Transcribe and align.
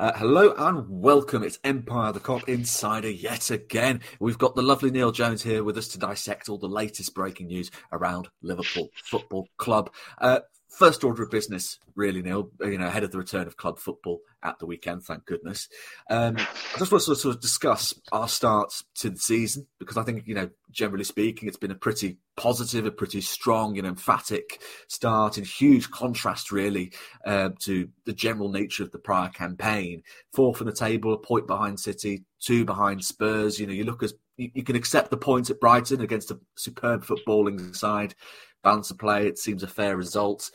Uh, 0.00 0.16
hello 0.16 0.54
and 0.56 0.88
welcome. 0.88 1.42
It's 1.42 1.58
Empire 1.62 2.10
the 2.10 2.20
Kop 2.20 2.48
Insider 2.48 3.10
yet 3.10 3.50
again. 3.50 4.00
We've 4.18 4.38
got 4.38 4.54
the 4.54 4.62
lovely 4.62 4.90
Neil 4.90 5.12
Jones 5.12 5.42
here 5.42 5.62
with 5.62 5.76
us 5.76 5.88
to 5.88 5.98
dissect 5.98 6.48
all 6.48 6.56
the 6.56 6.66
latest 6.66 7.14
breaking 7.14 7.48
news 7.48 7.70
around 7.92 8.30
Liverpool 8.40 8.88
Football 9.04 9.48
Club. 9.58 9.90
Uh, 10.16 10.40
first 10.70 11.04
order 11.04 11.22
of 11.22 11.30
business, 11.30 11.78
really, 11.96 12.22
Neil, 12.22 12.50
you 12.60 12.78
know, 12.78 12.86
ahead 12.86 13.04
of 13.04 13.10
the 13.10 13.18
return 13.18 13.46
of 13.46 13.58
club 13.58 13.78
football 13.78 14.22
at 14.42 14.58
the 14.58 14.66
weekend, 14.66 15.02
thank 15.02 15.24
goodness. 15.26 15.68
Um, 16.08 16.36
I 16.36 16.78
just 16.78 16.92
want 16.92 17.04
to 17.04 17.14
sort 17.14 17.34
of 17.34 17.40
discuss 17.40 17.94
our 18.12 18.28
start 18.28 18.82
to 18.96 19.10
the 19.10 19.18
season 19.18 19.66
because 19.78 19.96
I 19.96 20.02
think, 20.02 20.26
you 20.26 20.34
know, 20.34 20.50
generally 20.70 21.04
speaking, 21.04 21.48
it's 21.48 21.56
been 21.56 21.70
a 21.70 21.76
pretty 21.76 22.18
positive, 22.36 22.86
a 22.86 22.90
pretty 22.90 23.20
strong 23.20 23.76
and 23.78 23.86
emphatic 23.86 24.62
start 24.88 25.36
in 25.38 25.44
huge 25.44 25.90
contrast, 25.90 26.50
really, 26.50 26.92
uh, 27.26 27.50
to 27.60 27.88
the 28.06 28.12
general 28.12 28.50
nature 28.50 28.82
of 28.82 28.92
the 28.92 28.98
prior 28.98 29.28
campaign. 29.28 30.02
Fourth 30.32 30.60
in 30.60 30.66
the 30.66 30.72
table, 30.72 31.12
a 31.12 31.18
point 31.18 31.46
behind 31.46 31.78
City, 31.78 32.24
two 32.40 32.64
behind 32.64 33.04
Spurs. 33.04 33.58
You 33.58 33.66
know, 33.66 33.72
you 33.72 33.84
look 33.84 34.02
as 34.02 34.14
you, 34.36 34.50
you 34.54 34.62
can 34.62 34.76
accept 34.76 35.10
the 35.10 35.16
points 35.16 35.50
at 35.50 35.60
Brighton 35.60 36.00
against 36.00 36.30
a 36.30 36.40
superb 36.56 37.04
footballing 37.04 37.76
side 37.76 38.14
balance 38.62 38.90
of 38.90 38.98
play. 38.98 39.26
It 39.26 39.38
seems 39.38 39.62
a 39.62 39.68
fair 39.68 39.96
result. 39.96 40.50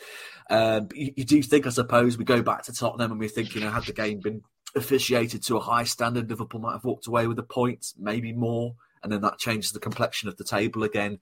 Um, 0.49 0.89
you, 0.93 1.13
you, 1.17 1.23
do 1.23 1.41
think, 1.41 1.65
I 1.65 1.69
suppose, 1.69 2.17
we 2.17 2.25
go 2.25 2.41
back 2.41 2.63
to 2.63 2.73
Tottenham 2.73 3.11
and 3.11 3.19
we 3.19 3.27
think, 3.27 3.55
you 3.55 3.61
know, 3.61 3.71
had 3.75 3.85
the 3.85 3.93
game 3.93 4.19
been 4.19 4.41
officiated 4.75 5.43
to 5.43 5.57
a 5.57 5.61
high 5.61 5.83
standard, 5.83 6.29
Liverpool 6.29 6.59
might 6.59 6.73
have 6.73 6.83
walked 6.83 7.07
away 7.07 7.27
with 7.27 7.39
a 7.39 7.43
point, 7.43 7.93
maybe 7.97 8.33
more, 8.33 8.75
and 9.03 9.11
then 9.11 9.21
that 9.21 9.37
changes 9.37 9.71
the 9.71 9.79
complexion 9.79 10.27
of 10.27 10.37
the 10.37 10.43
table 10.43 10.83
again. 10.83 11.19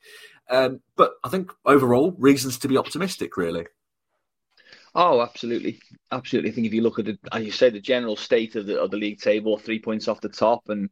Um, 0.49 0.81
but 0.95 1.13
I 1.23 1.29
think 1.29 1.52
overall, 1.66 2.16
reasons 2.17 2.57
to 2.59 2.67
be 2.67 2.77
optimistic, 2.77 3.38
really. 3.38 3.66
Oh, 4.95 5.21
absolutely, 5.21 5.79
absolutely. 6.12 6.52
I 6.52 6.53
think 6.53 6.67
if 6.67 6.73
you 6.73 6.81
look 6.81 6.99
at 6.99 7.05
the, 7.05 7.17
as 7.31 7.43
you 7.43 7.52
say, 7.52 7.70
the 7.70 7.79
general 7.79 8.16
state 8.16 8.55
of 8.55 8.67
the 8.67 8.79
of 8.79 8.91
the 8.91 8.98
league 8.98 9.20
table, 9.20 9.57
three 9.57 9.79
points 9.79 10.07
off 10.07 10.21
the 10.21 10.29
top, 10.29 10.70
and 10.70 10.90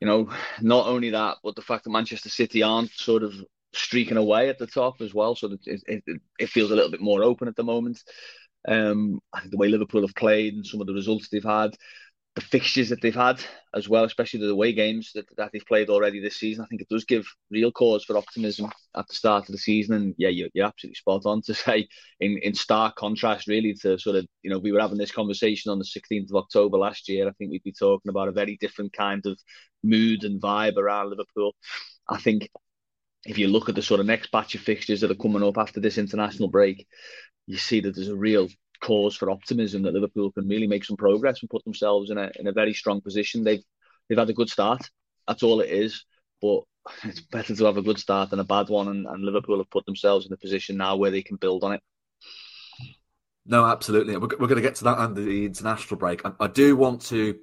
you 0.00 0.06
know, 0.06 0.30
not 0.60 0.86
only 0.86 1.10
that, 1.10 1.38
but 1.42 1.56
the 1.56 1.62
fact 1.62 1.84
that 1.84 1.90
Manchester 1.90 2.28
City 2.28 2.62
aren't 2.62 2.92
sort 2.92 3.22
of 3.22 3.34
streaking 3.72 4.16
away 4.16 4.48
at 4.48 4.58
the 4.58 4.66
top 4.66 5.00
as 5.00 5.12
well. 5.12 5.34
So 5.34 5.56
it, 5.66 5.82
it, 5.86 6.20
it 6.38 6.48
feels 6.48 6.70
a 6.70 6.74
little 6.74 6.90
bit 6.90 7.00
more 7.00 7.22
open 7.22 7.48
at 7.48 7.56
the 7.56 7.64
moment. 7.64 8.02
Um, 8.68 9.20
I 9.32 9.40
think 9.40 9.52
the 9.52 9.58
way 9.58 9.68
Liverpool 9.68 10.02
have 10.02 10.14
played 10.14 10.54
and 10.54 10.66
some 10.66 10.80
of 10.80 10.86
the 10.86 10.94
results 10.94 11.28
they've 11.28 11.42
had, 11.42 11.76
the 12.36 12.40
fixtures 12.40 12.88
that 12.90 13.00
they've 13.02 13.14
had 13.14 13.42
as 13.74 13.88
well, 13.88 14.04
especially 14.04 14.40
the 14.40 14.48
away 14.50 14.72
games 14.72 15.10
that, 15.14 15.26
that 15.36 15.50
they've 15.52 15.66
played 15.66 15.90
already 15.90 16.20
this 16.20 16.36
season, 16.36 16.64
I 16.64 16.68
think 16.68 16.80
it 16.80 16.88
does 16.88 17.04
give 17.04 17.26
real 17.50 17.72
cause 17.72 18.04
for 18.04 18.16
optimism 18.16 18.70
at 18.96 19.08
the 19.08 19.14
start 19.14 19.48
of 19.48 19.52
the 19.52 19.58
season. 19.58 19.96
And 19.96 20.14
yeah, 20.16 20.28
you're, 20.28 20.48
you're 20.54 20.66
absolutely 20.66 20.94
spot 20.94 21.22
on 21.26 21.42
to 21.42 21.54
say, 21.54 21.88
in, 22.20 22.38
in 22.42 22.54
stark 22.54 22.96
contrast, 22.96 23.48
really, 23.48 23.74
to 23.82 23.98
sort 23.98 24.16
of, 24.16 24.26
you 24.42 24.50
know, 24.50 24.58
we 24.58 24.72
were 24.72 24.80
having 24.80 24.98
this 24.98 25.12
conversation 25.12 25.72
on 25.72 25.78
the 25.78 25.84
16th 25.84 26.30
of 26.30 26.36
October 26.36 26.78
last 26.78 27.08
year. 27.08 27.28
I 27.28 27.32
think 27.32 27.50
we'd 27.50 27.64
be 27.64 27.72
talking 27.72 28.10
about 28.10 28.28
a 28.28 28.32
very 28.32 28.56
different 28.60 28.92
kind 28.92 29.24
of 29.26 29.38
mood 29.82 30.22
and 30.24 30.40
vibe 30.40 30.76
around 30.76 31.10
Liverpool. 31.10 31.54
I 32.08 32.18
think 32.18 32.48
if 33.24 33.38
you 33.38 33.48
look 33.48 33.68
at 33.68 33.74
the 33.74 33.82
sort 33.82 34.00
of 34.00 34.06
next 34.06 34.30
batch 34.30 34.54
of 34.54 34.60
fixtures 34.60 35.00
that 35.00 35.10
are 35.10 35.14
coming 35.14 35.42
up 35.42 35.58
after 35.58 35.80
this 35.80 35.98
international 35.98 36.48
break, 36.48 36.86
you 37.46 37.58
see 37.58 37.80
that 37.80 37.94
there's 37.94 38.08
a 38.08 38.16
real 38.16 38.48
cause 38.80 39.14
for 39.14 39.30
optimism 39.30 39.82
that 39.82 39.92
Liverpool 39.92 40.32
can 40.32 40.48
really 40.48 40.66
make 40.66 40.84
some 40.84 40.96
progress 40.96 41.40
and 41.40 41.50
put 41.50 41.62
themselves 41.64 42.10
in 42.10 42.18
a 42.18 42.30
in 42.36 42.46
a 42.46 42.52
very 42.52 42.72
strong 42.72 43.00
position. 43.00 43.44
They've 43.44 43.62
they've 44.08 44.18
had 44.18 44.30
a 44.30 44.34
good 44.34 44.48
start. 44.48 44.88
That's 45.26 45.42
all 45.42 45.60
it 45.60 45.70
is. 45.70 46.04
But 46.40 46.62
it's 47.04 47.20
better 47.20 47.54
to 47.54 47.64
have 47.66 47.76
a 47.76 47.82
good 47.82 47.98
start 47.98 48.30
than 48.30 48.40
a 48.40 48.44
bad 48.44 48.68
one. 48.68 48.88
And, 48.88 49.06
and 49.06 49.22
Liverpool 49.22 49.58
have 49.58 49.70
put 49.70 49.86
themselves 49.86 50.26
in 50.26 50.32
a 50.32 50.38
position 50.38 50.76
now 50.76 50.96
where 50.96 51.10
they 51.10 51.22
can 51.22 51.36
build 51.36 51.62
on 51.64 51.72
it. 51.72 51.82
No, 53.50 53.66
absolutely. 53.66 54.16
We're, 54.16 54.28
we're 54.28 54.46
going 54.46 54.56
to 54.56 54.62
get 54.62 54.76
to 54.76 54.84
that 54.84 54.98
under 54.98 55.20
the 55.20 55.44
international 55.44 55.98
break. 55.98 56.24
I, 56.24 56.30
I 56.38 56.46
do 56.46 56.76
want 56.76 57.02
to 57.06 57.36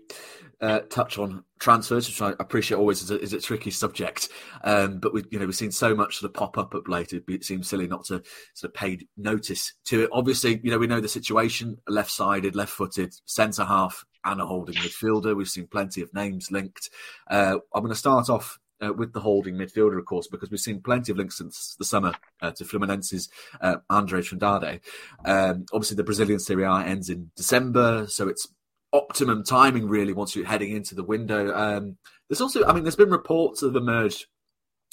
uh, 0.62 0.80
touch 0.90 1.18
on 1.18 1.44
transfers, 1.60 2.08
which 2.08 2.22
I 2.22 2.34
appreciate 2.40 2.78
always 2.78 3.02
is 3.02 3.12
a, 3.12 3.20
is 3.20 3.34
a 3.34 3.42
tricky 3.42 3.72
subject. 3.72 4.30
Um, 4.64 5.00
but 5.00 5.14
we, 5.14 5.26
you 5.32 5.38
know, 5.38 5.46
we've 5.46 5.54
seen 5.54 5.70
so 5.70 5.94
much 5.94 6.18
sort 6.18 6.30
of 6.30 6.34
pop 6.34 6.58
up 6.58 6.74
up 6.74 6.88
late. 6.88 7.12
It 7.12 7.44
seems 7.44 7.68
silly 7.68 7.88
not 7.88 8.06
to 8.06 8.24
sort 8.54 8.70
of 8.70 8.74
pay 8.74 9.06
notice 9.18 9.74
to 9.88 10.04
it. 10.04 10.10
Obviously, 10.14 10.62
you 10.64 10.72
know, 10.72 10.78
we 10.78 10.88
know 10.88 11.02
the 11.02 11.10
situation: 11.10 11.78
left-sided, 11.90 12.56
left-footed, 12.56 13.14
centre 13.26 13.66
half, 13.66 14.06
and 14.24 14.40
a 14.40 14.46
holding 14.46 14.76
midfielder. 14.76 15.36
We've 15.36 15.50
seen 15.50 15.68
plenty 15.68 16.02
of 16.02 16.14
names 16.14 16.52
linked. 16.52 16.90
Uh, 17.30 17.58
I'm 17.76 17.82
going 17.82 17.90
to 17.94 18.00
start 18.00 18.30
off 18.30 18.58
uh, 18.82 18.94
with 18.94 19.14
the 19.14 19.20
holding 19.20 19.56
midfielder, 19.56 19.98
of 19.98 20.06
course, 20.06 20.28
because 20.28 20.50
we've 20.50 20.60
seen 20.60 20.82
plenty 20.82 21.12
of 21.12 21.18
links 21.18 21.38
since 21.38 21.76
the 21.78 21.86
summer 21.86 22.14
uh, 22.42 22.52
to 22.52 22.64
Fluminense's 22.64 23.30
uh, 23.62 23.78
Andre 23.90 24.22
Trindade. 24.22 24.82
Um, 25.26 25.66
obviously, 25.74 25.96
the 25.96 26.04
Brazilian 26.04 26.40
Serie 26.40 26.64
A 26.64 26.80
ends 26.80 27.10
in 27.10 27.32
December, 27.36 28.08
so 28.08 28.28
it's 28.28 28.48
optimum 28.94 29.44
timing 29.44 29.88
really 29.88 30.14
once 30.14 30.36
you're 30.36 30.46
heading 30.46 30.76
into 30.76 30.96
the 30.96 31.04
window. 31.04 31.54
Um, 31.54 31.98
there's 32.30 32.42
also, 32.42 32.66
I 32.66 32.74
mean, 32.74 32.84
there's 32.84 32.96
been 32.96 33.10
reports 33.10 33.62
that 33.62 33.68
have 33.68 33.76
emerged 33.76 34.28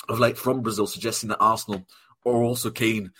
of 0.08 0.18
late 0.18 0.36
from 0.36 0.62
Brazil 0.62 0.86
suggesting 0.86 1.28
that 1.30 1.40
Arsenal 1.40 1.86
are 2.26 2.42
also 2.42 2.70
keen 2.70 3.12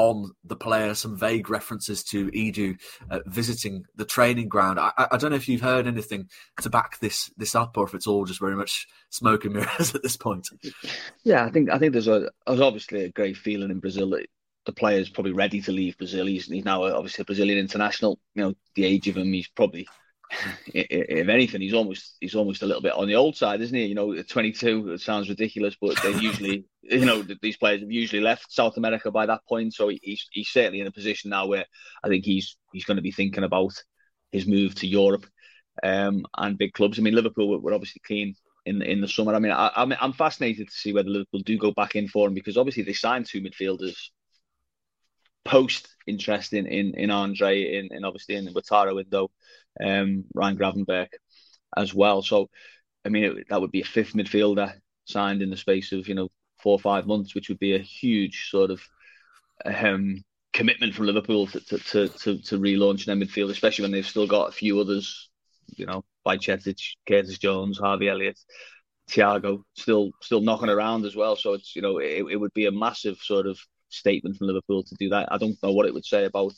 on 0.00 0.32
the 0.44 0.56
player. 0.56 0.94
Some 0.94 1.14
vague 1.14 1.50
references 1.50 2.02
to 2.04 2.30
Edu 2.30 2.80
uh, 3.10 3.20
visiting 3.26 3.84
the 3.96 4.06
training 4.06 4.48
ground. 4.48 4.80
I, 4.80 4.92
I, 4.96 5.18
don't 5.18 5.30
know 5.30 5.36
if 5.36 5.46
you've 5.46 5.60
heard 5.60 5.86
anything 5.86 6.30
to 6.62 6.70
back 6.70 6.98
this 7.00 7.30
this 7.36 7.54
up, 7.54 7.76
or 7.76 7.84
if 7.84 7.94
it's 7.94 8.06
all 8.06 8.24
just 8.24 8.40
very 8.40 8.56
much 8.56 8.86
smoke 9.10 9.44
and 9.44 9.54
mirrors 9.54 9.94
at 9.94 10.02
this 10.02 10.16
point. 10.16 10.48
Yeah, 11.22 11.44
I 11.44 11.50
think 11.50 11.70
I 11.70 11.78
think 11.78 11.92
there's 11.92 12.08
a 12.08 12.30
there's 12.46 12.60
obviously 12.60 13.04
a 13.04 13.10
great 13.10 13.36
feeling 13.36 13.70
in 13.70 13.78
Brazil 13.78 14.08
that 14.10 14.26
the 14.64 14.72
player's 14.72 15.10
probably 15.10 15.32
ready 15.32 15.60
to 15.60 15.72
leave 15.72 15.98
Brazil. 15.98 16.26
He's, 16.26 16.46
he's 16.46 16.64
now 16.64 16.84
obviously 16.84 17.22
a 17.22 17.26
Brazilian 17.26 17.58
international. 17.58 18.18
You 18.34 18.42
know, 18.42 18.54
the 18.74 18.84
age 18.84 19.06
of 19.08 19.18
him, 19.18 19.32
he's 19.32 19.48
probably 19.48 19.86
if 20.66 21.28
anything, 21.28 21.60
he's 21.60 21.74
almost 21.74 22.16
he's 22.20 22.34
almost 22.34 22.62
a 22.62 22.66
little 22.66 22.82
bit 22.82 22.92
on 22.92 23.08
the 23.08 23.16
old 23.16 23.36
side, 23.36 23.60
isn't 23.60 23.76
he? 23.76 23.86
You 23.86 23.94
know, 23.94 24.22
22. 24.22 24.92
It 24.92 25.00
sounds 25.00 25.28
ridiculous, 25.28 25.76
but 25.80 26.00
they 26.02 26.12
usually, 26.14 26.64
you 26.82 27.04
know, 27.04 27.24
these 27.42 27.56
players 27.56 27.80
have 27.80 27.90
usually 27.90 28.22
left 28.22 28.52
South 28.52 28.76
America 28.76 29.10
by 29.10 29.26
that 29.26 29.40
point. 29.48 29.74
So 29.74 29.88
he's 29.88 30.28
he's 30.30 30.48
certainly 30.48 30.80
in 30.80 30.86
a 30.86 30.92
position 30.92 31.30
now 31.30 31.46
where 31.46 31.64
I 32.04 32.08
think 32.08 32.24
he's 32.24 32.56
he's 32.72 32.84
going 32.84 32.96
to 32.96 33.02
be 33.02 33.12
thinking 33.12 33.44
about 33.44 33.72
his 34.32 34.46
move 34.46 34.74
to 34.76 34.86
Europe 34.86 35.26
um, 35.82 36.24
and 36.36 36.58
big 36.58 36.72
clubs. 36.72 36.98
I 36.98 37.02
mean, 37.02 37.14
Liverpool 37.14 37.60
were 37.60 37.74
obviously 37.74 38.02
keen 38.06 38.34
in 38.66 38.82
in 38.82 39.00
the 39.00 39.08
summer. 39.08 39.34
I 39.34 39.38
mean, 39.38 39.52
I, 39.52 39.70
I'm 39.74 39.92
I'm 40.00 40.12
fascinated 40.12 40.68
to 40.68 40.74
see 40.74 40.92
whether 40.92 41.08
Liverpool 41.08 41.40
do 41.40 41.58
go 41.58 41.72
back 41.72 41.96
in 41.96 42.08
for 42.08 42.28
him 42.28 42.34
because 42.34 42.56
obviously 42.56 42.84
they 42.84 42.92
signed 42.92 43.26
two 43.26 43.40
midfielders 43.40 43.96
post 45.44 45.88
interest 46.06 46.52
in 46.52 46.66
in, 46.66 46.94
in 46.94 47.10
Andre 47.10 47.78
in, 47.78 47.88
in 47.92 48.04
obviously 48.04 48.36
in 48.36 48.44
the 48.44 48.52
Wataru 48.52 48.94
window 48.94 49.30
um, 49.82 50.24
Ryan 50.34 50.56
Gravenberch 50.56 51.08
as 51.76 51.94
well. 51.94 52.22
So, 52.22 52.50
I 53.04 53.08
mean, 53.08 53.24
it, 53.24 53.46
that 53.48 53.60
would 53.60 53.70
be 53.70 53.82
a 53.82 53.84
fifth 53.84 54.14
midfielder 54.14 54.74
signed 55.04 55.42
in 55.42 55.50
the 55.50 55.56
space 55.56 55.92
of 55.92 56.08
you 56.08 56.14
know 56.14 56.28
four 56.62 56.72
or 56.72 56.80
five 56.80 57.06
months, 57.06 57.34
which 57.34 57.48
would 57.48 57.58
be 57.58 57.74
a 57.74 57.78
huge 57.78 58.48
sort 58.50 58.70
of 58.70 58.80
um, 59.64 60.22
commitment 60.52 60.94
from 60.94 61.06
Liverpool 61.06 61.46
to 61.48 61.60
to, 61.60 61.78
to, 61.78 62.08
to, 62.08 62.38
to 62.42 62.58
relaunch 62.58 63.04
their 63.04 63.16
midfield, 63.16 63.50
especially 63.50 63.82
when 63.82 63.92
they've 63.92 64.06
still 64.06 64.26
got 64.26 64.48
a 64.48 64.52
few 64.52 64.80
others, 64.80 65.30
you 65.76 65.86
know, 65.86 66.04
by 66.24 66.36
Bajcetic, 66.36 66.80
Curtis 67.08 67.38
Jones, 67.38 67.78
Harvey 67.78 68.08
Elliott, 68.08 68.38
Thiago, 69.10 69.62
still 69.74 70.10
still 70.20 70.40
knocking 70.40 70.68
around 70.68 71.04
as 71.04 71.16
well. 71.16 71.36
So 71.36 71.54
it's 71.54 71.74
you 71.74 71.82
know 71.82 71.98
it, 71.98 72.24
it 72.30 72.36
would 72.36 72.54
be 72.54 72.66
a 72.66 72.72
massive 72.72 73.18
sort 73.18 73.46
of 73.46 73.58
statement 73.88 74.36
from 74.36 74.46
Liverpool 74.46 74.82
to 74.84 74.94
do 74.98 75.08
that. 75.10 75.32
I 75.32 75.38
don't 75.38 75.60
know 75.62 75.72
what 75.72 75.86
it 75.86 75.94
would 75.94 76.04
say 76.04 76.24
about, 76.24 76.52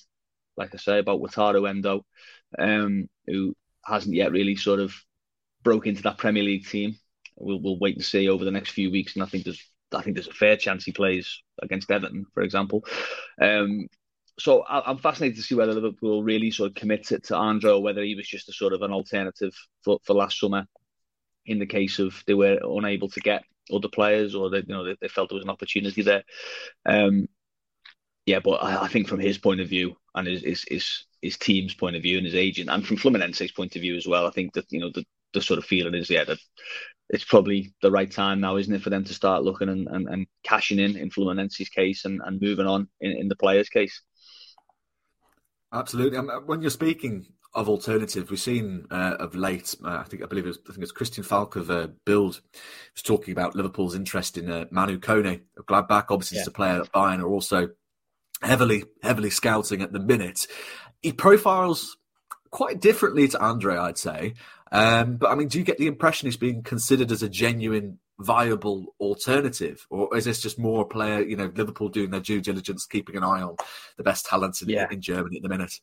like 0.57 0.75
I 0.75 0.79
say, 0.79 0.99
about 0.99 1.21
Wataru 1.21 1.69
Endo 1.69 2.05
um, 2.59 3.09
who 3.27 3.57
hasn't 3.85 4.15
yet 4.15 4.33
really 4.33 4.57
sort 4.57 4.81
of 4.81 4.95
broke 5.63 5.87
into 5.87 6.03
that 6.03 6.19
Premier 6.19 6.43
League 6.43 6.67
team. 6.67 6.97
We'll, 7.37 7.61
we'll 7.61 7.79
wait 7.79 7.97
and 7.97 8.05
see 8.05 8.29
over 8.29 8.45
the 8.45 8.51
next 8.51 8.71
few 8.71 8.91
weeks, 8.91 9.15
and 9.15 9.23
I 9.23 9.27
think 9.27 9.45
there's 9.45 9.63
I 9.95 10.03
think 10.03 10.17
there's 10.17 10.29
a 10.29 10.33
fair 10.33 10.57
chance 10.57 10.85
he 10.85 10.93
plays 10.93 11.43
against 11.61 11.91
Everton, 11.91 12.27
for 12.33 12.43
example. 12.43 12.85
Um, 13.41 13.89
so 14.39 14.63
I, 14.63 14.91
am 14.91 14.99
fascinated 14.99 15.37
to 15.37 15.43
see 15.43 15.55
whether 15.55 15.75
Liverpool 15.75 16.23
really 16.23 16.51
sort 16.51 16.71
of 16.71 16.75
commits 16.75 17.13
it 17.13 17.25
to 17.25 17.37
Andre 17.37 17.73
or 17.73 17.83
whether 17.83 18.03
he 18.03 18.15
was 18.15 18.27
just 18.27 18.49
a 18.49 18.53
sort 18.53 18.73
of 18.73 18.83
an 18.83 18.91
alternative 18.91 19.53
for, 19.85 19.99
for 20.05 20.15
last 20.15 20.39
summer 20.39 20.67
in 21.45 21.59
the 21.59 21.67
case 21.67 21.99
of 21.99 22.23
they 22.27 22.35
were 22.35 22.59
unable 22.65 23.09
to 23.11 23.21
get 23.21 23.45
other 23.73 23.89
players 23.89 24.35
or 24.35 24.49
they 24.49 24.59
you 24.59 24.65
know 24.69 24.85
they, 24.85 24.97
they 25.01 25.09
felt 25.09 25.29
there 25.29 25.37
was 25.37 25.45
an 25.45 25.51
opportunity 25.51 26.03
there. 26.03 26.23
Um, 26.87 27.29
yeah, 28.27 28.41
but 28.41 28.63
I, 28.63 28.85
I, 28.85 28.89
think 28.89 29.09
from 29.09 29.21
his 29.21 29.39
point 29.39 29.61
of 29.61 29.69
view 29.69 29.97
and 30.15 30.27
his, 30.27 30.43
his, 30.43 30.65
his 30.69 31.05
his 31.21 31.37
team's 31.39 31.75
point 31.75 31.97
of 31.97 32.03
view 32.03 32.19
and 32.19 32.27
his 32.27 32.35
agent, 32.35 32.71
and 32.71 32.87
from 32.87 32.97
Fluminense's 32.97 33.53
point 33.53 33.77
of 33.77 33.83
view 33.83 33.97
as 33.97 34.07
well, 34.07 34.27
I 34.27 34.31
think 34.31 34.55
that 34.55 34.67
you 34.71 34.81
know 34.81 34.91
the, 34.95 35.05
the 35.33 35.41
sort 35.41 35.59
of 35.59 35.65
feeling 35.65 35.95
is 35.95 36.11
yeah 36.11 36.25
that 36.25 36.39
it's 37.09 37.25
probably 37.25 37.75
the 37.83 37.91
right 37.91 38.11
time 38.11 38.41
now, 38.41 38.57
isn't 38.57 38.75
it, 38.75 38.83
for 38.83 38.91
them 38.91 39.05
to 39.05 39.15
start 39.15 39.45
looking 39.45 39.69
and, 39.69 39.87
and, 39.89 40.09
and 40.09 40.27
cashing 40.45 40.79
in 40.79 40.97
in 40.97 41.11
Fluminense's 41.11 41.69
case 41.69 42.05
and, 42.05 42.21
and 42.25 42.41
moving 42.41 42.67
on 42.67 42.89
in, 43.01 43.13
in 43.13 43.29
the 43.29 43.37
players' 43.37 43.69
case. 43.69 44.03
Absolutely. 45.73 46.19
Um, 46.19 46.29
when 46.47 46.61
you're 46.61 46.71
speaking 46.71 47.27
of 47.55 47.69
alternatives, 47.69 48.31
we've 48.31 48.41
seen 48.41 48.87
uh, 48.91 49.17
of 49.19 49.35
late. 49.35 49.75
Uh, 49.85 49.99
I 49.99 50.05
think 50.05 50.23
I 50.23 50.27
believe 50.27 50.45
it 50.45 50.49
was, 50.49 50.59
I 50.69 50.73
think 50.73 50.83
it's 50.83 50.93
Christian 50.93 51.25
Falk 51.25 51.57
of 51.57 51.71
uh, 51.71 51.89
Bild 52.07 52.41
was 52.95 53.03
talking 53.03 53.33
about 53.33 53.55
Liverpool's 53.55 53.95
interest 53.95 54.39
in 54.39 54.51
uh, 54.51 54.67
Manu 54.71 54.99
Kone 54.99 55.43
of 55.59 55.67
Gladbach. 55.67 56.07
Obviously, 56.11 56.39
yeah. 56.39 56.45
a 56.47 56.51
player 56.51 56.79
that 56.79 56.93
Bayern 56.93 57.21
are 57.21 57.29
also 57.29 57.71
heavily 58.43 58.85
heavily 59.03 59.31
scouting 59.31 59.83
at 59.83 59.93
the 59.93 60.01
minute. 60.01 60.47
He 61.03 61.13
profiles 61.13 61.97
quite 62.51 62.81
differently 62.81 63.29
to 63.29 63.41
Andre, 63.41 63.77
I'd 63.77 63.99
say. 63.99 64.35
Um, 64.71 65.17
but 65.17 65.31
I 65.31 65.35
mean, 65.35 65.49
do 65.49 65.59
you 65.59 65.65
get 65.65 65.79
the 65.79 65.87
impression 65.87 66.27
he's 66.27 66.37
being 66.37 66.63
considered 66.63 67.13
as 67.13 67.23
a 67.23 67.29
genuine, 67.29 67.99
viable 68.19 68.95
alternative, 69.01 69.87
or 69.91 70.17
is 70.17 70.25
this 70.25 70.41
just 70.41 70.59
more 70.59 70.83
a 70.83 70.87
player? 70.87 71.21
You 71.23 71.37
know, 71.37 71.53
Liverpool 71.55 71.89
doing 71.89 72.11
their 72.11 72.21
due 72.21 72.41
diligence, 72.41 72.87
keeping 72.87 73.17
an 73.17 73.25
eye 73.25 73.43
on 73.43 73.57
the 73.97 74.03
best 74.03 74.27
talents 74.27 74.63
in, 74.63 74.71
yeah. 74.71 74.87
in 74.91 75.03
Germany 75.03 75.37
at 75.37 75.43
the 75.43 75.49
minute. 75.49 75.81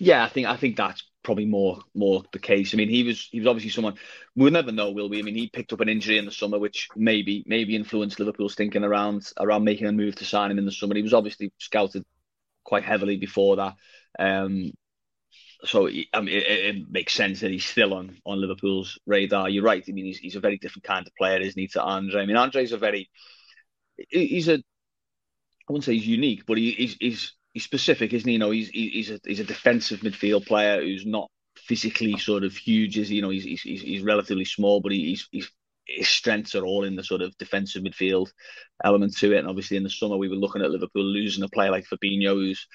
Yeah, 0.00 0.24
I 0.24 0.28
think 0.30 0.46
I 0.46 0.56
think 0.56 0.76
that's 0.76 1.02
probably 1.22 1.44
more 1.44 1.82
more 1.94 2.22
the 2.32 2.38
case. 2.38 2.72
I 2.72 2.78
mean, 2.78 2.88
he 2.88 3.02
was 3.02 3.28
he 3.30 3.38
was 3.38 3.46
obviously 3.46 3.70
someone 3.70 3.96
we'll 4.34 4.50
never 4.50 4.72
know, 4.72 4.92
will 4.92 5.10
we? 5.10 5.18
I 5.18 5.22
mean, 5.22 5.34
he 5.34 5.48
picked 5.48 5.74
up 5.74 5.80
an 5.80 5.90
injury 5.90 6.16
in 6.16 6.24
the 6.24 6.32
summer, 6.32 6.58
which 6.58 6.88
maybe 6.96 7.44
maybe 7.46 7.76
influenced 7.76 8.18
Liverpool's 8.18 8.54
thinking 8.54 8.82
around 8.82 9.30
around 9.38 9.64
making 9.64 9.86
a 9.88 9.92
move 9.92 10.16
to 10.16 10.24
sign 10.24 10.50
him 10.50 10.58
in 10.58 10.64
the 10.64 10.72
summer. 10.72 10.94
He 10.94 11.02
was 11.02 11.12
obviously 11.12 11.52
scouted 11.58 12.06
quite 12.64 12.82
heavily 12.82 13.18
before 13.18 13.56
that. 13.56 13.74
Um, 14.18 14.72
so 15.64 15.86
I 15.88 16.20
mean, 16.22 16.34
it, 16.34 16.76
it, 16.76 16.90
makes 16.90 17.12
sense 17.12 17.40
that 17.40 17.50
he's 17.50 17.66
still 17.66 17.92
on 17.92 18.16
on 18.24 18.40
Liverpool's 18.40 18.98
radar. 19.04 19.50
You're 19.50 19.64
right. 19.64 19.84
I 19.86 19.92
mean, 19.92 20.06
he's 20.06 20.18
he's 20.18 20.36
a 20.36 20.40
very 20.40 20.56
different 20.56 20.84
kind 20.84 21.06
of 21.06 21.14
player, 21.14 21.40
isn't 21.40 21.60
he, 21.60 21.68
to 21.68 21.82
Andre? 21.82 22.22
I 22.22 22.26
mean, 22.26 22.38
Andre's 22.38 22.72
a 22.72 22.78
very 22.78 23.10
he's 24.08 24.48
a 24.48 24.54
I 24.54 25.72
wouldn't 25.72 25.84
say 25.84 25.92
he's 25.92 26.06
unique, 26.06 26.46
but 26.46 26.56
he, 26.56 26.70
he's 26.70 26.96
he's 26.98 27.32
he's 27.52 27.64
specific, 27.64 28.12
isn't 28.12 28.28
he? 28.28 28.34
You 28.34 28.38
know, 28.38 28.50
he's 28.50 28.68
he's 28.68 29.10
a 29.10 29.20
he's 29.24 29.40
a 29.40 29.44
defensive 29.44 30.00
midfield 30.00 30.46
player 30.46 30.80
who's 30.80 31.06
not 31.06 31.30
physically 31.56 32.16
sort 32.18 32.44
of 32.44 32.56
huge. 32.56 32.98
Is 32.98 33.10
you 33.10 33.22
know, 33.22 33.30
he's 33.30 33.44
he's 33.44 33.82
he's 33.82 34.02
relatively 34.02 34.44
small, 34.44 34.80
but 34.80 34.92
he's 34.92 35.28
he's 35.30 35.50
his 35.86 36.08
strengths 36.08 36.54
are 36.54 36.64
all 36.64 36.84
in 36.84 36.96
the 36.96 37.02
sort 37.04 37.22
of 37.22 37.36
defensive 37.38 37.82
midfield 37.82 38.28
element 38.84 39.16
to 39.16 39.32
it. 39.32 39.38
And 39.38 39.48
obviously, 39.48 39.76
in 39.76 39.82
the 39.82 39.90
summer, 39.90 40.16
we 40.16 40.28
were 40.28 40.36
looking 40.36 40.62
at 40.62 40.70
Liverpool 40.70 41.04
losing 41.04 41.44
a 41.44 41.48
player 41.48 41.70
like 41.70 41.86
Fabinho, 41.86 42.34
who's 42.34 42.66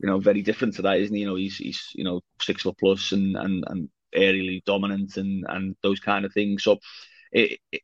you 0.00 0.08
know 0.08 0.18
very 0.18 0.42
different 0.42 0.74
to 0.76 0.82
that, 0.82 0.98
isn't 0.98 1.14
he? 1.14 1.22
You 1.22 1.28
know, 1.28 1.36
he's 1.36 1.56
he's 1.56 1.90
you 1.94 2.04
know 2.04 2.20
six 2.40 2.62
foot 2.62 2.76
plus 2.78 3.12
and 3.12 3.36
and 3.36 3.64
and 3.66 3.88
aerially 4.16 4.64
dominant 4.64 5.16
and 5.16 5.44
and 5.48 5.76
those 5.82 6.00
kind 6.00 6.24
of 6.24 6.32
things. 6.32 6.62
So 6.64 6.78
it, 7.32 7.58
it 7.72 7.82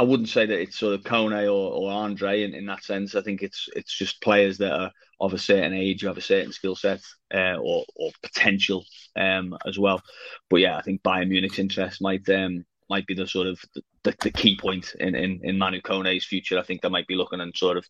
I 0.00 0.02
wouldn't 0.02 0.30
say 0.30 0.46
that 0.46 0.58
it's 0.58 0.78
sort 0.78 0.94
of 0.94 1.02
Kone 1.02 1.44
or, 1.44 1.74
or 1.74 1.92
Andre 1.92 2.42
in, 2.42 2.54
in 2.54 2.64
that 2.66 2.82
sense. 2.82 3.14
I 3.14 3.20
think 3.20 3.42
it's 3.42 3.68
it's 3.76 3.94
just 3.94 4.22
players 4.22 4.56
that 4.56 4.72
are 4.72 4.90
of 5.20 5.34
a 5.34 5.38
certain 5.38 5.74
age, 5.74 6.00
have 6.00 6.16
a 6.16 6.22
certain 6.22 6.52
skill 6.52 6.74
set 6.74 7.02
uh, 7.34 7.56
or 7.56 7.84
or 7.96 8.10
potential 8.22 8.86
um, 9.14 9.58
as 9.66 9.78
well. 9.78 10.02
But 10.48 10.60
yeah, 10.60 10.78
I 10.78 10.80
think 10.80 11.02
Bayern 11.02 11.28
Munich's 11.28 11.58
interest 11.58 12.00
might 12.00 12.26
um, 12.30 12.64
might 12.88 13.06
be 13.06 13.12
the 13.12 13.26
sort 13.26 13.48
of 13.48 13.60
the, 14.02 14.14
the 14.22 14.30
key 14.30 14.56
point 14.56 14.94
in, 14.98 15.14
in, 15.14 15.40
in 15.42 15.58
Manu 15.58 15.82
Kone's 15.82 16.24
future. 16.24 16.58
I 16.58 16.62
think 16.62 16.80
they 16.80 16.88
might 16.88 17.06
be 17.06 17.14
looking 17.14 17.40
and 17.42 17.54
sort 17.54 17.76
of 17.76 17.84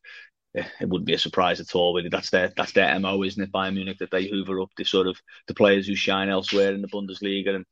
it 0.52 0.88
wouldn't 0.88 1.06
be 1.06 1.14
a 1.14 1.18
surprise 1.18 1.60
at 1.60 1.76
all. 1.76 1.94
Really, 1.94 2.08
that's 2.08 2.30
their 2.30 2.52
that's 2.56 2.72
their 2.72 2.98
mo, 2.98 3.22
isn't 3.22 3.40
it? 3.40 3.52
Bayern 3.52 3.74
Munich 3.74 3.98
that 3.98 4.10
they 4.10 4.26
hoover 4.26 4.60
up 4.60 4.70
the 4.76 4.84
sort 4.84 5.06
of 5.06 5.16
the 5.46 5.54
players 5.54 5.86
who 5.86 5.94
shine 5.94 6.28
elsewhere 6.28 6.74
in 6.74 6.82
the 6.82 6.88
Bundesliga, 6.88 7.54
and 7.54 7.66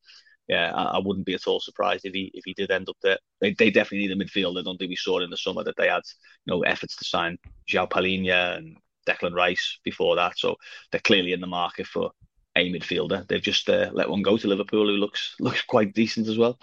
yeah, 0.49 0.73
I, 0.75 0.97
I, 0.97 0.99
wouldn't 0.99 1.27
be 1.27 1.35
at 1.35 1.47
all 1.47 1.61
surprised 1.61 2.07
if 2.07 2.15
he 2.15 2.31
if 2.35 2.45
he 2.45 2.55
did 2.55 2.71
end 2.71 2.89
up 2.89 2.97
there. 3.03 3.19
They, 3.41 3.53
they 3.53 3.71
definitely 3.71 4.09
need 4.09 4.13
a 4.13 4.25
midfielder. 4.25 4.61
I 4.61 4.63
don't 4.63 4.79
think 4.79 4.89
we 4.89 4.97
saw 4.97 5.21
in 5.21 5.31
the 5.31 5.37
summer 5.37 5.63
that 5.65 5.77
they 5.77 5.89
had 5.89 6.03
you 6.47 6.55
know 6.55 6.63
efforts 6.63 6.97
to 6.97 7.05
sign 7.05 7.39
João 7.71 7.91
Palhinha 7.91 8.57
and 8.57 8.77
Declan 9.07 9.35
Rice 9.35 9.79
before 9.85 10.17
that, 10.17 10.39
so 10.39 10.57
they're 10.91 11.01
clearly 11.01 11.33
in 11.33 11.41
the 11.41 11.47
market 11.47 11.87
for 11.87 12.11
a 12.57 12.73
midfielder. 12.73 13.27
They've 13.29 13.43
just 13.43 13.69
uh, 13.69 13.91
let 13.93 14.09
one 14.09 14.23
go 14.23 14.37
to 14.37 14.49
Liverpool, 14.49 14.87
who 14.87 14.93
looks 14.93 15.35
looks 15.39 15.63
quite 15.63 15.95
decent 15.95 16.29
as 16.29 16.39
well. 16.39 16.59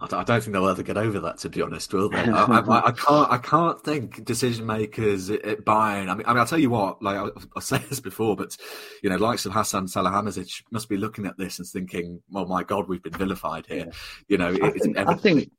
I 0.00 0.24
don't 0.24 0.40
think 0.42 0.52
they'll 0.52 0.68
ever 0.68 0.82
get 0.82 0.96
over 0.96 1.20
that. 1.20 1.38
To 1.38 1.48
be 1.48 1.62
honest, 1.62 1.92
will 1.92 2.08
they? 2.08 2.18
I, 2.18 2.44
I, 2.44 2.86
I, 2.88 2.92
can't. 2.92 3.32
I 3.32 3.38
can't 3.38 3.80
think 3.82 4.24
decision 4.24 4.66
makers 4.66 5.30
eh, 5.30 5.38
eh, 5.42 5.50
at 5.52 5.64
Bayern. 5.64 6.08
I 6.08 6.14
mean, 6.14 6.24
I 6.26 6.32
mean, 6.32 6.38
I'll 6.38 6.46
tell 6.46 6.58
you 6.58 6.70
what. 6.70 7.02
Like 7.02 7.16
I, 7.16 7.28
I 7.56 7.60
said 7.60 7.82
this 7.82 8.00
before, 8.00 8.36
but 8.36 8.56
you 9.02 9.10
know, 9.10 9.16
likes 9.16 9.46
of 9.46 9.52
Hassan 9.52 9.86
Salihamidzic 9.86 10.62
must 10.70 10.88
be 10.88 10.96
looking 10.96 11.26
at 11.26 11.38
this 11.38 11.58
and 11.58 11.66
thinking, 11.66 12.22
"Well, 12.30 12.46
my 12.46 12.64
God, 12.64 12.88
we've 12.88 13.02
been 13.02 13.12
vilified 13.12 13.66
here." 13.66 13.90
You 14.28 14.38
know, 14.38 14.56
I 14.62 14.70
think, 14.70 14.98
I 14.98 15.14
think 15.14 15.50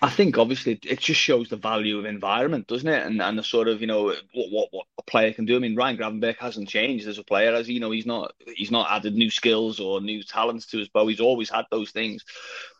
I 0.00 0.08
think 0.08 0.38
obviously 0.38 0.80
it 0.84 1.00
just 1.00 1.20
shows 1.20 1.50
the 1.50 1.56
value 1.56 1.98
of 1.98 2.06
environment, 2.06 2.66
doesn't 2.66 2.88
it? 2.88 3.04
And 3.04 3.20
and 3.20 3.38
the 3.38 3.42
sort 3.42 3.68
of 3.68 3.82
you 3.82 3.86
know 3.86 4.04
what 4.32 4.50
what, 4.50 4.68
what 4.70 4.86
a 4.98 5.02
player 5.02 5.32
can 5.34 5.44
do. 5.44 5.54
I 5.54 5.58
mean, 5.58 5.76
Ryan 5.76 5.98
Gravenberch 5.98 6.38
hasn't 6.38 6.68
changed 6.68 7.06
as 7.06 7.18
a 7.18 7.24
player, 7.24 7.54
as 7.54 7.68
you 7.68 7.78
know, 7.78 7.90
he's 7.90 8.06
not 8.06 8.32
he's 8.56 8.70
not 8.70 8.90
added 8.90 9.14
new 9.14 9.30
skills 9.30 9.80
or 9.80 10.00
new 10.00 10.22
talents 10.22 10.66
to 10.68 10.78
his 10.78 10.88
bow. 10.88 11.06
He's 11.06 11.20
always 11.20 11.50
had 11.50 11.66
those 11.70 11.90
things, 11.90 12.24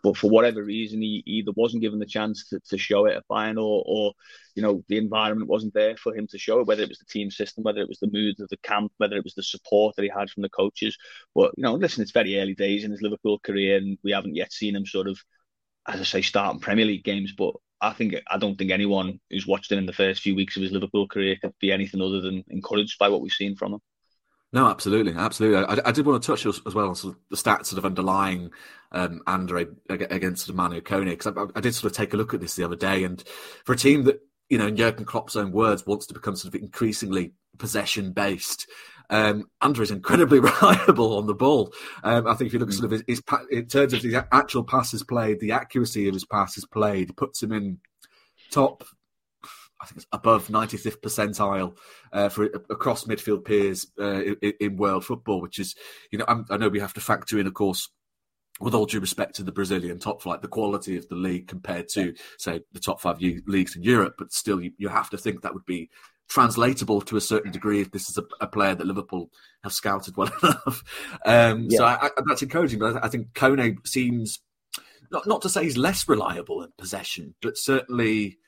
but 0.03 0.17
for 0.17 0.31
whatever 0.31 0.65
reason, 0.65 1.03
he 1.03 1.23
either 1.27 1.53
wasn't 1.55 1.83
given 1.83 1.99
the 1.99 2.07
chance 2.07 2.49
to, 2.49 2.61
to 2.71 2.79
show 2.79 3.05
it 3.05 3.17
at 3.17 3.29
Bayern, 3.29 3.57
or 3.57 3.85
or 3.87 4.15
you 4.55 4.63
know 4.63 4.83
the 4.89 4.97
environment 4.97 5.51
wasn't 5.51 5.75
there 5.75 5.97
for 5.99 6.17
him 6.17 6.27
to 6.29 6.39
show 6.39 6.61
it. 6.61 6.67
Whether 6.67 6.83
it 6.83 6.89
was 6.89 6.99
the 6.99 7.05
team 7.05 7.31
system, 7.31 7.63
whether 7.63 7.83
it 7.83 7.89
was 7.89 8.01
the 8.01 8.11
mood 8.11 8.41
of 8.41 8.49
the 8.49 8.57
camp, 8.59 8.91
whether 8.97 9.17
it 9.17 9.25
was 9.25 9.35
the 9.35 9.43
support 9.43 9.97
that 9.97 10.03
he 10.03 10.09
had 10.09 10.31
from 10.31 10.43
the 10.43 10.49
coaches. 10.49 10.97
But 11.35 11.53
you 11.59 11.63
know, 11.63 11.75
listen, 11.75 12.03
it's 12.03 12.11
very 12.11 12.41
early 12.41 12.55
days 12.55 12.85
in 12.85 12.91
his 12.91 13.03
Liverpool 13.03 13.39
career, 13.39 13.77
and 13.77 13.99
we 14.03 14.13
haven't 14.13 14.35
yet 14.35 14.51
seen 14.51 14.75
him 14.75 14.87
sort 14.87 15.09
of 15.09 15.19
as 15.87 16.01
I 16.01 16.05
say, 16.05 16.23
starting 16.23 16.61
Premier 16.61 16.85
League 16.85 17.05
games. 17.05 17.33
But 17.33 17.55
I 17.81 17.93
think 17.93 18.15
I 18.29 18.39
don't 18.39 18.57
think 18.57 18.71
anyone 18.71 19.21
who's 19.31 19.47
watched 19.47 19.73
him 19.73 19.79
in 19.79 19.87
the 19.87 19.93
first 19.93 20.23
few 20.23 20.35
weeks 20.35 20.57
of 20.57 20.63
his 20.63 20.73
Liverpool 20.73 21.09
career 21.09 21.37
could 21.41 21.55
be 21.61 21.73
anything 21.73 22.01
other 22.01 22.21
than 22.21 22.45
encouraged 22.49 22.99
by 22.99 23.09
what 23.09 23.21
we've 23.21 23.33
seen 23.33 23.57
from 23.57 23.75
him. 23.75 23.81
No, 24.55 24.67
absolutely, 24.69 25.15
absolutely. 25.15 25.65
I, 25.65 25.89
I 25.89 25.93
did 25.93 26.05
want 26.05 26.23
to 26.23 26.27
touch 26.27 26.45
as, 26.45 26.75
well 26.75 26.89
on 26.89 26.95
sort 26.95 27.15
of 27.15 27.21
the 27.31 27.37
stats 27.37 27.67
sort 27.67 27.79
of 27.79 27.87
underlying 27.87 28.51
um, 28.93 29.23
Andre 29.27 29.67
against 29.89 30.45
sort 30.45 30.51
of 30.51 30.57
Manu 30.57 30.83
Kone 30.83 31.07
because 31.07 31.35
I, 31.35 31.59
I, 31.59 31.61
did 31.63 31.75
sort 31.75 31.91
of 31.91 31.97
take 31.97 32.13
a 32.13 32.19
look 32.19 32.35
at 32.35 32.41
this 32.41 32.55
the 32.55 32.65
other 32.65 32.77
day, 32.77 33.05
and 33.05 33.23
for 33.65 33.73
a 33.73 33.77
team 33.77 34.05
that 34.05 34.21
you 34.53 34.59
know, 34.59 34.67
in 34.67 34.77
Jurgen 34.77 35.07
Klopp's 35.07 35.35
own 35.35 35.51
words, 35.51 35.87
wants 35.87 36.05
to 36.09 36.13
become 36.13 36.37
sort 36.37 36.55
of 36.55 36.61
increasingly 36.61 37.33
possession 37.57 38.13
based. 38.13 38.69
Um, 39.09 39.49
Andre 39.63 39.85
is 39.85 39.91
incredibly 39.91 40.41
reliable 40.41 41.17
on 41.17 41.27
the 41.27 41.33
ball. 41.33 41.73
Um, 42.05 42.27
I 42.27 42.35
think 42.35 42.49
if 42.49 42.53
you 42.53 42.59
look 42.59 42.69
at 42.69 42.75
sort 42.75 42.85
of 42.85 42.91
his, 42.91 43.05
his, 43.07 43.23
in 43.51 43.65
terms 43.65 43.95
of 43.95 44.03
the 44.03 44.27
actual 44.31 44.63
passes 44.63 45.05
played, 45.05 45.41
the 45.41 45.53
accuracy 45.53 46.07
of 46.07 46.13
his 46.13 46.27
passes 46.27 46.67
played 46.67 47.17
puts 47.17 47.43
him 47.43 47.51
in 47.51 47.79
top. 48.51 48.85
I 49.81 49.87
think 49.87 49.97
it's 49.97 50.07
above 50.13 50.49
95th 50.49 51.01
percentile 51.01 51.75
uh, 52.13 52.29
for 52.29 52.45
across 52.69 53.05
midfield 53.05 53.47
peers 53.47 53.87
uh, 53.99 54.23
in, 54.23 54.53
in, 54.61 54.77
world 54.77 55.07
football, 55.07 55.41
which 55.41 55.59
is, 55.59 55.75
you 56.11 56.19
know, 56.19 56.27
I'm, 56.29 56.45
i 56.51 56.59
know 56.59 56.69
we 56.69 56.81
have 56.81 56.93
to 56.93 57.01
factor 57.01 57.39
in, 57.39 57.47
of 57.47 57.55
course, 57.55 57.89
with 58.63 58.75
all 58.75 58.87
due 58.87 59.01
respect 59.01 59.35
to 59.37 59.43
the 59.43 59.53
Brazilian 59.53 59.99
top 59.99 60.23
flight, 60.23 60.41
the 60.41 60.49
quality 60.49 60.97
of 60.97 61.09
the 61.09 61.17
league 61.17 61.49
compared 61.49 61.89
to, 61.89 62.15
say, 62.39 62.61
the 62.73 62.81
top 62.81 63.01
five 63.01 63.21
leagues 63.21 63.75
in 63.75 63.83
Europe, 63.83 64.15
but 64.17 64.33
still, 64.33 64.61
you, 64.61 64.73
you 64.79 64.89
have 64.89 65.11
to 65.11 65.19
think 65.19 65.43
that 65.43 65.53
would 65.53 65.67
be 65.67 65.91
translatable 66.29 67.01
to 67.03 67.17
a 67.17 67.21
certain 67.21 67.51
degree 67.51 67.81
if 67.81 67.91
this 67.91 68.09
is 68.09 68.17
a, 68.17 68.25
a 68.41 68.47
player 68.47 68.75
that 68.75 68.87
Liverpool 68.87 69.31
have 69.65 69.73
scouted 69.73 70.17
well 70.17 70.31
enough. 70.43 70.85
Um, 71.27 71.67
yeah. 71.69 71.79
So 71.79 71.85
I, 71.85 72.07
I, 72.07 72.11
that's 72.27 72.43
encouraging, 72.43 72.79
but 72.79 72.97
I, 72.97 73.07
I 73.07 73.09
think 73.09 73.33
Kone 73.35 73.87
seems 73.87 74.39
not 75.11 75.27
not 75.27 75.43
to 75.43 75.49
say 75.49 75.65
he's 75.65 75.77
less 75.77 76.09
reliable 76.09 76.63
in 76.63 76.71
possession, 76.79 77.35
but 77.43 77.59
certainly. 77.59 78.39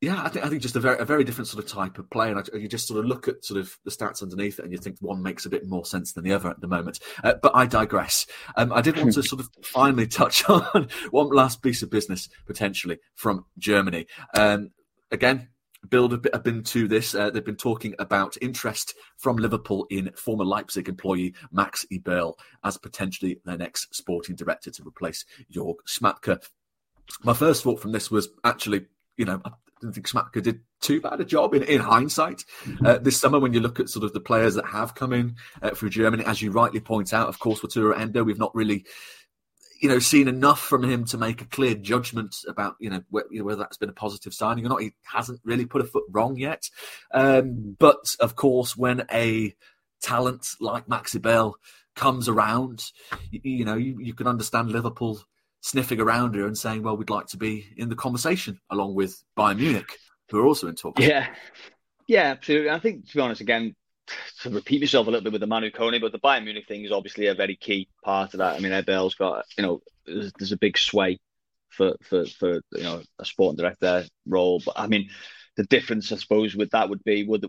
Yeah, 0.00 0.22
I 0.22 0.28
think 0.28 0.44
I 0.44 0.48
think 0.48 0.62
just 0.62 0.76
a 0.76 0.80
very 0.80 0.96
a 0.98 1.04
very 1.04 1.24
different 1.24 1.48
sort 1.48 1.64
of 1.64 1.68
type 1.68 1.98
of 1.98 2.08
play, 2.08 2.30
And 2.30 2.48
you 2.54 2.68
just 2.68 2.86
sort 2.86 3.00
of 3.00 3.06
look 3.06 3.26
at 3.26 3.44
sort 3.44 3.58
of 3.58 3.76
the 3.84 3.90
stats 3.90 4.22
underneath 4.22 4.60
it, 4.60 4.64
and 4.64 4.72
you 4.72 4.78
think 4.78 4.96
one 5.00 5.22
makes 5.22 5.44
a 5.44 5.50
bit 5.50 5.66
more 5.66 5.84
sense 5.84 6.12
than 6.12 6.22
the 6.22 6.32
other 6.32 6.48
at 6.50 6.60
the 6.60 6.68
moment. 6.68 7.00
Uh, 7.24 7.34
but 7.42 7.50
I 7.54 7.66
digress. 7.66 8.24
Um, 8.56 8.72
I 8.72 8.80
did 8.80 8.96
want 8.96 9.12
to 9.14 9.22
sort 9.24 9.40
of 9.40 9.48
finally 9.62 10.06
touch 10.06 10.44
on 10.48 10.88
one 11.10 11.30
last 11.30 11.62
piece 11.62 11.82
of 11.82 11.90
business 11.90 12.28
potentially 12.46 12.98
from 13.16 13.44
Germany. 13.58 14.06
Um, 14.34 14.70
again, 15.10 15.48
Bild 15.90 16.12
have 16.32 16.44
been 16.44 16.62
to 16.64 16.86
this. 16.86 17.16
Uh, 17.16 17.30
they've 17.30 17.44
been 17.44 17.56
talking 17.56 17.94
about 17.98 18.36
interest 18.40 18.94
from 19.16 19.36
Liverpool 19.36 19.86
in 19.90 20.12
former 20.14 20.44
Leipzig 20.44 20.88
employee 20.88 21.34
Max 21.50 21.84
Eberl 21.92 22.34
as 22.62 22.76
potentially 22.76 23.40
their 23.44 23.58
next 23.58 23.94
sporting 23.96 24.36
director 24.36 24.70
to 24.70 24.86
replace 24.86 25.24
Jörg 25.52 25.74
Schmadtke. 25.88 26.40
My 27.24 27.32
first 27.32 27.64
thought 27.64 27.80
from 27.80 27.92
this 27.92 28.10
was 28.10 28.28
actually, 28.44 28.86
you 29.16 29.24
know, 29.24 29.40
I 29.78 29.86
didn't 29.86 29.94
think 29.94 30.08
Schmadtke 30.08 30.42
did 30.42 30.60
too 30.80 31.00
bad 31.00 31.20
a 31.20 31.24
job 31.24 31.54
in, 31.54 31.62
in 31.62 31.80
hindsight. 31.80 32.44
Mm-hmm. 32.64 32.86
Uh, 32.86 32.98
this 32.98 33.18
summer, 33.18 33.38
when 33.38 33.52
you 33.52 33.60
look 33.60 33.78
at 33.78 33.88
sort 33.88 34.04
of 34.04 34.12
the 34.12 34.20
players 34.20 34.54
that 34.56 34.66
have 34.66 34.94
come 34.94 35.12
in 35.12 35.36
uh, 35.62 35.70
through 35.70 35.90
Germany, 35.90 36.24
as 36.24 36.42
you 36.42 36.50
rightly 36.50 36.80
point 36.80 37.12
out, 37.12 37.28
of 37.28 37.38
course, 37.38 37.60
Wataru 37.60 37.98
Endo, 37.98 38.24
we've 38.24 38.38
not 38.38 38.54
really 38.54 38.84
you 39.80 39.88
know, 39.88 40.00
seen 40.00 40.26
enough 40.26 40.60
from 40.60 40.82
him 40.82 41.04
to 41.04 41.16
make 41.16 41.40
a 41.40 41.44
clear 41.44 41.74
judgment 41.74 42.34
about, 42.48 42.74
you 42.80 42.90
know, 42.90 43.00
whether, 43.10 43.28
you 43.30 43.38
know, 43.38 43.44
whether 43.44 43.60
that's 43.60 43.76
been 43.76 43.88
a 43.88 43.92
positive 43.92 44.34
signing 44.34 44.66
or 44.66 44.70
not. 44.70 44.82
He 44.82 44.92
hasn't 45.04 45.40
really 45.44 45.66
put 45.66 45.82
a 45.82 45.84
foot 45.84 46.02
wrong 46.10 46.36
yet. 46.36 46.68
Um, 47.14 47.76
but 47.78 48.16
of 48.18 48.34
course, 48.34 48.76
when 48.76 49.06
a 49.12 49.54
talent 50.02 50.48
like 50.60 50.88
Max 50.88 51.14
Eberl 51.14 51.54
comes 51.94 52.28
around, 52.28 52.90
you, 53.30 53.40
you 53.44 53.64
know, 53.64 53.76
you, 53.76 53.98
you, 54.00 54.14
can 54.14 54.26
understand 54.26 54.70
Liverpool 54.70 55.20
sniffing 55.68 56.00
around 56.00 56.34
here 56.34 56.46
and 56.46 56.56
saying, 56.56 56.82
well, 56.82 56.96
we'd 56.96 57.10
like 57.10 57.26
to 57.26 57.36
be 57.36 57.66
in 57.76 57.88
the 57.88 57.96
conversation 57.96 58.58
along 58.70 58.94
with 58.94 59.22
Bayern 59.36 59.58
Munich, 59.58 59.98
who 60.30 60.40
are 60.40 60.46
also 60.46 60.68
in 60.68 60.74
talks. 60.74 61.02
Yeah. 61.02 61.28
Yeah, 62.06 62.30
absolutely. 62.30 62.70
I 62.70 62.78
think, 62.78 63.06
to 63.08 63.14
be 63.14 63.20
honest, 63.20 63.42
again, 63.42 63.76
to 64.40 64.50
repeat 64.50 64.80
myself 64.80 65.06
a 65.06 65.10
little 65.10 65.24
bit 65.24 65.32
with 65.32 65.42
the 65.42 65.46
Manu 65.46 65.70
Kone, 65.70 66.00
but 66.00 66.12
the 66.12 66.18
Bayern 66.18 66.44
Munich 66.44 66.66
thing 66.66 66.84
is 66.84 66.92
obviously 66.92 67.26
a 67.26 67.34
very 67.34 67.54
key 67.54 67.88
part 68.02 68.32
of 68.32 68.38
that. 68.38 68.56
I 68.56 68.60
mean, 68.60 68.72
Eberl's 68.72 69.14
got, 69.14 69.44
you 69.58 69.62
know, 69.62 69.82
there's, 70.06 70.32
there's, 70.38 70.52
a 70.52 70.56
big 70.56 70.78
sway 70.78 71.18
for, 71.68 71.96
for, 72.02 72.24
for, 72.24 72.62
you 72.72 72.82
know, 72.82 73.02
a 73.18 73.24
sporting 73.26 73.58
director 73.58 74.06
role. 74.26 74.62
But 74.64 74.78
I 74.78 74.86
mean, 74.86 75.10
the 75.56 75.64
difference, 75.64 76.10
I 76.10 76.16
suppose, 76.16 76.56
with 76.56 76.70
that 76.70 76.88
would 76.88 77.04
be, 77.04 77.24
would 77.24 77.46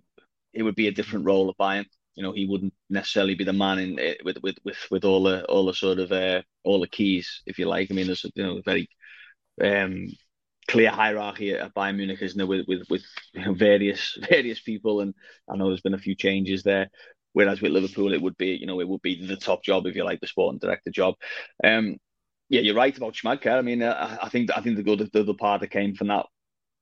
it 0.54 0.64
would 0.64 0.76
be 0.76 0.88
a 0.88 0.92
different 0.92 1.26
role 1.26 1.50
at 1.50 1.58
Bayern. 1.58 1.86
You 2.20 2.26
know 2.26 2.34
he 2.34 2.46
wouldn't 2.46 2.74
necessarily 2.90 3.36
be 3.36 3.46
the 3.46 3.54
man 3.54 3.80
in 3.80 4.00
eh, 4.00 4.16
with 4.26 4.40
with 4.44 4.58
with 4.66 4.78
with 4.92 5.06
all 5.06 5.24
the 5.24 5.46
all 5.46 5.66
the 5.66 5.74
sort 5.74 6.00
of 6.00 6.12
uh, 6.12 6.42
all 6.66 6.82
the 6.82 6.88
keys, 6.88 7.42
if 7.46 7.58
you 7.58 7.66
like. 7.66 7.90
I 7.90 7.94
mean, 7.94 8.08
there's 8.08 8.26
you 8.36 8.44
know 8.44 8.62
very 8.66 8.90
um, 9.64 10.08
clear 10.68 10.92
hierarchy 10.92 11.54
at 11.54 11.74
Bayern 11.74 11.96
Munich, 11.96 12.22
isn't 12.22 12.38
there, 12.38 12.46
with 12.46 12.68
with 12.68 12.84
with 12.90 13.06
you 13.34 13.46
know, 13.46 13.54
various 13.54 14.18
various 14.30 14.60
people, 14.60 15.00
and 15.00 15.14
I 15.50 15.56
know 15.56 15.70
there's 15.70 15.82
been 15.82 15.94
a 15.94 15.98
few 15.98 16.16
changes 16.16 16.64
there. 16.64 16.90
Whereas 17.32 17.62
with 17.62 17.72
Liverpool, 17.72 18.14
it 18.14 18.22
would 18.22 18.38
be 18.38 18.50
you 18.50 18.68
know 18.68 18.82
it 18.82 18.90
would 18.90 19.02
be 19.02 19.26
the 19.26 19.38
top 19.38 19.64
job 19.64 19.88
if 19.88 19.96
you 19.96 20.04
like 20.04 20.20
the 20.20 20.28
sporting 20.28 20.60
director 20.60 20.92
job. 20.92 21.16
Um, 21.64 21.98
yeah, 22.50 22.62
you're 22.62 22.76
right 22.76 22.98
about 22.98 23.14
Schmadtke. 23.14 23.48
I 23.48 23.62
mean, 23.62 23.82
uh, 23.82 24.18
I 24.22 24.30
think 24.30 24.50
I 24.54 24.62
think 24.62 24.76
the 24.76 24.84
good 24.84 25.10
the 25.14 25.34
part 25.36 25.62
that 25.62 25.72
came 25.72 25.96
from 25.96 26.08
that 26.08 26.26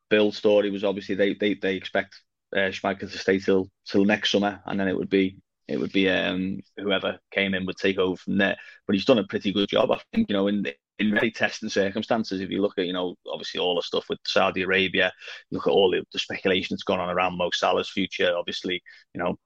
Bild 0.10 0.36
story 0.36 0.72
was 0.72 0.84
obviously 0.84 1.16
they 1.16 1.36
they 1.36 1.54
they 1.54 1.76
expect 1.76 2.22
uh, 2.56 2.70
Schmadtke 2.72 3.00
to 3.00 3.18
stay 3.18 3.40
till 3.40 3.70
till 3.86 4.06
next 4.06 4.32
summer, 4.32 4.62
and 4.66 4.80
then 4.80 4.88
it 4.88 4.98
would 4.98 5.10
be 5.10 5.38
it 5.68 5.80
would 5.80 5.92
be 5.92 6.10
um, 6.10 6.62
whoever 6.78 7.20
came 7.32 7.54
in 7.54 7.66
would 7.66 7.78
take 7.78 7.98
over 7.98 8.16
from 8.16 8.38
there. 8.38 8.56
But 8.86 8.96
he's 8.96 9.06
done 9.06 9.20
a 9.20 9.28
pretty 9.28 9.52
good 9.52 9.70
job, 9.70 9.92
I 9.92 10.00
think. 10.14 10.30
You 10.30 10.34
know, 10.34 10.48
in 10.48 10.66
in 11.00 11.12
very 11.12 11.32
testing 11.32 11.70
circumstances. 11.70 12.42
If 12.42 12.50
you 12.50 12.62
look 12.62 12.78
at, 12.78 12.86
you 12.86 12.94
know, 12.94 13.16
obviously 13.32 13.60
all 13.60 13.76
the 13.76 13.82
stuff 13.82 14.06
with 14.10 14.20
Saudi 14.26 14.64
Arabia, 14.64 15.14
look 15.52 15.68
at 15.68 15.72
all 15.72 15.92
the, 15.92 16.04
the 16.12 16.20
speculation 16.20 16.74
that's 16.74 16.84
gone 16.84 17.00
on 17.00 17.10
around 17.10 17.38
Mo 17.38 17.50
Salah's 17.54 17.90
future. 17.90 18.34
Obviously, 18.36 18.82
you 19.14 19.22
know, 19.22 19.38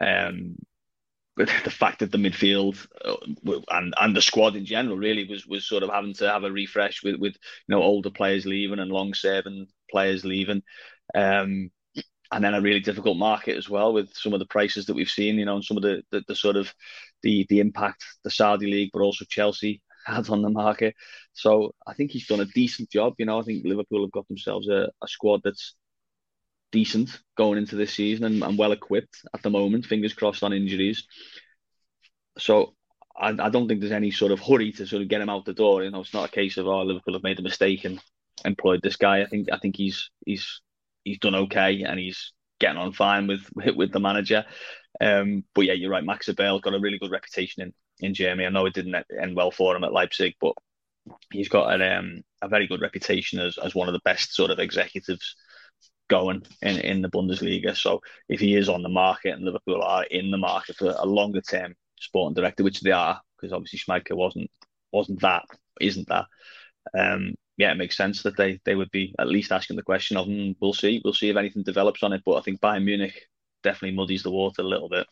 um, 0.00 0.56
the 1.36 1.46
fact 1.70 2.00
that 2.00 2.10
the 2.10 2.18
midfield 2.18 2.84
uh, 3.04 3.14
and 3.70 3.94
and 4.00 4.16
the 4.16 4.20
squad 4.20 4.56
in 4.56 4.64
general 4.64 4.96
really 4.96 5.24
was 5.28 5.46
was 5.46 5.66
sort 5.66 5.84
of 5.84 5.90
having 5.90 6.14
to 6.14 6.28
have 6.28 6.42
a 6.42 6.50
refresh 6.50 7.02
with 7.04 7.16
with 7.16 7.34
you 7.34 7.74
know 7.74 7.82
older 7.82 8.10
players 8.10 8.44
leaving 8.44 8.80
and 8.80 8.90
long 8.90 9.14
serving 9.14 9.68
players 9.90 10.24
leaving. 10.24 10.62
Um, 11.14 11.70
and 12.30 12.44
then 12.44 12.54
a 12.54 12.60
really 12.60 12.80
difficult 12.80 13.16
market 13.16 13.56
as 13.56 13.68
well 13.68 13.92
with 13.92 14.12
some 14.14 14.34
of 14.34 14.38
the 14.38 14.46
prices 14.46 14.86
that 14.86 14.94
we've 14.94 15.08
seen, 15.08 15.36
you 15.36 15.44
know, 15.44 15.56
and 15.56 15.64
some 15.64 15.76
of 15.76 15.82
the, 15.82 16.02
the, 16.10 16.22
the 16.28 16.34
sort 16.34 16.56
of 16.56 16.72
the 17.22 17.46
the 17.48 17.60
impact 17.60 18.04
the 18.24 18.30
Saudi 18.30 18.66
league, 18.66 18.90
but 18.92 19.00
also 19.00 19.24
Chelsea 19.28 19.82
had 20.06 20.28
on 20.28 20.42
the 20.42 20.50
market. 20.50 20.94
So 21.32 21.74
I 21.86 21.94
think 21.94 22.10
he's 22.10 22.26
done 22.26 22.40
a 22.40 22.46
decent 22.46 22.90
job. 22.90 23.14
You 23.18 23.26
know, 23.26 23.40
I 23.40 23.42
think 23.42 23.64
Liverpool 23.64 24.02
have 24.02 24.12
got 24.12 24.28
themselves 24.28 24.68
a, 24.68 24.90
a 25.02 25.08
squad 25.08 25.40
that's 25.44 25.74
decent 26.70 27.18
going 27.36 27.58
into 27.58 27.76
this 27.76 27.94
season 27.94 28.24
and, 28.24 28.42
and 28.42 28.58
well 28.58 28.72
equipped 28.72 29.22
at 29.34 29.42
the 29.42 29.50
moment. 29.50 29.86
Fingers 29.86 30.12
crossed 30.12 30.42
on 30.42 30.52
injuries. 30.52 31.06
So 32.36 32.74
I, 33.18 33.30
I, 33.30 33.48
don't 33.48 33.68
think 33.68 33.80
there's 33.80 33.92
any 33.92 34.10
sort 34.10 34.32
of 34.32 34.40
hurry 34.40 34.72
to 34.72 34.86
sort 34.86 35.02
of 35.02 35.08
get 35.08 35.20
him 35.20 35.30
out 35.30 35.44
the 35.44 35.54
door. 35.54 35.82
You 35.82 35.90
know, 35.90 36.00
it's 36.00 36.14
not 36.14 36.28
a 36.28 36.32
case 36.32 36.56
of 36.56 36.66
oh 36.66 36.82
Liverpool 36.82 37.14
have 37.14 37.22
made 37.22 37.38
a 37.38 37.42
mistake 37.42 37.84
and 37.84 38.00
employed 38.44 38.80
this 38.82 38.96
guy. 38.96 39.22
I 39.22 39.26
think 39.26 39.48
I 39.52 39.58
think 39.58 39.76
he's 39.76 40.10
he's 40.24 40.60
he's 41.04 41.18
done 41.18 41.34
okay 41.34 41.82
and 41.82 41.98
he's 41.98 42.32
getting 42.60 42.78
on 42.78 42.92
fine 42.92 43.26
with 43.26 43.48
with, 43.76 43.92
the 43.92 44.00
manager. 44.00 44.44
Um, 45.00 45.44
but 45.54 45.62
yeah, 45.62 45.74
you're 45.74 45.90
right. 45.90 46.04
Max 46.04 46.28
Eberl 46.28 46.62
got 46.62 46.74
a 46.74 46.80
really 46.80 46.98
good 46.98 47.10
reputation 47.10 47.62
in 47.62 47.72
in 48.00 48.14
Germany. 48.14 48.46
I 48.46 48.50
know 48.50 48.66
it 48.66 48.74
didn't 48.74 48.94
end 49.20 49.34
well 49.34 49.50
for 49.50 49.74
him 49.74 49.84
at 49.84 49.92
Leipzig, 49.92 50.34
but 50.40 50.54
he's 51.32 51.48
got 51.48 51.72
an, 51.72 51.82
um, 51.82 52.22
a 52.42 52.48
very 52.48 52.66
good 52.66 52.80
reputation 52.80 53.40
as, 53.40 53.58
as 53.58 53.74
one 53.74 53.88
of 53.88 53.92
the 53.92 54.00
best 54.04 54.34
sort 54.34 54.50
of 54.50 54.58
executives 54.58 55.34
going 56.08 56.42
in, 56.62 56.78
in 56.78 57.02
the 57.02 57.10
Bundesliga. 57.10 57.76
So 57.76 58.00
if 58.28 58.40
he 58.40 58.54
is 58.54 58.68
on 58.68 58.82
the 58.82 58.88
market 58.88 59.34
and 59.34 59.44
Liverpool 59.44 59.82
are 59.82 60.04
in 60.04 60.30
the 60.30 60.38
market 60.38 60.76
for 60.76 60.94
a 60.96 61.04
longer 61.04 61.40
term 61.40 61.74
sporting 62.00 62.34
director, 62.34 62.64
which 62.64 62.80
they 62.80 62.92
are, 62.92 63.20
because 63.36 63.52
obviously 63.52 63.78
Schmadtke 63.78 64.16
wasn't 64.16 64.50
wasn't 64.92 65.20
that, 65.20 65.44
isn't 65.80 66.08
that. 66.08 66.26
Um, 66.98 67.34
yeah, 67.58 67.72
it 67.72 67.76
makes 67.76 67.96
sense 67.96 68.22
that 68.22 68.36
they 68.36 68.60
they 68.64 68.76
would 68.76 68.90
be 68.92 69.14
at 69.18 69.28
least 69.28 69.52
asking 69.52 69.76
the 69.76 69.82
question 69.82 70.16
of, 70.16 70.26
mm, 70.26 70.56
we'll 70.60 70.72
see, 70.72 71.02
we'll 71.04 71.12
see 71.12 71.28
if 71.28 71.36
anything 71.36 71.64
develops 71.64 72.02
on 72.04 72.12
it. 72.12 72.22
But 72.24 72.36
I 72.36 72.40
think 72.40 72.60
Bayern 72.60 72.84
Munich 72.84 73.28
definitely 73.62 73.96
muddies 73.96 74.22
the 74.22 74.30
water 74.30 74.62
a 74.62 74.64
little 74.64 74.88
bit. 74.88 75.06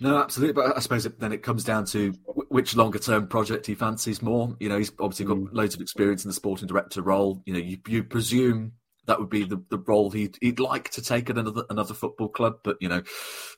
No, 0.00 0.18
absolutely. 0.18 0.54
But 0.54 0.76
I 0.76 0.80
suppose 0.80 1.04
then 1.04 1.32
it 1.32 1.42
comes 1.42 1.62
down 1.62 1.84
to 1.86 2.12
which 2.48 2.74
longer 2.74 2.98
term 2.98 3.28
project 3.28 3.66
he 3.66 3.74
fancies 3.74 4.22
more. 4.22 4.56
You 4.58 4.70
know, 4.70 4.78
he's 4.78 4.92
obviously 4.98 5.26
got 5.26 5.36
mm. 5.36 5.48
loads 5.52 5.74
of 5.74 5.82
experience 5.82 6.24
in 6.24 6.30
the 6.30 6.34
sporting 6.34 6.66
director 6.68 7.02
role. 7.02 7.42
You 7.44 7.52
know, 7.52 7.60
you, 7.60 7.78
you 7.86 8.02
presume 8.02 8.72
that 9.06 9.18
would 9.18 9.30
be 9.30 9.44
the, 9.44 9.62
the 9.70 9.78
role 9.78 10.10
he'd, 10.10 10.36
he'd 10.40 10.60
like 10.60 10.90
to 10.90 11.02
take 11.02 11.30
at 11.30 11.38
another 11.38 11.64
another 11.70 11.94
football 11.94 12.28
club. 12.28 12.58
But 12.62 12.76
you 12.80 12.88
know, 12.88 13.02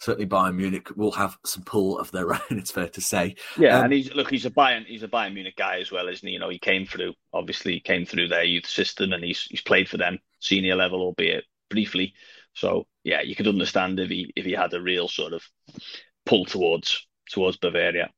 certainly 0.00 0.26
Bayern 0.26 0.57
Munich 0.57 0.88
will 0.97 1.12
have 1.12 1.37
some 1.45 1.64
pull 1.64 1.99
of 1.99 2.11
their 2.11 2.33
own. 2.35 2.40
It's 2.50 2.71
fair 2.71 2.88
to 2.88 3.00
say. 3.00 3.37
Yeah, 3.57 3.78
um, 3.78 3.85
and 3.85 3.93
he's 3.93 4.12
look, 4.14 4.31
he's 4.31 4.47
a 4.47 4.50
Bayern 4.50 4.85
he's 4.87 5.02
a 5.02 5.09
Bayern 5.09 5.35
Munich 5.35 5.57
guy 5.57 5.81
as 5.81 5.90
well, 5.90 6.09
isn't 6.09 6.26
he? 6.26 6.35
You 6.35 6.40
know, 6.40 6.49
he 6.49 6.59
came 6.59 6.87
through 6.87 7.14
obviously 7.33 7.75
he 7.75 7.81
came 7.81 8.05
through 8.05 8.28
their 8.28 8.45
youth 8.45 8.67
system, 8.67 9.12
and 9.12 9.25
he's 9.25 9.43
he's 9.43 9.62
played 9.62 9.88
for 9.88 9.97
them 9.97 10.19
senior 10.40 10.76
level, 10.76 11.00
albeit 11.00 11.45
briefly. 11.71 12.14
So 12.55 12.87
yeah, 13.05 13.23
you 13.23 13.37
could 13.37 13.49
understand 13.49 14.00
if 14.00 14.11
he 14.11 14.33
if 14.37 14.45
he 14.45 14.52
had 14.52 14.75
a 14.75 14.83
real 14.83 15.09
sort 15.09 15.33
of 15.33 15.43
pull 16.26 16.45
towards 16.45 17.07
towards 17.31 17.57
Bavaria. 17.57 18.11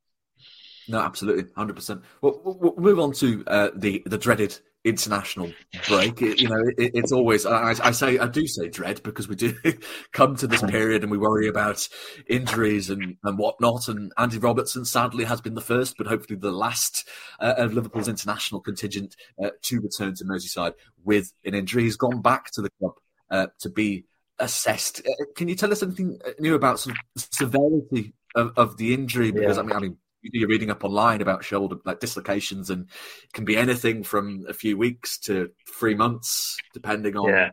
No, 0.88 0.98
absolutely, 0.98 1.44
hundred 1.56 1.76
percent. 1.76 2.02
Well, 2.20 2.40
we'll 2.42 2.74
move 2.76 2.98
on 2.98 3.12
to 3.14 3.44
uh, 3.46 3.70
the 3.76 4.02
the 4.06 4.18
dreaded 4.18 4.58
international 4.84 5.52
break. 5.88 6.22
It, 6.22 6.40
you 6.40 6.48
know, 6.48 6.62
it, 6.78 6.92
it's 6.94 7.12
always 7.12 7.44
I, 7.44 7.74
I, 7.82 7.90
say 7.90 8.18
I 8.18 8.26
do 8.26 8.46
say 8.46 8.68
dread 8.68 9.02
because 9.02 9.28
we 9.28 9.36
do 9.36 9.54
come 10.12 10.36
to 10.36 10.46
this 10.46 10.62
period 10.68 11.02
and 11.02 11.10
we 11.10 11.18
worry 11.18 11.48
about 11.48 11.86
injuries 12.26 12.90
and 12.90 13.16
and 13.24 13.38
whatnot. 13.38 13.88
And 13.88 14.12
Andy 14.16 14.38
Robertson 14.38 14.84
sadly 14.84 15.24
has 15.24 15.40
been 15.40 15.54
the 15.54 15.60
first, 15.60 15.96
but 15.98 16.06
hopefully 16.06 16.38
the 16.38 16.52
last 16.52 17.08
uh, 17.40 17.54
of 17.58 17.74
Liverpool's 17.74 18.08
international 18.08 18.60
contingent 18.60 19.16
uh, 19.42 19.50
to 19.62 19.80
return 19.80 20.14
to 20.14 20.24
Merseyside 20.24 20.74
with 21.04 21.32
an 21.44 21.54
injury. 21.54 21.84
He's 21.84 21.96
gone 21.96 22.22
back 22.22 22.50
to 22.52 22.62
the 22.62 22.70
club 22.78 22.94
uh, 23.30 23.46
to 23.60 23.68
be 23.68 24.04
assessed. 24.38 25.00
Uh, 25.06 25.24
can 25.36 25.48
you 25.48 25.54
tell 25.54 25.72
us 25.72 25.82
anything 25.82 26.18
new 26.38 26.54
about 26.54 26.80
sort 26.80 26.96
of 26.96 27.28
severity 27.32 28.14
of, 28.34 28.52
of 28.56 28.76
the 28.76 28.94
injury? 28.94 29.30
Because 29.30 29.56
yeah. 29.56 29.62
I 29.62 29.66
mean, 29.66 29.76
I 29.76 29.80
mean, 29.80 29.96
you're 30.22 30.48
reading 30.48 30.70
up 30.70 30.84
online 30.84 31.20
about 31.20 31.44
shoulder 31.44 31.76
like 31.84 32.00
dislocations, 32.00 32.70
and 32.70 32.88
can 33.32 33.44
be 33.44 33.56
anything 33.56 34.02
from 34.02 34.44
a 34.48 34.54
few 34.54 34.76
weeks 34.76 35.18
to 35.18 35.50
three 35.78 35.94
months, 35.94 36.56
depending 36.74 37.16
on 37.16 37.28
yeah. 37.28 37.50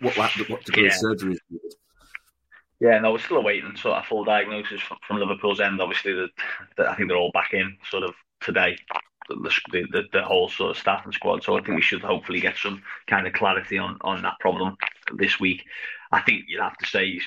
what, 0.00 0.16
what, 0.16 0.30
what 0.48 0.64
degree 0.64 0.84
yeah. 0.84 0.88
of 0.88 0.94
surgery 0.94 1.32
is 1.34 1.40
needed. 1.50 1.74
Yeah, 2.80 2.98
no, 3.00 3.12
we're 3.12 3.18
still 3.18 3.38
awaiting 3.38 3.76
sort 3.76 3.98
of 3.98 4.06
full 4.06 4.24
diagnosis 4.24 4.80
from, 4.80 4.98
from 5.06 5.18
Liverpool's 5.18 5.60
end. 5.60 5.80
Obviously, 5.80 6.12
the, 6.12 6.28
the, 6.76 6.88
I 6.88 6.94
think 6.94 7.08
they're 7.08 7.18
all 7.18 7.32
back 7.32 7.52
in 7.52 7.76
sort 7.90 8.04
of 8.04 8.14
today 8.40 8.76
the, 9.28 9.84
the, 9.90 10.02
the 10.12 10.22
whole 10.22 10.48
sort 10.48 10.70
of 10.70 10.78
staff 10.78 11.04
and 11.04 11.12
squad. 11.12 11.42
So 11.42 11.56
I 11.56 11.62
think 11.62 11.76
we 11.76 11.82
should 11.82 12.02
hopefully 12.02 12.40
get 12.40 12.56
some 12.56 12.82
kind 13.06 13.26
of 13.26 13.32
clarity 13.32 13.78
on, 13.78 13.98
on 14.02 14.22
that 14.22 14.38
problem 14.40 14.76
this 15.16 15.38
week. 15.40 15.64
I 16.12 16.20
think 16.20 16.44
you'd 16.48 16.62
have 16.62 16.78
to 16.78 16.86
say 16.86 17.20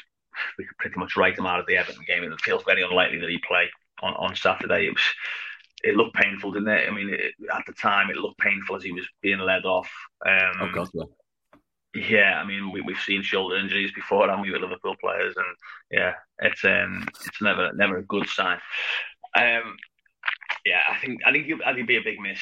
we 0.57 0.65
could 0.65 0.77
pretty 0.77 0.99
much 0.99 1.17
write 1.17 1.37
him 1.37 1.45
out 1.45 1.59
of 1.59 1.65
the 1.67 1.77
Everton 1.77 2.03
game. 2.07 2.23
It 2.23 2.41
feels 2.41 2.63
very 2.63 2.81
unlikely 2.81 3.19
that 3.19 3.29
he 3.29 3.37
play 3.45 3.69
on, 4.01 4.13
on 4.15 4.35
Saturday. 4.35 4.87
It 4.87 4.93
was 4.93 5.03
it 5.83 5.95
looked 5.95 6.15
painful, 6.15 6.51
didn't 6.51 6.69
it? 6.69 6.87
I 6.87 6.93
mean, 6.93 7.09
it, 7.09 7.33
at 7.53 7.63
the 7.65 7.73
time, 7.73 8.09
it 8.09 8.17
looked 8.17 8.39
painful 8.39 8.75
as 8.75 8.83
he 8.83 8.91
was 8.91 9.07
being 9.21 9.39
led 9.39 9.65
off. 9.65 9.89
Um, 10.25 10.51
oh 10.61 10.69
God, 10.73 10.89
yeah. 10.93 11.03
Yeah, 11.93 12.39
I 12.41 12.45
mean, 12.45 12.71
we, 12.71 12.79
we've 12.79 12.97
seen 12.99 13.21
shoulder 13.21 13.57
injuries 13.57 13.91
before, 13.93 14.29
haven't 14.29 14.43
we, 14.43 14.51
with 14.51 14.61
Liverpool 14.61 14.95
players, 15.01 15.35
and 15.35 15.45
yeah, 15.91 16.13
it's 16.39 16.63
um, 16.63 17.05
it's 17.25 17.41
never 17.41 17.73
never 17.73 17.97
a 17.97 18.03
good 18.03 18.27
sign. 18.29 18.59
Um, 19.35 19.75
yeah, 20.65 20.79
I 20.89 20.97
think 20.99 21.21
I 21.25 21.31
think 21.33 21.47
I 21.65 21.73
think 21.73 21.77
it'd 21.79 21.87
be 21.87 21.97
a 21.97 22.01
big 22.01 22.19
miss 22.21 22.39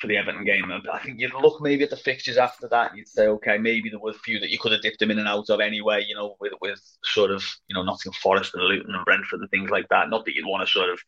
for 0.00 0.06
the 0.06 0.16
Everton 0.16 0.44
game. 0.44 0.72
I 0.92 0.98
think 0.98 1.20
you'd 1.20 1.34
look 1.34 1.60
maybe 1.60 1.84
at 1.84 1.90
the 1.90 1.96
fixtures 1.96 2.38
after 2.38 2.68
that, 2.68 2.90
and 2.90 2.98
you'd 2.98 3.08
say, 3.08 3.26
okay, 3.26 3.58
maybe 3.58 3.90
there 3.90 3.98
were 3.98 4.10
a 4.10 4.14
few 4.14 4.40
that 4.40 4.50
you 4.50 4.58
could 4.58 4.72
have 4.72 4.82
dipped 4.82 4.98
them 4.98 5.10
in 5.10 5.18
and 5.18 5.28
out 5.28 5.50
of 5.50 5.60
anyway. 5.60 6.04
You 6.06 6.14
know, 6.14 6.36
with 6.40 6.52
with 6.60 6.80
sort 7.04 7.30
of 7.30 7.44
you 7.68 7.74
know 7.74 7.82
Nottingham 7.82 8.18
Forest 8.22 8.54
and 8.54 8.64
Luton 8.64 8.94
and 8.94 9.04
Brentford 9.04 9.40
and 9.40 9.50
things 9.50 9.70
like 9.70 9.88
that. 9.90 10.10
Not 10.10 10.24
that 10.24 10.34
you'd 10.34 10.46
want 10.46 10.66
to 10.66 10.72
sort 10.72 10.90
of 10.90 11.00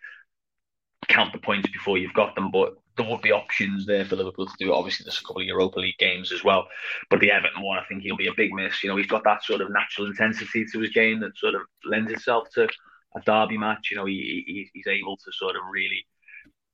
count 1.08 1.32
the 1.32 1.38
points 1.38 1.68
before 1.70 1.98
you've 1.98 2.14
got 2.14 2.34
them, 2.34 2.50
but 2.50 2.74
there 2.96 3.08
would 3.08 3.22
be 3.22 3.32
options 3.32 3.86
there 3.86 4.04
for 4.04 4.16
Liverpool 4.16 4.46
to 4.46 4.52
do. 4.58 4.74
Obviously, 4.74 5.04
there's 5.04 5.18
a 5.18 5.24
couple 5.24 5.40
of 5.40 5.46
Europa 5.46 5.80
League 5.80 5.98
games 5.98 6.30
as 6.30 6.44
well, 6.44 6.68
but 7.10 7.20
the 7.20 7.30
Everton 7.30 7.62
one, 7.62 7.78
I 7.78 7.84
think 7.84 8.02
he'll 8.02 8.16
be 8.16 8.28
a 8.28 8.34
big 8.36 8.52
miss. 8.52 8.82
You 8.82 8.90
know, 8.90 8.96
he's 8.96 9.06
got 9.06 9.24
that 9.24 9.42
sort 9.42 9.62
of 9.62 9.70
natural 9.70 10.06
intensity 10.06 10.66
to 10.72 10.80
his 10.80 10.90
game 10.90 11.20
that 11.20 11.36
sort 11.36 11.54
of 11.54 11.62
lends 11.84 12.12
itself 12.12 12.48
to 12.54 12.68
a 13.16 13.20
derby 13.24 13.56
match. 13.56 13.88
You 13.90 13.96
know, 13.96 14.04
he, 14.04 14.44
he 14.46 14.70
he's 14.74 14.86
able 14.86 15.16
to 15.16 15.32
sort 15.32 15.56
of 15.56 15.62
really 15.72 16.06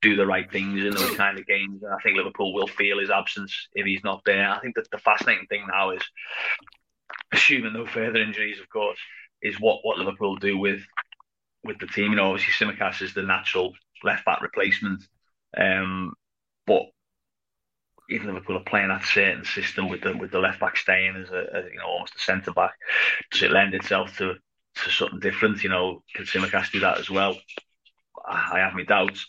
do 0.00 0.16
the 0.16 0.26
right 0.26 0.50
things 0.50 0.84
in 0.84 0.94
those 0.94 1.16
kind 1.16 1.38
of 1.38 1.46
games. 1.46 1.82
And 1.82 1.92
I 1.92 1.98
think 2.02 2.16
Liverpool 2.16 2.54
will 2.54 2.68
feel 2.68 3.00
his 3.00 3.10
absence 3.10 3.68
if 3.74 3.84
he's 3.84 4.04
not 4.04 4.22
there. 4.24 4.48
I 4.48 4.60
think 4.60 4.76
that 4.76 4.90
the 4.90 4.98
fascinating 4.98 5.46
thing 5.46 5.64
now 5.70 5.90
is, 5.90 6.02
assuming 7.32 7.72
no 7.72 7.86
further 7.86 8.18
injuries, 8.18 8.60
of 8.60 8.68
course, 8.68 8.98
is 9.42 9.60
what, 9.60 9.80
what 9.82 9.98
Liverpool 9.98 10.36
do 10.36 10.58
with 10.58 10.80
with 11.64 11.78
the 11.78 11.86
team. 11.86 12.10
You 12.10 12.16
know, 12.16 12.32
obviously 12.32 12.66
Tsimikas 12.66 13.02
is 13.02 13.14
the 13.14 13.22
natural 13.22 13.72
left 14.04 14.24
back 14.24 14.42
replacement, 14.42 15.02
um, 15.56 16.14
but 16.66 16.82
even 18.10 18.28
Liverpool 18.28 18.56
are 18.56 18.64
playing 18.64 18.88
that 18.88 19.04
certain 19.04 19.44
system 19.44 19.88
with 19.88 20.02
the 20.02 20.16
with 20.16 20.30
the 20.30 20.38
left 20.38 20.60
back 20.60 20.76
staying 20.76 21.16
as 21.16 21.30
a, 21.30 21.64
you 21.70 21.78
know 21.78 21.86
almost 21.86 22.16
a 22.16 22.20
centre 22.20 22.52
back. 22.52 22.72
Does 23.30 23.42
it 23.42 23.50
lend 23.50 23.74
itself 23.74 24.16
to 24.18 24.34
to 24.76 24.90
something 24.90 25.20
different? 25.20 25.62
You 25.62 25.70
know, 25.70 26.02
can 26.14 26.24
Tsimikas 26.24 26.70
do 26.70 26.80
that 26.80 26.98
as 26.98 27.10
well? 27.10 27.36
I 28.26 28.58
have 28.58 28.74
my 28.74 28.84
doubts. 28.84 29.26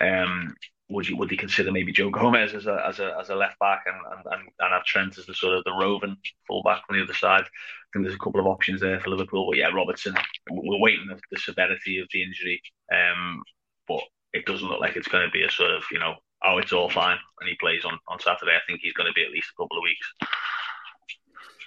Um, 0.00 0.54
would 0.92 1.08
you 1.08 1.16
would 1.16 1.30
you 1.30 1.36
consider 1.36 1.72
maybe 1.72 1.92
Joe 1.92 2.10
Gomez 2.10 2.54
as 2.54 2.66
a 2.66 2.82
as 2.86 2.98
a 2.98 3.16
as 3.18 3.30
a 3.30 3.34
left 3.34 3.58
back 3.58 3.84
and 3.86 3.96
and, 4.26 4.42
and 4.58 4.72
have 4.72 4.84
Trent 4.84 5.18
as 5.18 5.26
the 5.26 5.34
sort 5.34 5.56
of 5.56 5.64
the 5.64 5.72
roving 5.72 6.16
fullback 6.46 6.82
on 6.88 6.96
the 6.96 7.02
other 7.02 7.14
side? 7.14 7.42
I 7.42 7.88
think 7.92 8.04
there's 8.04 8.14
a 8.14 8.24
couple 8.24 8.40
of 8.40 8.46
options 8.46 8.80
there 8.80 9.00
for 9.00 9.10
Liverpool. 9.10 9.48
But 9.50 9.58
yeah, 9.58 9.68
Robertson, 9.68 10.14
we're 10.50 10.80
waiting 10.80 11.06
the, 11.08 11.18
the 11.30 11.38
severity 11.38 11.98
of 11.98 12.08
the 12.12 12.22
injury, 12.22 12.60
um, 12.92 13.42
but 13.88 14.02
it 14.32 14.46
doesn't 14.46 14.68
look 14.68 14.80
like 14.80 14.96
it's 14.96 15.08
going 15.08 15.26
to 15.26 15.30
be 15.30 15.44
a 15.44 15.50
sort 15.50 15.70
of 15.70 15.82
you 15.90 15.98
know 15.98 16.14
oh 16.44 16.58
it's 16.58 16.72
all 16.72 16.90
fine 16.90 17.18
and 17.40 17.48
he 17.48 17.56
plays 17.60 17.84
on 17.84 17.98
on 18.08 18.20
Saturday. 18.20 18.52
I 18.52 18.60
think 18.66 18.80
he's 18.82 18.94
going 18.94 19.08
to 19.08 19.14
be 19.14 19.24
at 19.24 19.32
least 19.32 19.50
a 19.56 19.62
couple 19.62 19.78
of 19.78 19.82
weeks. 19.82 20.30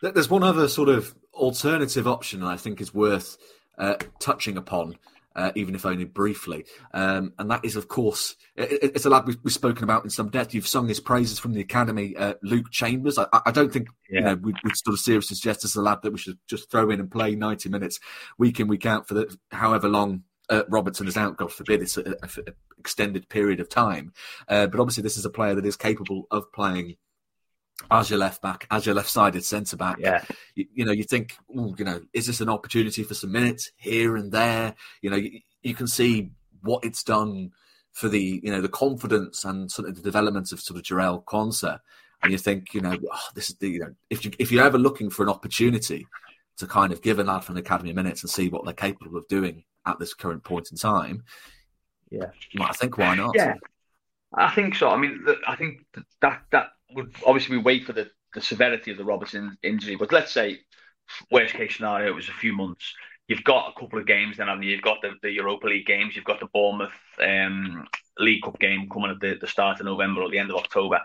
There's 0.01 0.29
one 0.29 0.43
other 0.43 0.67
sort 0.67 0.89
of 0.89 1.15
alternative 1.33 2.07
option 2.07 2.43
I 2.43 2.57
think 2.57 2.79
is 2.79 2.93
worth 2.93 3.37
uh, 3.77 3.95
touching 4.19 4.57
upon 4.57 4.97
uh, 5.35 5.51
even 5.55 5.75
if 5.75 5.85
only 5.85 6.05
briefly. 6.05 6.65
Um, 6.93 7.33
and 7.37 7.51
that 7.51 7.65
is, 7.65 7.75
of 7.75 7.87
course, 7.87 8.35
it, 8.55 8.91
it's 8.95 9.05
a 9.05 9.09
lad 9.09 9.25
we've, 9.27 9.37
we've, 9.43 9.53
spoken 9.53 9.83
about 9.83 10.03
in 10.03 10.09
some 10.09 10.29
depth. 10.29 10.53
You've 10.53 10.67
sung 10.67 10.87
his 10.87 10.99
praises 10.99 11.39
from 11.39 11.53
the 11.53 11.61
academy, 11.61 12.15
uh, 12.15 12.35
Luke 12.41 12.71
Chambers. 12.71 13.17
I, 13.17 13.27
I, 13.45 13.51
don't 13.51 13.71
think 13.71 13.87
yeah. 14.09 14.19
you 14.19 14.25
know 14.25 14.35
we 14.35 14.53
would 14.63 14.77
sort 14.77 14.93
of 14.93 14.99
seriously 14.99 15.35
suggest 15.35 15.65
as 15.65 15.75
a 15.75 15.81
lad 15.81 15.99
that 16.03 16.11
we 16.11 16.19
should 16.19 16.37
just 16.47 16.69
throw 16.71 16.89
in 16.89 16.99
and 16.99 17.11
play 17.11 17.35
ninety 17.35 17.69
minutes 17.69 17.99
week 18.37 18.59
in 18.59 18.67
week 18.67 18.85
out 18.85 19.07
for 19.07 19.13
the 19.13 19.37
however 19.51 19.89
long. 19.89 20.23
Uh, 20.47 20.61
Robertson 20.69 21.07
is 21.07 21.17
out. 21.17 21.37
God 21.37 21.51
forbid 21.51 21.81
it's 21.81 21.97
an 21.97 22.13
extended 22.77 23.27
period 23.29 23.59
of 23.59 23.67
time. 23.67 24.13
Uh, 24.47 24.67
but 24.67 24.79
obviously, 24.79 25.01
this 25.01 25.17
is 25.17 25.25
a 25.25 25.29
player 25.31 25.55
that 25.55 25.65
is 25.65 25.75
capable 25.75 26.27
of 26.29 26.51
playing 26.53 26.97
as 27.91 28.09
your 28.09 28.19
left 28.19 28.41
back, 28.41 28.67
as 28.71 28.85
your 28.85 28.95
left-sided 28.95 29.43
centre 29.43 29.77
back. 29.77 29.97
Yeah. 29.99 30.23
You, 30.55 30.65
you, 30.73 30.85
know, 30.85 30.91
you 30.91 31.03
think, 31.03 31.37
you 31.49 31.75
know, 31.79 32.01
is 32.13 32.27
this 32.27 32.41
an 32.41 32.49
opportunity 32.49 33.03
for 33.03 33.13
some 33.13 33.31
minutes 33.31 33.71
here 33.77 34.15
and 34.15 34.31
there? 34.31 34.75
You 35.01 35.09
know, 35.09 35.17
you, 35.17 35.41
you, 35.61 35.75
can 35.75 35.87
see 35.87 36.31
what 36.61 36.83
it's 36.83 37.03
done 37.03 37.51
for 37.91 38.07
the, 38.07 38.41
you 38.43 38.51
know, 38.51 38.61
the 38.61 38.69
confidence 38.69 39.45
and 39.45 39.69
sort 39.69 39.89
of 39.89 39.95
the 39.95 40.01
development 40.01 40.51
of 40.51 40.61
sort 40.61 40.79
of 40.79 40.85
Jarell 40.85 41.23
Quansah. 41.23 41.79
And 42.23 42.31
you 42.31 42.37
think, 42.37 42.73
you 42.73 42.81
know, 42.81 42.97
oh, 43.11 43.19
this 43.35 43.49
is 43.49 43.57
the, 43.57 43.69
you 43.69 43.79
know, 43.79 43.93
if 44.09 44.25
you 44.25 44.31
if 44.39 44.51
you're 44.51 44.65
ever 44.65 44.79
looking 44.79 45.09
for 45.09 45.23
an 45.23 45.29
opportunity 45.29 46.07
to 46.57 46.65
kind 46.65 46.91
of 46.91 47.01
give 47.01 47.19
a 47.19 47.23
lad 47.23 47.43
from 47.43 47.55
the 47.55 47.61
academy 47.61 47.93
minutes 47.93 48.23
and 48.23 48.29
see 48.29 48.49
what 48.49 48.63
they're 48.63 48.73
capable 48.73 49.17
of 49.17 49.27
doing 49.27 49.63
at 49.85 49.99
this 49.99 50.13
current 50.13 50.43
point 50.43 50.71
in 50.71 50.77
time, 50.77 51.23
yeah, 52.09 52.31
I 52.59 52.73
think 52.73 52.97
why 52.97 53.15
not? 53.15 53.35
Yeah, 53.35 53.55
I 54.33 54.49
think 54.55 54.75
so. 54.75 54.89
I 54.89 54.97
mean, 54.97 55.23
I 55.47 55.55
think 55.55 55.85
that 56.21 56.41
that 56.51 56.69
would 56.91 57.13
obviously 57.25 57.57
we 57.57 57.63
wait 57.63 57.85
for 57.85 57.93
the, 57.93 58.09
the 58.33 58.41
severity 58.41 58.91
of 58.91 58.97
the 58.97 59.05
Robertson 59.05 59.57
injury, 59.63 59.95
but 59.95 60.11
let's 60.11 60.31
say 60.31 60.59
worst 61.31 61.53
case 61.53 61.75
scenario 61.77 62.11
it 62.11 62.15
was 62.15 62.29
a 62.29 62.33
few 62.33 62.53
months. 62.53 62.93
You've 63.27 63.43
got 63.43 63.73
a 63.75 63.79
couple 63.79 63.97
of 63.97 64.05
games 64.05 64.37
then, 64.37 64.47
haven't 64.47 64.63
you? 64.63 64.71
You've 64.71 64.83
got 64.83 65.01
the, 65.01 65.13
the 65.23 65.31
Europa 65.31 65.67
League 65.67 65.87
games, 65.87 66.15
you've 66.15 66.25
got 66.25 66.39
the 66.39 66.49
Bournemouth 66.53 66.91
um, 67.19 67.87
League 68.19 68.43
Cup 68.43 68.59
game 68.59 68.87
coming 68.89 69.11
at 69.11 69.19
the, 69.19 69.35
the 69.41 69.47
start 69.47 69.79
of 69.79 69.85
November 69.85 70.21
or 70.21 70.29
the 70.29 70.37
end 70.37 70.51
of 70.51 70.57
October, 70.57 70.99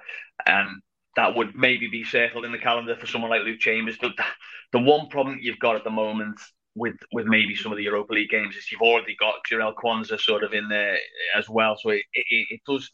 and 0.47 0.69
that 1.17 1.35
would 1.35 1.55
maybe 1.55 1.89
be 1.89 2.05
circled 2.05 2.45
in 2.45 2.53
the 2.53 2.59
calendar 2.59 2.95
for 2.97 3.07
someone 3.07 3.31
like 3.31 3.43
Luke 3.43 3.59
Chambers. 3.59 3.97
But 4.01 4.17
the, 4.17 4.25
the 4.73 4.79
one 4.79 5.09
problem 5.09 5.39
you've 5.41 5.59
got 5.59 5.77
at 5.77 5.85
the 5.85 5.91
moment 5.91 6.39
with 6.75 6.97
with 7.13 7.27
maybe 7.27 7.57
some 7.57 7.73
of 7.73 7.79
the 7.79 7.85
Europa 7.85 8.13
League 8.13 8.31
games 8.31 8.55
is 8.55 8.71
you've 8.71 8.83
already 8.83 9.17
got 9.19 9.35
Jarell 9.51 9.75
Quansah 9.75 10.21
sort 10.21 10.45
of 10.45 10.53
in 10.53 10.69
there 10.69 10.99
as 11.35 11.49
well, 11.49 11.77
so 11.77 11.91
it, 11.91 12.03
it, 12.13 12.47
it 12.51 12.61
does 12.67 12.91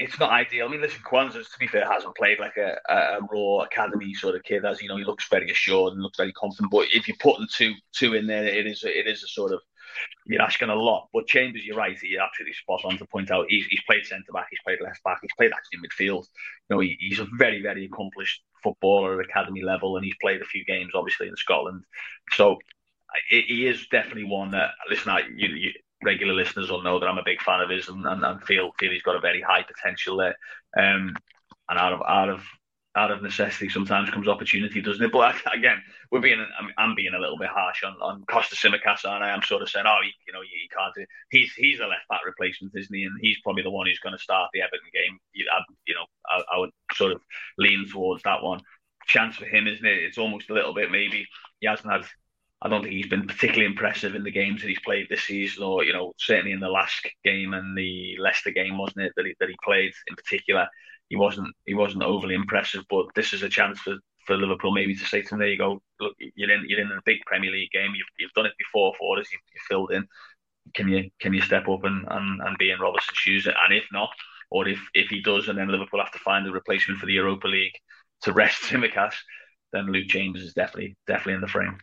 it's 0.00 0.18
not 0.18 0.30
ideal. 0.30 0.66
I 0.66 0.70
mean, 0.70 0.80
listen, 0.80 1.02
Quansah, 1.04 1.34
to 1.34 1.58
be 1.58 1.66
fair, 1.66 1.86
hasn't 1.86 2.16
played 2.16 2.38
like 2.40 2.56
a, 2.56 2.76
a, 2.88 3.18
raw 3.30 3.64
academy 3.64 4.14
sort 4.14 4.34
of 4.34 4.42
kid. 4.42 4.64
As 4.64 4.80
you 4.80 4.88
know, 4.88 4.96
he 4.96 5.04
looks 5.04 5.28
very 5.28 5.50
assured 5.50 5.92
and 5.92 6.02
looks 6.02 6.16
very 6.16 6.32
confident. 6.32 6.72
But 6.72 6.86
if 6.94 7.06
you're 7.06 7.18
putting 7.20 7.46
two 7.52 7.74
two 7.92 8.14
in 8.14 8.26
there, 8.26 8.44
it 8.44 8.66
is 8.66 8.82
it 8.82 9.06
is 9.06 9.22
a 9.22 9.28
sort 9.28 9.52
of 9.52 9.60
you're 10.24 10.40
asking 10.40 10.70
a 10.70 10.74
lot. 10.74 11.08
But 11.12 11.26
Chambers, 11.26 11.64
you're 11.66 11.76
right. 11.76 11.96
You're 12.02 12.22
absolutely 12.22 12.54
spot 12.54 12.80
on 12.84 12.96
to 12.96 13.06
point 13.06 13.30
out. 13.30 13.46
He's, 13.48 13.66
he's 13.66 13.82
played 13.86 14.06
centre 14.06 14.32
back. 14.32 14.46
He's 14.48 14.60
played 14.64 14.80
left 14.80 15.04
back. 15.04 15.18
He's 15.20 15.30
played 15.36 15.52
actually 15.52 15.86
midfield. 15.86 16.26
You 16.68 16.76
know, 16.76 16.80
he, 16.80 16.96
he's 16.98 17.20
a 17.20 17.26
very 17.36 17.60
very 17.60 17.84
accomplished 17.84 18.40
footballer 18.62 19.20
at 19.20 19.28
academy 19.28 19.62
level, 19.62 19.96
and 19.96 20.04
he's 20.04 20.16
played 20.22 20.40
a 20.40 20.46
few 20.46 20.64
games 20.64 20.92
obviously 20.94 21.28
in 21.28 21.36
Scotland. 21.36 21.84
So 22.32 22.58
he 23.28 23.66
is 23.66 23.86
definitely 23.90 24.24
one 24.24 24.52
that 24.52 24.70
listen. 24.88 25.10
I, 25.10 25.22
you, 25.36 25.48
you, 25.48 25.72
regular 26.02 26.34
listeners 26.34 26.70
will 26.70 26.82
know 26.82 26.98
that 26.98 27.06
I'm 27.06 27.18
a 27.18 27.24
big 27.24 27.42
fan 27.42 27.60
of 27.60 27.70
his 27.70 27.88
and, 27.88 28.06
and, 28.06 28.24
and 28.24 28.42
feel 28.42 28.72
feel 28.78 28.90
he's 28.90 29.02
got 29.02 29.16
a 29.16 29.20
very 29.20 29.40
high 29.40 29.62
potential 29.62 30.16
there. 30.16 30.36
Um, 30.76 31.14
and 31.68 31.78
out 31.78 31.92
of 31.92 32.02
out 32.06 32.28
of 32.28 32.42
out 32.96 33.12
of 33.12 33.22
necessity 33.22 33.68
sometimes 33.68 34.10
comes 34.10 34.26
opportunity, 34.26 34.80
doesn't 34.80 35.04
it? 35.04 35.12
But 35.12 35.36
again, 35.54 35.80
we're 36.10 36.20
being 36.20 36.44
I'm, 36.58 36.70
I'm 36.76 36.94
being 36.94 37.14
a 37.14 37.20
little 37.20 37.38
bit 37.38 37.48
harsh 37.48 37.84
on 37.84 37.94
on 38.00 38.24
Costa 38.26 38.56
Tsimikas, 38.56 39.04
and 39.04 39.22
I 39.24 39.30
am 39.30 39.42
sort 39.42 39.62
of 39.62 39.70
saying, 39.70 39.86
oh, 39.86 39.98
he, 40.02 40.12
you 40.26 40.32
know, 40.32 40.40
he, 40.42 40.48
he 40.62 40.68
can't 40.68 40.94
do. 40.94 41.04
He's 41.30 41.52
he's 41.54 41.80
a 41.80 41.86
left 41.86 42.08
back 42.08 42.20
replacement, 42.26 42.74
isn't 42.76 42.94
he? 42.94 43.04
And 43.04 43.16
he's 43.20 43.40
probably 43.42 43.62
the 43.62 43.70
one 43.70 43.86
who's 43.86 44.00
going 44.00 44.16
to 44.16 44.22
start 44.22 44.50
the 44.52 44.62
Everton 44.62 44.90
game. 44.92 45.18
You, 45.32 45.46
I, 45.52 45.60
you 45.86 45.94
know, 45.94 46.06
I, 46.26 46.56
I 46.56 46.58
would 46.58 46.70
sort 46.94 47.12
of 47.12 47.20
lean 47.58 47.86
towards 47.90 48.22
that 48.24 48.42
one. 48.42 48.60
Chance 49.06 49.36
for 49.36 49.46
him, 49.46 49.66
isn't 49.66 49.86
it? 49.86 49.98
It's 49.98 50.18
almost 50.18 50.50
a 50.50 50.54
little 50.54 50.74
bit 50.74 50.90
maybe 50.90 51.26
he 51.60 51.66
hasn't 51.66 51.90
had 51.90 52.04
I 52.62 52.68
don't 52.68 52.82
think 52.82 52.94
he's 52.94 53.08
been 53.08 53.26
particularly 53.26 53.66
impressive 53.66 54.14
in 54.14 54.22
the 54.22 54.30
games 54.30 54.60
that 54.60 54.68
he's 54.68 54.80
played 54.80 55.06
this 55.08 55.22
season, 55.22 55.62
or 55.62 55.82
you 55.84 55.92
know, 55.92 56.12
certainly 56.18 56.52
in 56.52 56.60
the 56.60 56.68
last 56.68 57.08
game 57.24 57.54
and 57.54 57.76
the 57.76 58.16
Leicester 58.18 58.50
game, 58.50 58.76
wasn't 58.76 59.06
it 59.06 59.12
that 59.16 59.24
he, 59.26 59.34
that 59.40 59.48
he 59.48 59.56
played 59.64 59.92
in 60.08 60.16
particular? 60.16 60.68
He 61.08 61.16
wasn't 61.16 61.54
he 61.66 61.74
wasn't 61.74 62.04
overly 62.04 62.34
impressive, 62.34 62.84
but 62.90 63.06
this 63.14 63.32
is 63.32 63.42
a 63.42 63.48
chance 63.48 63.80
for, 63.80 63.96
for 64.26 64.36
Liverpool 64.36 64.72
maybe 64.72 64.94
to 64.94 65.04
say 65.04 65.22
to 65.22 65.34
him, 65.34 65.38
"There 65.40 65.48
you 65.48 65.56
go, 65.58 65.82
look, 66.00 66.14
you're 66.18 66.50
in 66.50 66.64
you're 66.68 66.80
in 66.80 66.92
a 66.92 67.00
big 67.04 67.20
Premier 67.26 67.50
League 67.50 67.70
game. 67.70 67.94
You've, 67.94 68.06
you've 68.18 68.32
done 68.32 68.46
it 68.46 68.52
before 68.58 68.92
for 68.98 69.18
us. 69.18 69.26
You've, 69.32 69.40
you've 69.54 69.62
filled 69.68 69.92
in. 69.92 70.06
Can 70.74 70.88
you 70.88 71.10
can 71.18 71.32
you 71.32 71.40
step 71.40 71.66
up 71.68 71.84
and, 71.84 72.06
and, 72.10 72.42
and 72.42 72.58
be 72.58 72.70
in 72.70 72.78
Robertson's 72.78 73.16
shoes? 73.16 73.46
And 73.46 73.74
if 73.74 73.84
not, 73.90 74.10
or 74.50 74.68
if 74.68 74.80
if 74.92 75.08
he 75.08 75.22
does, 75.22 75.48
and 75.48 75.58
then 75.58 75.68
Liverpool 75.68 76.00
have 76.00 76.12
to 76.12 76.18
find 76.18 76.46
a 76.46 76.52
replacement 76.52 77.00
for 77.00 77.06
the 77.06 77.14
Europa 77.14 77.48
League 77.48 77.78
to 78.22 78.32
rest 78.32 78.62
Tsimikas, 78.64 79.14
then 79.72 79.86
Luke 79.90 80.08
James 80.08 80.42
is 80.42 80.52
definitely 80.52 80.96
definitely 81.06 81.34
in 81.34 81.40
the 81.40 81.48
frame. 81.48 81.78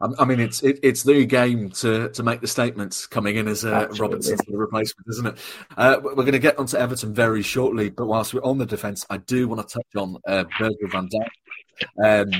I 0.00 0.24
mean, 0.24 0.40
it's 0.40 0.62
it, 0.62 0.78
it's 0.82 1.02
the 1.02 1.26
game 1.26 1.70
to 1.70 2.08
to 2.08 2.22
make 2.22 2.40
the 2.40 2.46
statements 2.46 3.06
coming 3.06 3.36
in 3.36 3.46
as 3.46 3.64
uh, 3.64 3.86
Robertson's 3.98 4.40
replacement, 4.48 5.06
isn't 5.10 5.26
it? 5.26 5.38
Uh, 5.76 6.00
we're 6.02 6.14
going 6.14 6.32
to 6.32 6.38
get 6.38 6.58
onto 6.58 6.78
Everton 6.78 7.12
very 7.12 7.42
shortly, 7.42 7.90
but 7.90 8.06
whilst 8.06 8.32
we're 8.32 8.42
on 8.42 8.56
the 8.56 8.66
defence, 8.66 9.04
I 9.10 9.18
do 9.18 9.46
want 9.46 9.66
to 9.68 9.74
touch 9.74 9.96
on 9.96 10.16
uh, 10.26 10.44
Virgil 10.58 10.88
van 10.88 11.08
Dijk. 11.08 11.28
Um, 12.04 12.30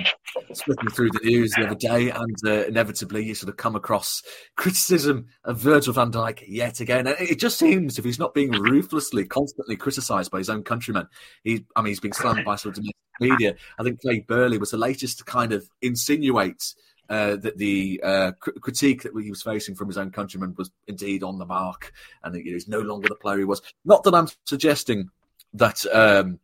flipping 0.55 0.91
through 0.91 1.11
the 1.13 1.21
news 1.25 1.53
the 1.53 1.67
other 1.67 1.75
day, 1.75 2.11
and 2.11 2.37
uh, 2.47 2.67
inevitably 2.67 3.25
you 3.25 3.35
sort 3.35 3.49
of 3.49 3.57
come 3.57 3.75
across 3.75 4.23
criticism 4.57 5.27
of 5.45 5.59
Virgil 5.59 5.95
van 5.95 6.13
Dijk 6.13 6.45
yet 6.47 6.81
again. 6.81 7.07
And 7.07 7.17
it 7.19 7.39
just 7.39 7.59
seems 7.59 7.99
if 7.99 8.05
he's 8.05 8.19
not 8.19 8.35
being 8.35 8.53
ruthlessly, 8.53 9.25
constantly 9.25 9.77
criticised 9.77 10.31
by 10.31 10.39
his 10.39 10.51
own 10.51 10.63
countrymen, 10.63 11.09
he, 11.43 11.65
I 11.75 11.81
mean, 11.81 11.91
he's 11.91 12.01
being 12.01 12.13
slammed 12.13 12.45
by 12.45 12.57
sort 12.57 12.77
of 12.77 12.83
domestic 12.83 12.97
media. 13.21 13.55
I 13.79 13.83
think 13.83 14.01
Craig 14.03 14.27
Burley 14.27 14.59
was 14.59 14.73
the 14.73 14.77
latest 14.79 15.19
to 15.19 15.25
kind 15.25 15.53
of 15.53 15.69
insinuate 15.81 16.75
uh, 17.11 17.37
that 17.37 17.59
the 17.59 18.01
uh, 18.05 18.31
critique 18.39 19.03
that 19.03 19.13
he 19.21 19.31
was 19.31 19.43
facing 19.43 19.75
from 19.75 19.89
his 19.89 19.99
own 19.99 20.11
countrymen 20.11 20.55
was 20.57 20.71
indeed 20.87 21.23
on 21.25 21.39
the 21.39 21.45
mark, 21.45 21.93
and 22.23 22.35
that 22.35 22.43
he's 22.43 22.69
no 22.69 22.81
longer 22.81 23.09
the 23.09 23.17
player 23.17 23.39
he 23.39 23.45
was. 23.45 23.61
Not 23.85 24.05
that 24.05 24.15
I'm 24.15 24.29
suggesting 24.47 25.11
that 25.55 25.85
um, 25.93 26.39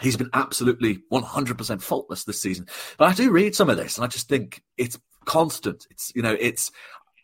he's 0.00 0.16
been 0.16 0.30
absolutely 0.32 1.04
100% 1.12 1.80
faultless 1.80 2.24
this 2.24 2.42
season, 2.42 2.66
but 2.98 3.08
I 3.08 3.14
do 3.14 3.30
read 3.30 3.54
some 3.54 3.70
of 3.70 3.76
this, 3.76 3.96
and 3.96 4.04
I 4.04 4.08
just 4.08 4.28
think 4.28 4.62
it's 4.76 4.98
constant. 5.24 5.86
It's 5.90 6.12
you 6.14 6.22
know, 6.22 6.36
it's 6.38 6.72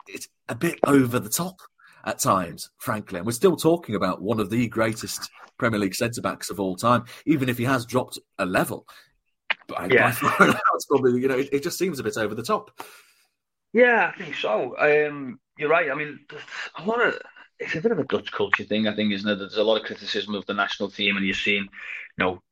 it's 0.07 0.29
a 0.49 0.55
bit 0.55 0.79
over 0.87 1.19
the 1.19 1.29
top 1.29 1.61
at 2.05 2.21
times, 2.21 2.71
frankly. 2.79 3.19
And 3.19 3.27
we're 3.27 3.33
still 3.33 3.57
talking 3.57 3.97
about 3.97 4.23
one 4.23 4.39
of 4.39 4.49
the 4.49 4.69
greatest 4.69 5.29
Premier 5.59 5.81
League 5.81 5.95
centre 5.95 6.23
backs 6.23 6.51
of 6.51 6.61
all 6.61 6.77
time, 6.77 7.05
even 7.27 7.49
if 7.49 7.59
he 7.59 7.65
has 7.65 7.85
dropped 7.85 8.19
a 8.39 8.47
level 8.47 8.87
by, 9.69 9.89
yeah. 9.91 10.07
by 10.07 10.13
far 10.13 10.49
it's 10.75 10.87
probably 10.87 11.21
you 11.21 11.29
know 11.29 11.39
it, 11.39 11.49
it, 11.53 11.63
just 11.63 11.79
seems 11.79 11.99
a 11.99 12.03
bit 12.03 12.17
over 12.17 12.35
the 12.35 12.43
top. 12.43 12.71
Yeah, 13.73 14.13
I 14.15 14.19
think 14.19 14.35
so. 14.37 14.77
Um, 14.79 15.39
you're 15.59 15.69
right. 15.69 15.91
I 15.91 15.95
mean, 15.95 16.21
a 16.77 16.85
lot 16.85 17.07
of 17.07 17.19
it's 17.59 17.75
a 17.75 17.81
bit 17.81 17.93
of 17.93 17.99
a 17.99 18.05
Dutch 18.05 18.33
culture 18.33 18.65
thing, 18.65 18.87
I 18.87 18.95
think, 18.95 19.13
isn't 19.13 19.29
it? 19.29 19.37
There's 19.37 19.57
a 19.57 19.65
lot 19.65 19.81
of 19.81 19.87
criticism 19.87 20.35
of 20.35 20.47
the 20.47 20.55
national 20.55 20.91
team, 20.91 21.17
and 21.17 21.25
you're 21.25 21.35
seeing, 21.35 21.65
you 21.65 21.69
know, 22.19 22.43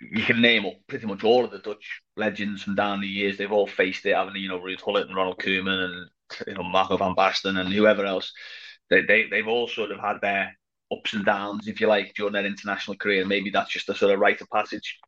you 0.00 0.22
can 0.22 0.40
name 0.40 0.66
up 0.66 0.74
pretty 0.86 1.06
much 1.06 1.22
all 1.22 1.44
of 1.44 1.50
the 1.50 1.58
Dutch 1.58 2.00
legends 2.16 2.62
from 2.62 2.74
down 2.74 3.00
the 3.00 3.06
years. 3.06 3.36
They've 3.36 3.52
all 3.52 3.66
faced 3.66 4.06
it, 4.06 4.14
haven't 4.14 4.34
they? 4.34 4.40
You 4.40 4.48
know, 4.48 4.60
Ruud 4.60 4.82
Gullit 4.82 5.06
and 5.06 5.16
Ronald 5.16 5.38
Koeman 5.38 5.84
and 5.84 6.10
you 6.46 6.54
know 6.54 6.62
Marco 6.62 6.96
van 6.96 7.14
Basten 7.14 7.58
and 7.58 7.72
whoever 7.72 8.04
else. 8.04 8.32
They 8.90 9.02
they 9.02 9.26
they've 9.30 9.48
all 9.48 9.68
sort 9.68 9.90
of 9.90 10.00
had 10.00 10.20
their 10.20 10.56
ups 10.92 11.14
and 11.14 11.24
downs, 11.24 11.68
if 11.68 11.80
you 11.80 11.86
like, 11.86 12.14
during 12.14 12.32
their 12.32 12.46
international 12.46 12.96
career. 12.96 13.24
Maybe 13.24 13.50
that's 13.50 13.70
just 13.70 13.88
a 13.88 13.94
sort 13.94 14.12
of 14.12 14.20
rite 14.20 14.40
of 14.40 14.50
passage 14.50 14.98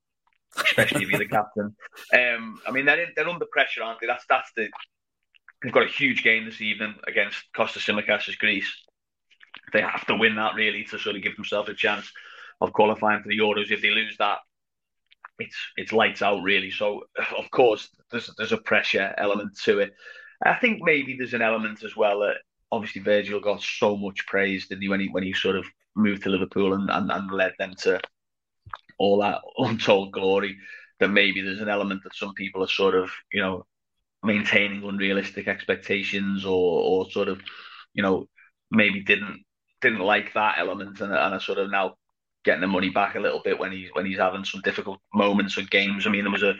especially 0.64 1.04
if 1.04 1.10
you're 1.10 1.18
the 1.18 1.28
captain. 1.28 1.76
Um, 2.14 2.60
I 2.66 2.70
mean, 2.70 2.86
they're 2.86 3.08
they're 3.14 3.28
under 3.28 3.46
pressure, 3.46 3.82
aren't 3.82 4.00
they? 4.00 4.06
That's 4.06 4.24
that's 4.28 4.50
the 4.56 4.68
they've 5.62 5.72
got 5.72 5.84
a 5.84 5.88
huge 5.88 6.22
game 6.22 6.44
this 6.44 6.60
evening 6.60 6.94
against 7.06 7.36
Costa 7.54 7.78
Tsimikas' 7.78 8.38
Greece. 8.38 8.70
They 9.72 9.80
have 9.80 10.06
to 10.06 10.16
win 10.16 10.36
that 10.36 10.54
really 10.54 10.84
to 10.84 10.98
sort 10.98 11.16
of 11.16 11.22
give 11.22 11.36
themselves 11.36 11.68
a 11.68 11.74
chance 11.74 12.10
of 12.60 12.72
qualifying 12.72 13.22
for 13.22 13.28
the 13.28 13.38
Euros. 13.38 13.70
If 13.70 13.82
they 13.82 13.90
lose 13.90 14.16
that, 14.18 14.38
it's 15.38 15.56
it's 15.76 15.92
lights 15.92 16.22
out 16.22 16.42
really. 16.42 16.70
So 16.70 17.04
of 17.36 17.50
course 17.50 17.88
there's 18.10 18.30
there's 18.36 18.52
a 18.52 18.58
pressure 18.58 19.14
element 19.18 19.58
to 19.64 19.80
it. 19.80 19.94
I 20.44 20.54
think 20.54 20.80
maybe 20.82 21.16
there's 21.16 21.34
an 21.34 21.42
element 21.42 21.82
as 21.82 21.96
well 21.96 22.20
that 22.20 22.36
obviously 22.70 23.02
Virgil 23.02 23.40
got 23.40 23.62
so 23.62 23.96
much 23.96 24.26
praise, 24.26 24.68
didn't 24.68 24.82
he, 24.82 24.88
when 24.88 25.00
he 25.00 25.08
when 25.08 25.22
he 25.22 25.32
sort 25.32 25.56
of 25.56 25.66
moved 25.94 26.22
to 26.24 26.28
Liverpool 26.28 26.74
and, 26.74 26.90
and, 26.90 27.10
and 27.10 27.30
led 27.30 27.54
them 27.58 27.74
to 27.78 27.98
all 28.98 29.20
that 29.20 29.40
untold 29.58 30.12
glory. 30.12 30.56
That 31.00 31.08
maybe 31.08 31.42
there's 31.42 31.60
an 31.60 31.68
element 31.68 32.02
that 32.04 32.14
some 32.14 32.32
people 32.34 32.62
are 32.64 32.68
sort 32.68 32.94
of, 32.94 33.10
you 33.32 33.42
know, 33.42 33.66
maintaining 34.22 34.82
unrealistic 34.84 35.48
expectations 35.48 36.44
or 36.44 36.82
or 37.06 37.10
sort 37.10 37.28
of, 37.28 37.40
you 37.94 38.02
know, 38.02 38.28
maybe 38.70 39.02
didn't 39.02 39.44
didn't 39.82 40.00
like 40.00 40.34
that 40.34 40.56
element 40.58 41.00
and, 41.00 41.12
and 41.12 41.34
are 41.34 41.40
sort 41.40 41.58
of 41.58 41.70
now 41.70 41.94
getting 42.44 42.60
the 42.62 42.66
money 42.66 42.90
back 42.90 43.14
a 43.16 43.20
little 43.20 43.42
bit 43.44 43.58
when 43.58 43.72
he's 43.72 43.90
when 43.92 44.06
he's 44.06 44.18
having 44.18 44.44
some 44.44 44.60
difficult 44.62 45.00
moments 45.14 45.58
or 45.58 45.62
games. 45.62 46.06
I 46.06 46.10
mean, 46.10 46.24
there 46.24 46.32
was 46.32 46.42
a 46.42 46.54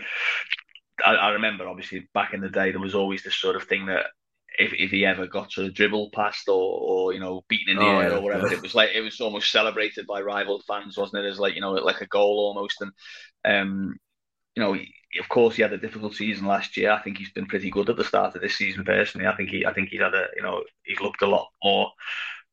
I, 1.05 1.14
I 1.14 1.31
remember 1.33 1.68
obviously 1.68 2.09
back 2.14 2.33
in 2.35 2.40
the 2.40 2.49
day 2.49 2.70
there 2.70 2.81
was 2.81 2.94
always 2.94 3.22
this 3.22 3.37
sort 3.37 3.57
of 3.57 3.64
thing 3.64 3.87
that 3.87 4.07
if, 4.59 4.73
if 4.73 4.90
he 4.90 5.05
ever 5.05 5.27
got 5.27 5.53
sort 5.53 5.66
of 5.66 5.75
dribbled 5.75 6.12
past 6.12 6.49
or, 6.49 6.55
or 6.55 7.12
you 7.12 7.21
know 7.21 7.45
beaten 7.49 7.77
in 7.77 7.77
the 7.77 7.88
oh, 7.88 7.99
air 7.99 8.11
yeah, 8.11 8.16
or 8.16 8.21
whatever, 8.21 8.49
yeah. 8.49 8.55
it 8.55 8.62
was 8.62 8.75
like 8.75 8.90
it 8.95 9.01
was 9.01 9.21
almost 9.21 9.51
celebrated 9.51 10.07
by 10.07 10.21
rival 10.21 10.62
fans, 10.66 10.97
wasn't 10.97 11.25
it? 11.25 11.29
As 11.29 11.38
like 11.38 11.55
you 11.55 11.61
know 11.61 11.73
like 11.73 12.01
a 12.01 12.07
goal 12.07 12.38
almost. 12.38 12.81
And 12.81 12.92
um, 13.45 13.97
you 14.55 14.62
know, 14.62 14.75
of 14.75 15.29
course, 15.29 15.57
he 15.57 15.62
had 15.62 15.73
a 15.73 15.79
difficult 15.79 16.14
season 16.14 16.47
last 16.47 16.77
year. 16.77 16.90
I 16.90 17.03
think 17.03 17.19
he's 17.19 17.33
been 17.33 17.47
pretty 17.47 17.71
good 17.71 17.90
at 17.90 17.97
the 17.97 18.05
start 18.05 18.35
of 18.35 18.42
this 18.42 18.57
season. 18.57 18.85
Personally, 18.85 19.27
I 19.27 19.37
think 19.37 19.51
he 19.51 19.66
I 19.66 19.73
think 19.73 19.90
he's 19.90 20.01
had 20.01 20.14
a 20.14 20.27
you 20.37 20.42
know 20.42 20.62
he's 20.85 21.01
looked 21.01 21.23
a 21.23 21.29
lot 21.29 21.49
more. 21.62 21.90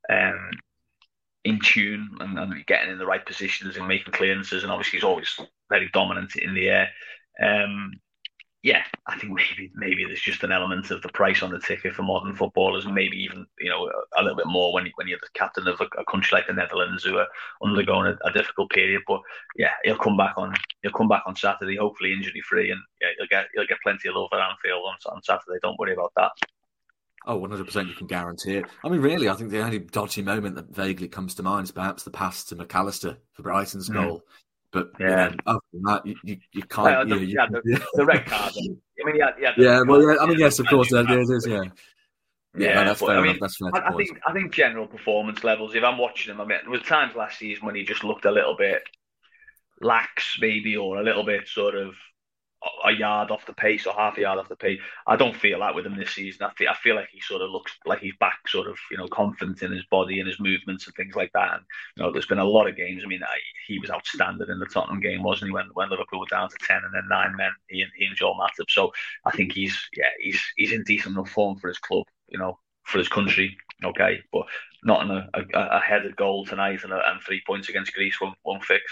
Um, 0.09 0.51
in 1.45 1.59
tune 1.59 2.09
and, 2.21 2.39
and, 2.39 2.65
getting 2.67 2.89
in 2.89 2.97
the 2.97 3.05
right 3.05 3.25
positions 3.25 3.75
and 3.75 3.87
making 3.87 4.13
clearances, 4.13 4.63
and 4.63 4.71
obviously 4.71 4.97
he's 4.97 5.03
always 5.03 5.37
very 5.69 5.89
dominant 5.91 6.35
in 6.37 6.53
the 6.53 6.69
air. 6.69 6.89
Um, 7.41 7.91
yeah, 8.63 8.83
I 9.05 9.19
think 9.19 9.33
maybe 9.33 9.71
maybe 9.75 10.05
there's 10.05 10.21
just 10.21 10.43
an 10.43 10.53
element 10.53 10.89
of 10.89 11.01
the 11.01 11.09
price 11.09 11.43
on 11.43 11.51
the 11.51 11.59
ticket 11.59 11.93
for 11.93 12.03
modern 12.03 12.33
footballers, 12.33 12.85
and 12.85 12.95
maybe 12.95 13.17
even 13.17 13.45
you 13.59 13.69
know 13.69 13.91
a, 14.17 14.23
little 14.23 14.37
bit 14.37 14.47
more 14.47 14.73
when 14.73 14.89
when 14.95 15.09
you're 15.09 15.19
the 15.21 15.27
captain 15.37 15.67
of 15.67 15.81
a, 15.81 15.99
a 15.99 16.05
country 16.05 16.37
like 16.37 16.47
the 16.47 16.53
Netherlands 16.53 17.03
who 17.03 17.17
are 17.17 17.27
undergoing 17.61 18.07
a, 18.07 18.27
a, 18.29 18.31
difficult 18.31 18.71
period. 18.71 19.01
But 19.05 19.19
yeah, 19.57 19.71
he'll 19.83 19.97
come 19.97 20.15
back 20.15 20.35
on 20.37 20.53
he'll 20.81 20.93
come 20.93 21.09
back 21.09 21.23
on 21.27 21.35
Saturday, 21.35 21.75
hopefully 21.75 22.13
injury 22.13 22.41
free, 22.47 22.71
and 22.71 22.79
yeah, 23.01 23.09
he'll 23.17 23.27
get 23.27 23.47
he'll 23.53 23.67
get 23.67 23.81
plenty 23.83 24.07
of 24.07 24.15
love 24.15 24.29
at 24.31 24.39
Anfield 24.39 24.85
on, 24.85 25.13
on 25.13 25.21
Saturday. 25.23 25.59
Don't 25.61 25.77
worry 25.77 25.93
about 25.93 26.13
that. 26.15 26.31
Oh, 27.25 27.39
100% 27.39 27.87
you 27.87 27.95
can 27.95 28.07
guarantee 28.07 28.57
it. 28.57 28.65
I 28.83 28.89
mean, 28.89 28.99
really, 28.99 29.29
I 29.29 29.33
think 29.33 29.49
the 29.49 29.61
only 29.61 29.79
dodgy 29.79 30.21
moment 30.21 30.55
that 30.55 30.75
vaguely 30.75 31.07
comes 31.07 31.35
to 31.35 31.43
mind 31.43 31.65
is 31.65 31.71
perhaps 31.71 32.03
the 32.03 32.11
pass 32.11 32.43
to 32.45 32.55
McAllister 32.57 33.15
for 33.31 33.43
Brighton's 33.43 33.89
mm. 33.89 33.93
goal. 33.93 34.23
But 34.73 34.89
yeah, 34.99 35.29
you 35.29 35.37
other 35.45 35.59
than 35.71 35.81
that, 35.83 36.05
you, 36.05 36.15
you, 36.23 36.37
you 36.51 36.63
can't. 36.63 37.07
the, 37.07 37.17
you, 37.17 37.27
yeah, 37.27 37.45
the, 37.49 37.61
yeah. 37.63 37.77
the, 37.93 38.05
red 38.05 38.25
card. 38.25 38.53
I 38.57 39.05
mean, 39.05 39.15
yeah, 39.15 39.29
yeah. 39.39 39.51
yeah, 39.55 39.81
well, 39.87 40.01
yeah. 40.01 40.17
I 40.19 40.25
mean, 40.25 40.39
yes, 40.39 40.57
of 40.57 40.65
course, 40.65 40.89
there 40.89 41.03
it 41.07 41.29
is. 41.29 41.45
Yeah. 41.47 41.61
Yeah, 42.55 42.67
yeah 42.67 42.73
no, 42.73 42.85
that's 42.85 42.99
but, 42.99 43.07
fair 43.07 43.17
I 43.17 43.21
mean, 43.21 43.29
enough. 43.29 43.39
That's 43.39 43.57
fair 43.57 43.69
I, 43.75 43.89
I 43.89 43.95
think 43.95 44.19
I 44.27 44.33
think 44.33 44.51
general 44.51 44.87
performance 44.87 45.43
levels. 45.43 45.75
If 45.75 45.83
I'm 45.83 45.99
watching 45.99 46.33
him, 46.33 46.41
I 46.41 46.45
mean, 46.45 46.57
there 46.63 46.71
was 46.71 46.81
times 46.81 47.15
last 47.15 47.37
season 47.37 47.65
when 47.65 47.75
he 47.75 47.83
just 47.83 48.03
looked 48.03 48.25
a 48.25 48.31
little 48.31 48.55
bit 48.57 48.81
lax, 49.79 50.37
maybe, 50.41 50.75
or 50.75 50.97
a 50.97 51.03
little 51.03 51.23
bit 51.23 51.47
sort 51.47 51.75
of 51.75 51.93
a 52.85 52.91
yard 52.91 53.31
off 53.31 53.45
the 53.45 53.53
pace 53.53 53.85
or 53.85 53.93
half 53.93 54.17
a 54.17 54.21
yard 54.21 54.39
off 54.39 54.49
the 54.49 54.55
pace. 54.55 54.79
I 55.05 55.15
don't 55.15 55.35
feel 55.35 55.59
that 55.59 55.75
with 55.75 55.85
him 55.85 55.97
this 55.97 56.11
season. 56.11 56.43
I 56.43 56.53
feel, 56.53 56.69
I 56.69 56.75
feel 56.75 56.95
like 56.95 57.09
he 57.11 57.19
sort 57.19 57.41
of 57.41 57.49
looks 57.49 57.73
like 57.85 57.99
he's 57.99 58.15
back, 58.19 58.47
sort 58.47 58.67
of, 58.67 58.77
you 58.91 58.97
know, 58.97 59.07
confident 59.07 59.61
in 59.61 59.71
his 59.71 59.85
body 59.85 60.19
and 60.19 60.27
his 60.27 60.39
movements 60.39 60.85
and 60.85 60.95
things 60.95 61.15
like 61.15 61.31
that. 61.33 61.53
And, 61.53 61.63
you 61.95 62.03
know, 62.03 62.11
there's 62.11 62.25
been 62.25 62.39
a 62.39 62.45
lot 62.45 62.67
of 62.67 62.77
games. 62.77 63.01
I 63.03 63.07
mean, 63.07 63.23
I, 63.23 63.35
he 63.67 63.79
was 63.79 63.89
outstanding 63.89 64.49
in 64.49 64.59
the 64.59 64.65
Tottenham 64.65 65.01
game, 65.01 65.23
wasn't 65.23 65.49
he, 65.49 65.53
when, 65.53 65.69
when 65.73 65.89
Liverpool 65.89 66.19
were 66.19 66.25
down 66.27 66.49
to 66.49 66.55
10 66.65 66.77
and 66.77 66.93
then 66.93 67.07
nine 67.09 67.35
men, 67.35 67.51
he 67.67 67.81
and, 67.81 67.91
he 67.97 68.05
and 68.05 68.15
Joel 68.15 68.37
Matip. 68.39 68.69
So 68.69 68.91
I 69.25 69.31
think 69.31 69.53
he's, 69.53 69.77
yeah, 69.95 70.09
he's, 70.21 70.41
he's 70.55 70.71
in 70.71 70.83
decent 70.83 71.15
enough 71.15 71.29
form 71.29 71.57
for 71.57 71.67
his 71.67 71.79
club, 71.79 72.05
you 72.27 72.37
know, 72.37 72.59
for 72.83 72.97
his 72.97 73.09
country. 73.09 73.57
Okay. 73.83 74.21
But 74.31 74.45
not 74.83 75.03
in 75.03 75.11
a, 75.11 75.29
a, 75.33 75.77
a 75.77 75.79
headed 75.79 76.15
goal 76.15 76.45
tonight 76.45 76.83
and, 76.83 76.93
a, 76.93 77.11
and 77.11 77.21
three 77.21 77.41
points 77.45 77.69
against 77.69 77.93
Greece 77.93 78.19
won't, 78.21 78.37
won't 78.43 78.63
fix. 78.63 78.83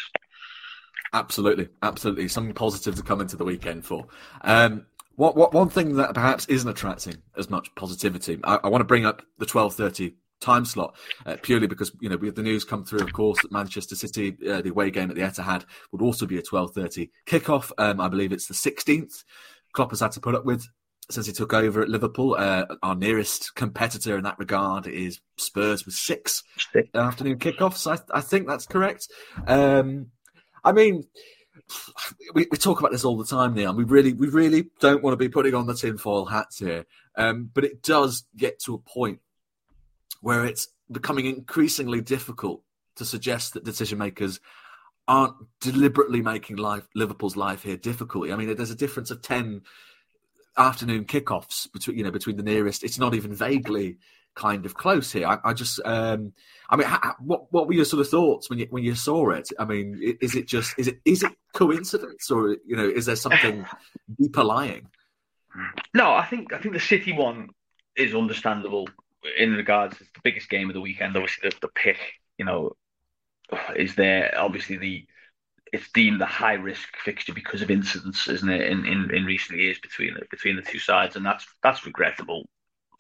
Absolutely, 1.14 1.68
absolutely. 1.82 2.28
Something 2.28 2.54
positive 2.54 2.96
to 2.96 3.04
come 3.04 3.22
into 3.22 3.36
the 3.36 3.44
weekend 3.44 3.86
for. 3.86 4.08
Um, 4.42 4.86
what, 5.16 5.36
what 5.36 5.54
one 5.54 5.70
thing 5.70 5.96
that 5.98 6.14
perhaps 6.14 6.46
isn't 6.46 6.70
attracting 6.70 7.22
as 7.38 7.50
much 7.50 7.74
positivity, 7.76 8.40
I, 8.44 8.60
I 8.64 8.70
want 8.70 8.82
to 8.82 8.86
bring 8.86 9.06
up 9.06 9.22
the 9.38 9.46
twelve 9.46 9.76
thirty 9.76 10.16
time 10.40 10.66
slot 10.66 10.96
uh, 11.26 11.38
purely 11.42 11.68
because 11.68 11.92
you 12.02 12.10
know 12.10 12.18
we 12.18 12.28
have 12.28 12.36
the 12.36 12.42
news 12.42 12.64
come 12.64 12.84
through, 12.86 13.02
of 13.02 13.14
course, 13.14 13.42
that 13.42 13.52
Manchester 13.52 13.96
City, 13.96 14.38
uh, 14.50 14.62
the 14.62 14.70
away 14.70 14.90
game 14.90 15.10
at 15.10 15.16
the 15.16 15.22
Etihad, 15.22 15.66
would 15.92 16.02
also 16.02 16.26
be 16.26 16.38
a 16.38 16.42
twelve 16.42 16.74
thirty 16.74 17.12
kickoff. 17.26 17.72
Um, 17.78 18.00
I 18.00 18.08
believe 18.08 18.32
it's 18.32 18.48
the 18.48 18.54
sixteenth. 18.54 19.24
Klopp 19.74 19.92
has 19.92 20.00
had 20.00 20.12
to 20.14 20.22
put 20.22 20.36
up 20.36 20.46
with 20.46 20.68
since 21.10 21.28
he 21.28 21.34
took 21.34 21.54
over 21.54 21.82
at 21.82 21.90
Liverpool. 21.90 22.36
Uh, 22.38 22.66
our 22.82 22.96
nearest 22.96 23.54
competitor 23.56 24.18
in 24.18 24.24
that 24.24 24.40
regard 24.40 24.88
is 24.88 25.20
Spurs 25.38 25.86
with 25.86 25.96
six 25.96 26.44
afternoon 26.94 27.38
kickoffs. 27.38 27.86
I, 27.86 28.00
I 28.18 28.22
think 28.22 28.48
that's 28.48 28.66
correct. 28.66 29.10
Um, 29.46 30.08
I 30.64 30.72
mean, 30.72 31.06
we, 32.34 32.48
we 32.52 32.58
talk 32.58 32.80
about 32.80 32.92
this 32.92 33.06
all 33.06 33.18
the 33.18 33.26
time, 33.26 33.54
Neil. 33.54 33.74
We 33.74 33.84
really, 33.84 34.14
we 34.14 34.28
really 34.28 34.68
don't 34.80 35.04
want 35.04 35.14
to 35.14 35.18
be 35.18 35.30
putting 35.30 35.54
on 35.54 35.68
the 35.68 35.74
tinfoil 35.74 36.26
hats 36.26 36.60
here, 36.60 36.86
um, 37.16 37.50
but 37.54 37.64
it 37.64 37.84
does 37.84 38.26
get 38.36 38.60
to 38.62 38.76
a 38.76 38.80
point 38.80 39.20
where 40.22 40.46
it's 40.46 40.68
becoming 40.92 41.26
increasingly 41.26 42.02
difficult 42.02 42.64
to 42.96 43.06
suggest 43.06 43.54
that 43.54 43.64
decision 43.64 43.98
makers 43.98 44.40
aren't 45.08 45.34
deliberately 45.60 46.22
making 46.22 46.58
life 46.58 46.88
Liverpool's 46.96 47.36
life 47.36 47.64
here 47.64 47.78
difficult. 47.78 48.30
I 48.32 48.36
mean, 48.36 48.56
there's 48.56 48.72
a 48.72 48.76
difference 48.76 49.12
of 49.12 49.22
ten 49.22 49.62
afternoon 50.58 51.06
kickoffs 51.06 51.72
between 51.72 51.98
you 51.98 52.04
know 52.04 52.12
between 52.12 52.38
the 52.38 52.44
nearest. 52.44 52.84
It's 52.84 53.00
not 53.00 53.16
even 53.16 53.34
vaguely 53.34 53.98
kind 54.36 54.66
of 54.66 54.74
close 54.74 55.12
here. 55.12 55.28
I, 55.28 55.40
I 55.44 55.54
just, 55.54 55.80
um, 55.86 56.34
I 56.70 56.76
mean, 56.76 56.88
how, 56.88 57.16
what 57.20 57.52
what 57.52 57.68
were 57.68 57.74
your 57.74 57.86
sort 57.86 58.02
of 58.02 58.10
thoughts 58.10 58.50
when 58.50 58.60
you 58.60 58.68
when 58.70 58.84
you 58.84 58.96
saw 58.96 59.32
it? 59.32 59.50
I 59.60 59.66
mean, 59.66 60.18
is 60.22 60.36
it 60.36 60.48
just 60.48 60.78
is 60.78 60.88
it 60.88 61.00
is 61.06 61.24
it 61.24 61.34
coincidence 61.54 62.32
or 62.32 62.58
you 62.66 62.76
know 62.76 62.88
is 62.88 63.06
there 63.06 63.16
something 63.16 63.66
deeper 64.20 64.44
lying? 64.44 64.88
No, 65.94 66.14
I 66.14 66.26
think 66.26 66.54
I 66.54 66.60
think 66.60 66.74
the 66.74 66.80
City 66.80 67.12
one 67.12 67.50
is 67.96 68.16
understandable 68.16 68.88
in 69.38 69.54
regards 69.54 70.00
it's 70.00 70.10
the 70.14 70.22
biggest 70.24 70.50
game 70.50 70.70
of 70.70 70.74
the 70.74 70.82
weekend. 70.82 71.16
Obviously, 71.16 71.50
the, 71.50 71.56
the 71.62 71.68
pick, 71.68 71.98
you 72.38 72.46
know, 72.46 72.76
is 73.76 73.96
there. 73.96 74.34
Obviously, 74.38 74.78
the 74.78 75.06
it's 75.74 75.90
deemed 75.92 76.22
a 76.22 76.26
high 76.26 76.54
risk 76.54 76.96
fixture 76.98 77.34
because 77.34 77.62
of 77.62 77.72
incidents, 77.72 78.28
isn't 78.28 78.50
it? 78.50 78.70
In, 78.70 78.86
in, 78.86 79.14
in 79.14 79.26
recent 79.26 79.60
years 79.60 79.80
between 79.80 80.16
between 80.30 80.56
the 80.56 80.62
two 80.62 80.80
sides, 80.80 81.16
and 81.16 81.26
that's 81.26 81.46
that's 81.62 81.86
regrettable 81.86 82.48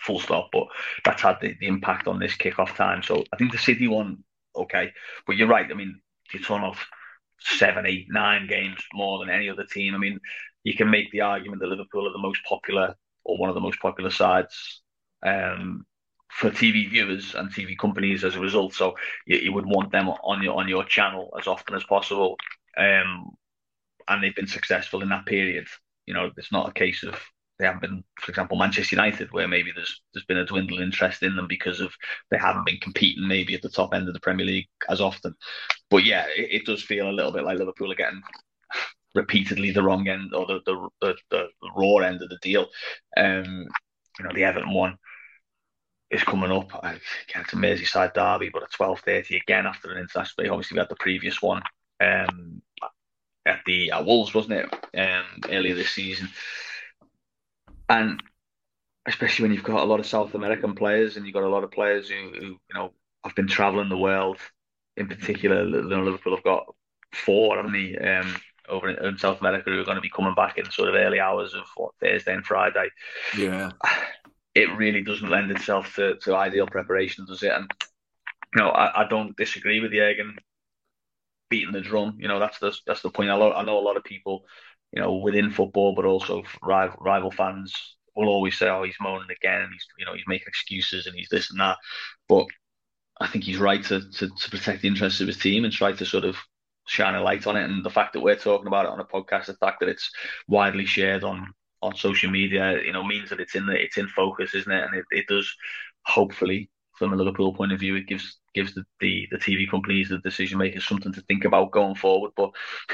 full 0.01 0.19
stop. 0.19 0.49
But 0.51 0.67
that's 1.05 1.21
had 1.21 1.37
the, 1.41 1.55
the 1.59 1.67
impact 1.67 2.07
on 2.07 2.19
this 2.19 2.35
kickoff 2.35 2.75
time. 2.75 3.03
So 3.03 3.23
I 3.33 3.37
think 3.37 3.51
the 3.51 3.57
City 3.57 3.87
one, 3.87 4.23
okay. 4.55 4.91
But 5.25 5.37
you're 5.37 5.47
right. 5.47 5.69
I 5.69 5.73
mean, 5.73 6.01
you 6.33 6.39
turn 6.39 6.61
off 6.61 6.85
seven, 7.39 7.85
eight, 7.85 8.07
nine 8.09 8.47
games 8.47 8.83
more 8.93 9.19
than 9.19 9.33
any 9.33 9.49
other 9.49 9.65
team. 9.65 9.95
I 9.95 9.97
mean, 9.97 10.19
you 10.63 10.75
can 10.75 10.89
make 10.89 11.11
the 11.11 11.21
argument 11.21 11.61
that 11.61 11.67
Liverpool 11.67 12.07
are 12.07 12.13
the 12.13 12.19
most 12.19 12.43
popular 12.47 12.95
or 13.23 13.37
one 13.37 13.49
of 13.49 13.55
the 13.55 13.61
most 13.61 13.79
popular 13.79 14.09
sides 14.09 14.81
um, 15.23 15.85
for 16.29 16.49
TV 16.49 16.89
viewers 16.89 17.35
and 17.35 17.51
TV 17.51 17.77
companies 17.77 18.23
as 18.23 18.35
a 18.35 18.39
result. 18.39 18.73
So 18.73 18.95
you, 19.25 19.37
you, 19.37 19.53
would 19.53 19.65
want 19.65 19.91
them 19.91 20.09
on 20.09 20.41
your 20.41 20.55
on 20.55 20.67
your 20.67 20.83
channel 20.83 21.33
as 21.39 21.47
often 21.47 21.75
as 21.75 21.83
possible. 21.83 22.37
Um, 22.77 23.31
and 24.07 24.23
they've 24.23 24.35
been 24.35 24.47
successful 24.47 25.01
in 25.01 25.09
that 25.09 25.25
period. 25.25 25.67
You 26.05 26.13
know, 26.13 26.31
it's 26.35 26.51
not 26.51 26.69
a 26.69 26.73
case 26.73 27.03
of 27.03 27.15
they 27.61 27.67
haven't 27.67 27.81
been, 27.81 28.03
for 28.19 28.31
example, 28.31 28.57
Manchester 28.57 28.95
United, 28.95 29.31
where 29.31 29.47
maybe 29.47 29.71
there's 29.73 30.01
there's 30.13 30.25
been 30.25 30.39
a 30.39 30.45
dwindling 30.45 30.81
interest 30.81 31.21
in 31.21 31.35
them 31.35 31.47
because 31.47 31.79
of 31.79 31.93
they 32.31 32.37
haven't 32.37 32.65
been 32.65 32.79
competing 32.79 33.27
maybe 33.27 33.53
at 33.53 33.61
the 33.61 33.69
top 33.69 33.93
end 33.93 34.07
of 34.07 34.15
the 34.15 34.19
Premier 34.19 34.47
League 34.47 34.67
as 34.89 34.99
often. 34.99 35.35
But 35.91 36.03
yeah, 36.03 36.25
it, 36.35 36.49
it 36.51 36.65
does 36.65 36.81
feel 36.81 37.07
a 37.07 37.11
little 37.13 37.31
bit 37.31 37.43
like 37.43 37.59
Liverpool 37.59 37.91
are 37.91 37.95
getting 37.95 38.21
repeatedly 39.13 39.69
the 39.71 39.83
wrong 39.83 40.07
end 40.07 40.33
or 40.33 40.47
the 40.47 40.59
the, 40.65 40.89
the, 41.01 41.15
the 41.29 41.69
raw 41.75 41.97
end 41.97 42.23
of 42.23 42.29
the 42.29 42.39
deal. 42.41 42.65
Um, 43.15 43.67
you 44.17 44.25
know, 44.25 44.31
the 44.33 44.43
Everton 44.43 44.73
one 44.73 44.97
is 46.09 46.23
coming 46.23 46.51
up. 46.51 46.73
I 46.83 46.97
it's 47.35 47.53
a 47.53 47.55
Merseyside 47.55 48.15
derby, 48.15 48.49
but 48.51 48.63
at 48.63 48.71
twelve 48.71 49.01
thirty 49.01 49.37
again 49.37 49.67
after 49.67 49.91
an 49.91 49.99
international. 49.99 50.51
Obviously, 50.51 50.75
we 50.75 50.79
had 50.79 50.89
the 50.89 50.95
previous 50.95 51.43
one 51.43 51.61
um, 51.99 52.63
at 53.45 53.59
the 53.67 53.91
at 53.91 54.03
Wolves, 54.03 54.33
wasn't 54.33 54.53
it? 54.55 54.99
Um, 54.99 55.25
earlier 55.51 55.75
this 55.75 55.91
season 55.91 56.27
and 57.91 58.23
especially 59.05 59.43
when 59.43 59.53
you've 59.53 59.63
got 59.63 59.83
a 59.83 59.85
lot 59.85 59.99
of 59.99 60.05
South 60.05 60.33
American 60.33 60.75
players 60.75 61.17
and 61.17 61.25
you've 61.25 61.33
got 61.33 61.43
a 61.43 61.49
lot 61.49 61.63
of 61.63 61.71
players 61.71 62.09
who, 62.09 62.31
who 62.33 62.45
you 62.45 62.73
know 62.73 62.93
have 63.23 63.35
been 63.35 63.47
traveling 63.47 63.89
the 63.89 63.97
world. 63.97 64.37
In 64.97 65.07
particular, 65.07 65.63
Liverpool 65.63 66.35
have 66.35 66.43
got 66.43 66.65
four, 67.13 67.55
haven't 67.55 67.73
they, 67.73 67.97
um, 67.97 68.35
over 68.69 68.89
in, 68.89 69.05
in, 69.05 69.17
South 69.17 69.39
America 69.39 69.69
who 69.69 69.79
are 69.79 69.85
going 69.85 69.95
to 69.95 70.01
be 70.01 70.09
coming 70.09 70.35
back 70.35 70.57
in 70.57 70.69
sort 70.69 70.89
of 70.89 70.95
early 70.95 71.19
hours 71.19 71.53
of 71.53 71.63
what, 71.75 71.93
Thursday 72.01 72.33
and 72.33 72.45
Friday. 72.45 72.89
Yeah, 73.37 73.71
it 74.53 74.69
really 74.77 75.01
doesn't 75.01 75.29
lend 75.29 75.51
itself 75.51 75.95
to, 75.95 76.15
to 76.23 76.35
ideal 76.35 76.67
preparation, 76.67 77.25
does 77.25 77.43
it? 77.43 77.51
And 77.51 77.69
you 78.55 78.61
know, 78.61 78.69
I, 78.69 79.03
I 79.03 79.07
don't 79.07 79.35
disagree 79.35 79.79
with 79.79 79.91
Jurgen 79.91 80.35
beating 81.49 81.73
the 81.73 81.81
drum. 81.81 82.17
You 82.19 82.27
know, 82.27 82.39
that's 82.39 82.59
the 82.59 82.77
that's 82.85 83.01
the 83.01 83.09
point. 83.09 83.29
I 83.29 83.37
know, 83.37 83.53
I 83.53 83.63
know 83.63 83.79
a 83.79 83.87
lot 83.87 83.97
of 83.97 84.03
people 84.03 84.45
you 84.91 85.01
know, 85.01 85.15
within 85.17 85.51
football, 85.51 85.95
but 85.95 86.05
also 86.05 86.43
rival, 86.63 86.97
rival 86.99 87.31
fans 87.31 87.73
will 88.15 88.27
always 88.29 88.57
say, 88.57 88.67
"Oh, 88.69 88.83
he's 88.83 88.95
moaning 89.01 89.29
again. 89.31 89.69
He's 89.71 89.85
you 89.97 90.05
know 90.05 90.13
he's 90.13 90.27
making 90.27 90.47
excuses 90.47 91.07
and 91.07 91.15
he's 91.15 91.29
this 91.29 91.51
and 91.51 91.59
that." 91.59 91.77
But 92.27 92.47
I 93.19 93.27
think 93.27 93.43
he's 93.43 93.57
right 93.59 93.83
to, 93.85 94.09
to, 94.11 94.29
to 94.29 94.49
protect 94.49 94.81
the 94.81 94.87
interests 94.87 95.21
of 95.21 95.27
his 95.27 95.37
team 95.37 95.63
and 95.63 95.73
try 95.73 95.91
to 95.91 96.05
sort 96.05 96.25
of 96.25 96.37
shine 96.87 97.15
a 97.15 97.21
light 97.21 97.45
on 97.45 97.55
it. 97.55 97.69
And 97.69 97.85
the 97.85 97.89
fact 97.89 98.13
that 98.13 98.21
we're 98.21 98.35
talking 98.35 98.67
about 98.67 98.85
it 98.85 98.91
on 98.91 98.99
a 98.99 99.05
podcast, 99.05 99.45
the 99.47 99.53
fact 99.55 99.79
that 99.79 99.89
it's 99.89 100.11
widely 100.47 100.85
shared 100.85 101.23
on 101.23 101.53
on 101.83 101.95
social 101.95 102.29
media, 102.29 102.79
you 102.83 102.93
know, 102.93 103.03
means 103.03 103.29
that 103.29 103.39
it's 103.39 103.55
in 103.55 103.65
the 103.65 103.73
it's 103.81 103.97
in 103.97 104.07
focus, 104.07 104.53
isn't 104.55 104.71
it? 104.71 104.83
And 104.83 104.95
it, 104.95 105.05
it 105.11 105.27
does 105.27 105.51
hopefully, 106.05 106.69
from 106.97 107.13
a 107.13 107.15
Liverpool 107.15 107.53
point 107.53 107.71
of 107.71 107.79
view, 107.79 107.95
it 107.95 108.07
gives 108.07 108.37
gives 108.53 108.73
the, 108.73 108.83
the, 108.99 109.27
the 109.31 109.37
TV 109.37 109.67
companies, 109.69 110.09
the 110.09 110.17
decision 110.19 110.57
makers, 110.57 110.87
something 110.87 111.13
to 111.13 111.21
think 111.21 111.45
about 111.45 111.71
going 111.71 111.95
forward. 111.95 112.31
But 112.35 112.51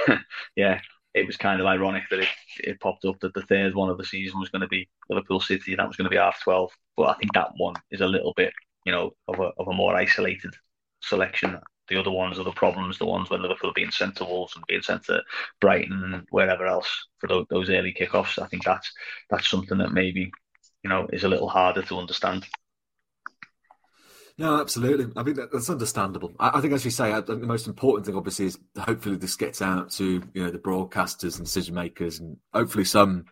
yeah, 0.55 0.81
it 1.17 1.25
was 1.25 1.37
kind 1.37 1.59
of 1.59 1.67
ironic 1.67 2.03
that 2.09 2.19
it, 2.19 2.27
it 2.59 2.79
popped 2.79 3.05
up 3.05 3.19
that 3.21 3.33
the 3.33 3.41
third 3.43 3.75
one 3.75 3.89
of 3.89 3.97
the 3.97 4.05
season 4.05 4.39
was 4.39 4.49
going 4.49 4.61
to 4.61 4.67
be 4.67 4.87
Liverpool 5.09 5.39
City, 5.39 5.75
that 5.75 5.87
was 5.87 5.95
going 5.97 6.05
to 6.05 6.11
be 6.11 6.17
half 6.17 6.41
twelve. 6.41 6.71
But 6.95 7.09
I 7.09 7.13
think 7.15 7.33
that 7.33 7.51
one 7.57 7.75
is 7.91 8.01
a 8.01 8.07
little 8.07 8.33
bit, 8.35 8.53
you 8.85 8.91
know, 8.91 9.11
of 9.27 9.39
a 9.39 9.51
of 9.57 9.67
a 9.67 9.73
more 9.73 9.95
isolated 9.95 10.53
selection. 11.01 11.59
The 11.87 11.99
other 11.99 12.11
ones 12.11 12.37
are 12.37 12.43
the 12.43 12.51
problems, 12.51 12.97
the 12.97 13.05
ones 13.05 13.29
when 13.29 13.41
Liverpool 13.41 13.71
being 13.73 13.91
sent 13.91 14.17
to 14.17 14.25
Wolves 14.25 14.55
and 14.55 14.65
being 14.67 14.81
sent 14.81 15.05
to 15.05 15.23
Brighton 15.61 16.03
and 16.03 16.25
wherever 16.31 16.65
else 16.67 17.07
for 17.19 17.27
those, 17.27 17.45
those 17.49 17.69
early 17.69 17.93
kickoffs. 17.93 18.41
I 18.41 18.47
think 18.47 18.63
that's 18.63 18.91
that's 19.29 19.49
something 19.49 19.77
that 19.77 19.93
maybe 19.93 20.31
you 20.83 20.89
know 20.89 21.07
is 21.13 21.23
a 21.23 21.29
little 21.29 21.49
harder 21.49 21.81
to 21.83 21.97
understand. 21.97 22.45
No, 24.39 24.61
absolutely. 24.61 25.07
I 25.15 25.23
think 25.23 25.37
that, 25.37 25.51
that's 25.51 25.69
understandable. 25.69 26.31
I, 26.39 26.57
I, 26.57 26.61
think, 26.61 26.73
as 26.73 26.85
you 26.85 26.91
say, 26.91 27.11
I, 27.11 27.21
the 27.21 27.37
most 27.37 27.65
important 27.65 28.05
thing, 28.05 28.15
obviously, 28.15 28.45
is 28.45 28.59
hopefully 28.77 29.15
this 29.15 29.35
gets 29.35 29.61
out 29.61 29.89
to 29.91 30.21
you 30.33 30.43
know 30.43 30.51
the 30.51 30.59
broadcasters 30.59 31.37
and 31.37 31.45
decision 31.45 31.73
makers, 31.73 32.19
and 32.19 32.37
hopefully 32.53 32.85
some 32.85 33.25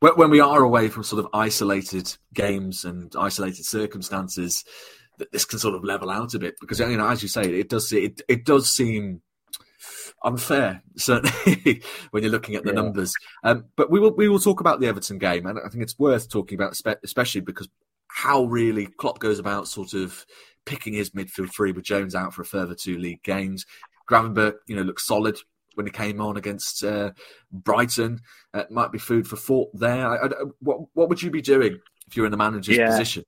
when 0.00 0.30
we 0.30 0.40
are 0.40 0.62
away 0.62 0.88
from 0.88 1.02
sort 1.02 1.24
of 1.24 1.30
isolated 1.32 2.14
games 2.34 2.84
and 2.84 3.14
isolated 3.18 3.64
circumstances, 3.64 4.64
that 5.18 5.32
this 5.32 5.44
can 5.44 5.58
sort 5.58 5.74
of 5.74 5.84
level 5.84 6.10
out 6.10 6.34
a 6.34 6.38
bit 6.38 6.54
because 6.60 6.78
you 6.78 6.96
know, 6.96 7.08
as 7.08 7.22
you 7.22 7.28
say, 7.28 7.42
it 7.42 7.68
does 7.68 7.92
it 7.92 8.20
it 8.28 8.44
does 8.44 8.70
seem 8.70 9.22
unfair 10.22 10.82
certainly 10.96 11.82
when 12.10 12.22
you're 12.22 12.32
looking 12.32 12.54
at 12.54 12.64
the 12.64 12.70
yeah. 12.70 12.80
numbers. 12.80 13.12
Um, 13.42 13.66
but 13.76 13.90
we 13.90 14.00
will 14.00 14.14
we 14.14 14.28
will 14.28 14.40
talk 14.40 14.60
about 14.60 14.80
the 14.80 14.86
Everton 14.86 15.18
game, 15.18 15.46
and 15.46 15.58
I 15.64 15.68
think 15.68 15.82
it's 15.82 15.98
worth 15.98 16.28
talking 16.28 16.56
about, 16.56 16.78
especially 17.02 17.40
because 17.40 17.68
how 18.14 18.44
really 18.44 18.86
Klopp 18.86 19.18
goes 19.18 19.40
about 19.40 19.66
sort 19.66 19.92
of 19.92 20.24
picking 20.64 20.92
his 20.92 21.10
midfield 21.10 21.52
three 21.52 21.72
with 21.72 21.84
Jones 21.84 22.14
out 22.14 22.32
for 22.32 22.42
a 22.42 22.46
further 22.46 22.74
two 22.74 22.96
league 22.96 23.24
games. 23.24 23.66
Gravenberch, 24.08 24.54
you 24.68 24.76
know, 24.76 24.82
looks 24.82 25.04
solid 25.04 25.36
when 25.74 25.84
he 25.84 25.90
came 25.90 26.20
on 26.20 26.36
against 26.36 26.84
uh, 26.84 27.10
Brighton. 27.50 28.20
Uh, 28.54 28.62
might 28.70 28.92
be 28.92 28.98
food 28.98 29.26
for 29.26 29.34
thought 29.34 29.68
there. 29.74 30.06
I, 30.06 30.26
I, 30.26 30.30
what 30.60 30.78
what 30.94 31.08
would 31.08 31.20
you 31.20 31.32
be 31.32 31.42
doing 31.42 31.80
if 32.06 32.16
you're 32.16 32.24
in 32.24 32.30
the 32.30 32.38
manager's 32.38 32.76
yeah. 32.76 32.86
position? 32.86 33.24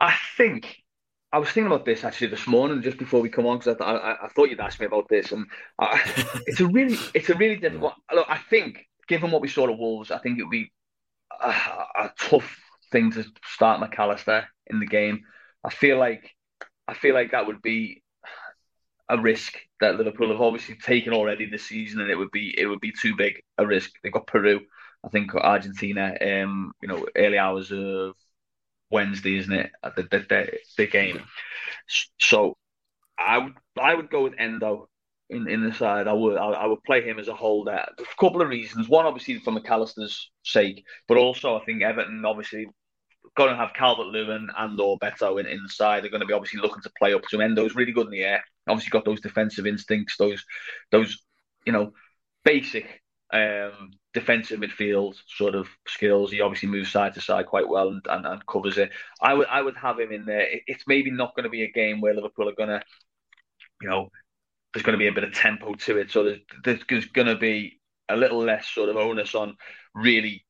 I 0.00 0.14
think 0.38 0.82
I 1.30 1.38
was 1.38 1.50
thinking 1.50 1.70
about 1.70 1.84
this 1.84 2.02
actually 2.02 2.28
this 2.28 2.46
morning, 2.46 2.80
just 2.80 2.96
before 2.96 3.20
we 3.20 3.28
come 3.28 3.44
on, 3.44 3.58
because 3.58 3.76
I, 3.78 3.84
I, 3.84 4.24
I, 4.24 4.28
thought 4.28 4.48
you'd 4.48 4.58
ask 4.58 4.80
me 4.80 4.86
about 4.86 5.06
this, 5.10 5.32
and 5.32 5.44
I, 5.78 6.00
it's 6.46 6.60
a 6.60 6.66
really, 6.66 6.96
it's 7.12 7.28
a 7.28 7.34
really 7.34 7.56
difficult. 7.56 7.92
Look, 8.10 8.26
I 8.26 8.38
think, 8.38 8.86
given 9.06 9.30
what 9.30 9.42
we 9.42 9.48
saw 9.48 9.68
at 9.68 9.78
Wolves, 9.78 10.10
I 10.10 10.18
think 10.18 10.38
it 10.38 10.44
would 10.44 10.50
be 10.50 10.72
a, 11.42 11.50
a 11.50 12.12
tough 12.18 12.65
thing 12.96 13.12
to 13.12 13.24
start 13.44 13.80
McAllister 13.80 14.46
in 14.68 14.80
the 14.80 14.86
game. 14.86 15.24
I 15.62 15.70
feel 15.70 15.98
like, 15.98 16.34
I 16.88 16.94
feel 16.94 17.14
like 17.14 17.32
that 17.32 17.46
would 17.46 17.60
be 17.60 18.02
a 19.08 19.20
risk 19.20 19.54
that 19.80 19.96
Liverpool 19.96 20.30
have 20.30 20.40
obviously 20.40 20.76
taken 20.76 21.12
already 21.12 21.46
this 21.46 21.66
season, 21.66 22.00
and 22.00 22.10
it 22.10 22.16
would 22.16 22.30
be 22.30 22.54
it 22.58 22.66
would 22.66 22.80
be 22.80 22.92
too 22.92 23.14
big 23.14 23.42
a 23.58 23.66
risk. 23.66 23.90
They've 24.02 24.12
got 24.12 24.26
Peru, 24.26 24.60
I 25.04 25.08
think 25.08 25.34
Argentina, 25.34 26.16
um, 26.20 26.72
you 26.80 26.88
know, 26.88 27.06
early 27.14 27.38
hours 27.38 27.70
of 27.70 28.14
Wednesday, 28.90 29.38
isn't 29.38 29.52
it? 29.52 29.70
The 29.82 30.02
the, 30.02 30.18
the, 30.28 30.58
the 30.78 30.86
game. 30.86 31.20
So 32.18 32.56
I 33.18 33.38
would 33.38 33.54
I 33.78 33.94
would 33.94 34.10
go 34.10 34.22
with 34.24 34.34
Endo 34.38 34.88
in, 35.28 35.48
in 35.48 35.68
the 35.68 35.74
side. 35.74 36.08
I 36.08 36.12
would 36.14 36.36
I, 36.36 36.46
I 36.46 36.66
would 36.66 36.82
play 36.82 37.02
him 37.02 37.18
as 37.18 37.28
a 37.28 37.34
holder. 37.34 37.84
For 37.98 38.04
a 38.04 38.20
couple 38.20 38.42
of 38.42 38.48
reasons. 38.48 38.88
One, 38.88 39.06
obviously 39.06 39.38
for 39.38 39.52
McAllister's 39.52 40.30
sake, 40.42 40.84
but 41.06 41.18
also 41.18 41.56
I 41.56 41.64
think 41.64 41.82
Everton 41.82 42.24
obviously 42.24 42.66
going 43.36 43.50
to 43.50 43.56
have 43.56 43.74
Calvert 43.74 44.06
Lewin 44.06 44.48
and 44.56 44.80
or 44.80 44.98
Beto 44.98 45.38
in, 45.38 45.46
inside. 45.46 46.02
They're 46.02 46.10
going 46.10 46.20
to 46.20 46.26
be 46.26 46.32
obviously 46.32 46.60
looking 46.60 46.82
to 46.82 46.92
play 46.98 47.14
up 47.14 47.22
to 47.28 47.38
Endo's 47.38 47.74
really 47.74 47.92
good 47.92 48.06
in 48.06 48.12
the 48.12 48.24
air. 48.24 48.44
Obviously 48.68 48.90
got 48.90 49.04
those 49.04 49.20
defensive 49.20 49.66
instincts, 49.66 50.16
those 50.16 50.44
those 50.90 51.22
you 51.64 51.72
know 51.72 51.92
basic 52.44 53.02
um, 53.32 53.90
defensive 54.14 54.60
midfield 54.60 55.14
sort 55.28 55.54
of 55.54 55.68
skills. 55.86 56.30
He 56.30 56.40
obviously 56.40 56.68
moves 56.68 56.90
side 56.90 57.14
to 57.14 57.20
side 57.20 57.46
quite 57.46 57.68
well 57.68 57.88
and, 57.88 58.04
and, 58.08 58.26
and 58.26 58.46
covers 58.46 58.78
it. 58.78 58.90
I 59.20 59.34
would 59.34 59.46
I 59.48 59.62
would 59.62 59.76
have 59.76 60.00
him 60.00 60.12
in 60.12 60.24
there. 60.24 60.46
It's 60.66 60.84
maybe 60.86 61.10
not 61.10 61.36
going 61.36 61.44
to 61.44 61.50
be 61.50 61.62
a 61.62 61.70
game 61.70 62.00
where 62.00 62.14
Liverpool 62.14 62.48
are 62.48 62.54
going 62.54 62.70
to, 62.70 62.82
you 63.82 63.88
know, 63.88 64.10
there's 64.72 64.84
going 64.84 64.98
to 64.98 65.02
be 65.02 65.08
a 65.08 65.12
bit 65.12 65.24
of 65.24 65.32
tempo 65.32 65.74
to 65.74 65.98
it. 65.98 66.10
So 66.10 66.36
there's, 66.64 66.80
there's 66.88 67.04
going 67.06 67.28
to 67.28 67.36
be 67.36 67.80
a 68.08 68.16
little 68.16 68.42
less 68.42 68.66
sort 68.68 68.88
of 68.88 68.96
onus 68.96 69.34
on 69.34 69.56
really 69.94 70.44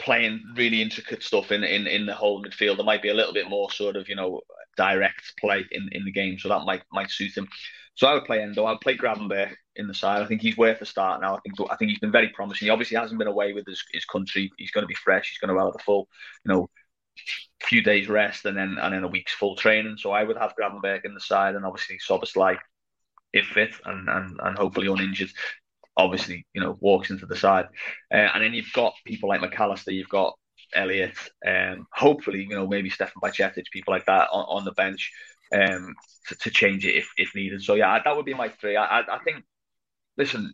playing 0.00 0.42
really 0.56 0.82
intricate 0.82 1.22
stuff 1.22 1.52
in, 1.52 1.62
in, 1.62 1.86
in 1.86 2.06
the 2.06 2.14
whole 2.14 2.42
midfield. 2.42 2.76
There 2.76 2.84
might 2.84 3.02
be 3.02 3.10
a 3.10 3.14
little 3.14 3.34
bit 3.34 3.48
more 3.48 3.70
sort 3.70 3.96
of, 3.96 4.08
you 4.08 4.16
know, 4.16 4.40
direct 4.76 5.34
play 5.38 5.64
in, 5.70 5.88
in 5.92 6.04
the 6.04 6.12
game. 6.12 6.38
So 6.38 6.48
that 6.48 6.64
might 6.64 6.82
might 6.92 7.10
suit 7.10 7.36
him. 7.36 7.48
So 7.94 8.06
I 8.06 8.14
would 8.14 8.24
play 8.24 8.40
Endo. 8.42 8.64
I'd 8.64 8.80
play 8.80 8.96
Gravenberch 8.96 9.54
in 9.76 9.86
the 9.86 9.94
side. 9.94 10.22
I 10.22 10.26
think 10.26 10.40
he's 10.40 10.56
worth 10.56 10.80
a 10.80 10.86
start 10.86 11.20
now. 11.20 11.36
I 11.36 11.40
think 11.40 11.70
I 11.70 11.76
think 11.76 11.90
he's 11.90 11.98
been 11.98 12.12
very 12.12 12.30
promising. 12.30 12.66
He 12.66 12.70
obviously 12.70 12.96
hasn't 12.96 13.18
been 13.18 13.28
away 13.28 13.52
with 13.52 13.66
his, 13.66 13.84
his 13.92 14.04
country. 14.04 14.50
He's 14.56 14.70
going 14.70 14.82
to 14.82 14.88
be 14.88 14.94
fresh. 14.94 15.28
He's 15.28 15.38
going 15.38 15.54
to 15.54 15.62
have 15.62 15.72
the 15.72 15.78
full, 15.80 16.08
you 16.44 16.52
know, 16.52 16.70
few 17.62 17.82
days 17.82 18.08
rest 18.08 18.46
and 18.46 18.56
then 18.56 18.78
and 18.80 18.94
then 18.94 19.04
a 19.04 19.08
week's 19.08 19.34
full 19.34 19.56
training. 19.56 19.96
So 19.98 20.12
I 20.12 20.24
would 20.24 20.38
have 20.38 20.54
Gravenberch 20.58 21.04
in 21.04 21.14
the 21.14 21.20
side 21.20 21.54
and 21.54 21.64
obviously 21.64 21.98
Szoboszlai 21.98 22.56
if 23.32 23.46
fit 23.46 23.74
and, 23.84 24.08
and 24.08 24.40
and 24.42 24.56
hopefully 24.56 24.86
uninjured. 24.86 25.30
Obviously, 26.00 26.46
you 26.54 26.60
know, 26.60 26.76
walks 26.80 27.10
into 27.10 27.26
the 27.26 27.36
side. 27.36 27.66
Uh, 28.12 28.28
and 28.34 28.42
then 28.42 28.54
you've 28.54 28.72
got 28.72 28.94
people 29.04 29.28
like 29.28 29.40
McAllister, 29.40 29.92
you've 29.92 30.08
got 30.08 30.34
Elliott, 30.74 31.16
um, 31.46 31.86
hopefully, 31.92 32.42
you 32.42 32.54
know, 32.54 32.66
maybe 32.66 32.90
Stefan 32.90 33.20
Bajcetic, 33.22 33.64
people 33.72 33.92
like 33.92 34.06
that 34.06 34.28
on, 34.30 34.44
on 34.48 34.64
the 34.64 34.72
bench 34.72 35.12
um, 35.54 35.94
to, 36.28 36.36
to, 36.36 36.50
change 36.50 36.86
it 36.86 36.94
if, 36.94 37.08
if 37.16 37.34
needed. 37.34 37.62
So 37.62 37.74
yeah, 37.74 38.00
that 38.02 38.16
would 38.16 38.26
be 38.26 38.34
my 38.34 38.48
three. 38.48 38.76
I, 38.76 39.00
I, 39.00 39.16
I 39.16 39.18
think. 39.24 39.44
Listen, 40.16 40.52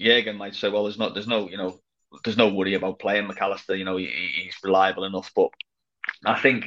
Jurgen 0.00 0.36
might 0.36 0.54
say, 0.54 0.68
well, 0.68 0.84
there's 0.84 0.98
not, 0.98 1.14
there's 1.14 1.26
no, 1.26 1.48
you 1.48 1.56
know, 1.56 1.80
there's 2.24 2.36
no 2.36 2.48
worry 2.48 2.74
about 2.74 2.98
playing 2.98 3.26
McAllister. 3.26 3.76
You 3.76 3.84
know, 3.84 3.96
he, 3.96 4.06
he's 4.06 4.56
reliable 4.62 5.04
enough. 5.04 5.32
But 5.34 5.50
I 6.24 6.38
think, 6.38 6.66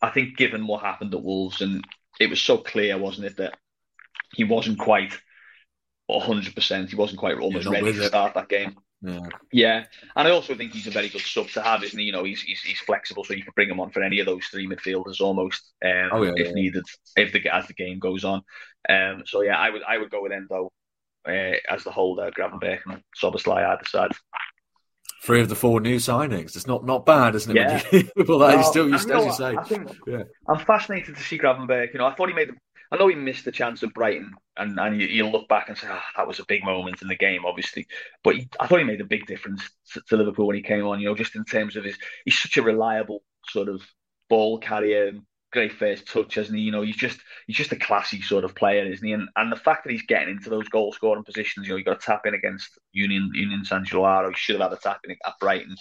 I 0.00 0.10
think, 0.10 0.36
given 0.36 0.66
what 0.66 0.82
happened 0.82 1.14
at 1.14 1.22
Wolves, 1.22 1.60
and 1.60 1.84
it 2.20 2.30
was 2.30 2.40
so 2.40 2.58
clear, 2.58 2.98
wasn't 2.98 3.26
it, 3.26 3.36
that 3.36 3.58
he 4.34 4.44
wasn't 4.44 4.78
quite 4.78 5.18
100. 6.08 6.54
percent 6.54 6.90
He 6.90 6.96
wasn't 6.96 7.20
quite 7.20 7.38
almost 7.38 7.68
ready 7.68 7.92
to 7.92 8.06
start 8.06 8.34
that 8.34 8.48
game. 8.48 8.76
Yeah. 9.00 9.20
yeah, 9.52 9.84
and 10.16 10.26
I 10.26 10.32
also 10.32 10.56
think 10.56 10.72
he's 10.72 10.88
a 10.88 10.90
very 10.90 11.08
good 11.08 11.20
sub 11.20 11.46
to 11.50 11.62
have, 11.62 11.84
isn't 11.84 11.96
he? 11.96 12.06
You 12.06 12.10
know, 12.10 12.24
he's 12.24 12.42
he's, 12.42 12.60
he's 12.62 12.80
flexible, 12.80 13.22
so 13.22 13.32
you 13.32 13.44
can 13.44 13.52
bring 13.54 13.70
him 13.70 13.78
on 13.78 13.90
for 13.90 14.02
any 14.02 14.18
of 14.18 14.26
those 14.26 14.44
three 14.46 14.66
midfielders 14.66 15.20
almost, 15.20 15.72
um, 15.84 16.08
oh, 16.10 16.22
yeah, 16.24 16.32
if 16.34 16.48
yeah. 16.48 16.52
needed, 16.52 16.84
if 17.14 17.32
the 17.32 17.48
as 17.54 17.68
the 17.68 17.74
game 17.74 18.00
goes 18.00 18.24
on. 18.24 18.42
Um, 18.88 19.22
so 19.24 19.42
yeah, 19.42 19.56
I 19.56 19.70
would 19.70 19.82
I 19.84 19.98
would 19.98 20.10
go 20.10 20.22
with 20.22 20.32
Endo 20.32 20.72
uh, 21.28 21.52
as 21.70 21.84
the 21.84 21.92
holder, 21.92 22.32
Gravenberch 22.36 22.80
and 22.86 23.02
Szoboszlai 23.16 23.64
either 23.64 23.84
side. 23.84 24.10
Three 25.22 25.40
of 25.40 25.48
the 25.48 25.56
four 25.56 25.80
new 25.80 25.96
signings. 25.96 26.56
It's 26.56 26.66
not 26.66 26.84
not 26.84 27.04
bad, 27.04 27.34
isn't 27.34 27.56
it? 27.56 27.84
Yeah. 27.92 28.02
well, 28.28 28.38
no, 28.38 28.62
still, 28.62 28.88
you, 28.88 28.94
as 28.94 29.04
you 29.06 29.32
say. 29.32 29.56
I 29.56 29.62
think 29.64 29.96
yeah. 30.06 30.22
I'm 30.48 30.64
fascinated 30.64 31.16
to 31.16 31.22
see 31.22 31.38
Gravenberch. 31.38 31.92
You 31.92 31.98
know, 31.98 32.06
I 32.06 32.14
thought 32.14 32.28
he 32.28 32.34
made 32.34 32.48
the 32.48 32.56
I 32.90 32.96
know 32.96 33.08
he 33.08 33.14
missed 33.14 33.44
the 33.44 33.52
chance 33.52 33.82
at 33.82 33.92
Brighton, 33.92 34.34
and, 34.56 34.78
and 34.78 35.00
you, 35.00 35.24
will 35.24 35.32
look 35.32 35.48
back 35.48 35.68
and 35.68 35.76
say, 35.76 35.88
oh, 35.90 36.00
that 36.16 36.26
was 36.26 36.38
a 36.38 36.46
big 36.46 36.64
moment 36.64 37.02
in 37.02 37.08
the 37.08 37.16
game, 37.16 37.44
obviously. 37.44 37.86
But 38.24 38.36
he, 38.36 38.48
I 38.58 38.66
thought 38.66 38.78
he 38.78 38.84
made 38.84 39.00
a 39.00 39.04
big 39.04 39.26
difference 39.26 39.68
to, 39.92 40.00
to, 40.08 40.16
Liverpool 40.16 40.46
when 40.46 40.56
he 40.56 40.62
came 40.62 40.86
on, 40.86 41.00
you 41.00 41.06
know, 41.06 41.14
just 41.14 41.36
in 41.36 41.44
terms 41.44 41.76
of 41.76 41.84
his, 41.84 41.98
he's 42.24 42.38
such 42.38 42.56
a 42.56 42.62
reliable 42.62 43.22
sort 43.46 43.68
of 43.68 43.82
ball 44.28 44.58
carrier, 44.58 45.12
great 45.52 45.72
first 45.72 46.06
touch, 46.06 46.36
isn't 46.36 46.54
he? 46.54 46.62
You 46.62 46.72
know, 46.72 46.82
he's 46.82 46.96
just 46.96 47.18
he's 47.46 47.56
just 47.56 47.72
a 47.72 47.76
classy 47.76 48.20
sort 48.22 48.44
of 48.44 48.54
player, 48.54 48.84
isn't 48.84 49.06
he? 49.06 49.12
And, 49.12 49.28
and 49.36 49.50
the 49.50 49.56
fact 49.56 49.84
that 49.84 49.92
he's 49.92 50.06
getting 50.06 50.30
into 50.30 50.50
those 50.50 50.68
goal 50.68 50.92
scoring 50.92 51.24
positions, 51.24 51.66
you 51.66 51.72
know, 51.72 51.78
he 51.78 51.82
got 51.82 51.96
a 51.96 52.00
tap 52.00 52.26
in 52.26 52.34
against 52.34 52.78
Union 52.92 53.30
Union 53.34 53.64
Saint-Gilloise, 53.64 54.28
he 54.30 54.34
should 54.34 54.60
have 54.60 54.70
had 54.70 54.78
a 54.78 54.80
tap 54.80 55.00
in 55.04 55.16
at 55.24 55.38
Brighton. 55.40 55.76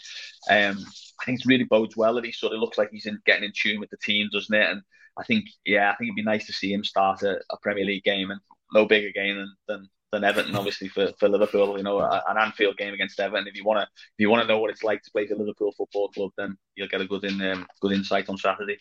Um, 0.49 0.77
I 1.19 1.25
think 1.25 1.39
it 1.39 1.45
really 1.45 1.63
bodes 1.63 1.97
well 1.97 2.15
that 2.15 2.25
he 2.25 2.31
sort 2.31 2.53
of 2.53 2.59
looks 2.59 2.77
like 2.77 2.91
he's 2.91 3.05
in, 3.05 3.19
getting 3.25 3.43
in 3.43 3.53
tune 3.55 3.79
with 3.79 3.89
the 3.89 3.97
team, 3.97 4.29
doesn't 4.31 4.55
it? 4.55 4.69
And 4.69 4.81
I 5.17 5.23
think, 5.23 5.45
yeah, 5.65 5.91
I 5.91 5.95
think 5.95 6.09
it'd 6.09 6.15
be 6.15 6.23
nice 6.23 6.45
to 6.47 6.53
see 6.53 6.73
him 6.73 6.83
start 6.83 7.23
a, 7.23 7.39
a 7.51 7.57
Premier 7.61 7.85
League 7.85 8.03
game 8.03 8.31
and 8.31 8.39
no 8.73 8.85
bigger 8.85 9.11
game 9.11 9.37
than, 9.37 9.55
than 9.67 9.89
than 10.11 10.23
Everton, 10.23 10.55
obviously 10.55 10.87
for, 10.87 11.11
for 11.19 11.27
Liverpool. 11.27 11.77
You 11.77 11.83
know, 11.83 11.99
an 11.99 12.37
Anfield 12.37 12.77
game 12.77 12.93
against 12.93 13.19
Everton. 13.19 13.47
If 13.47 13.55
you 13.55 13.65
want 13.65 13.79
to, 13.79 13.83
if 13.83 14.19
you 14.19 14.29
want 14.29 14.41
to 14.41 14.47
know 14.47 14.59
what 14.59 14.71
it's 14.71 14.83
like 14.83 15.03
to 15.03 15.11
play 15.11 15.27
for 15.27 15.35
Liverpool 15.35 15.73
Football 15.77 16.09
Club, 16.09 16.31
then 16.37 16.57
you'll 16.75 16.87
get 16.87 17.01
a 17.01 17.05
good 17.05 17.23
in 17.25 17.41
um, 17.41 17.67
good 17.81 17.91
insight 17.91 18.29
on 18.29 18.37
Saturday. 18.37 18.77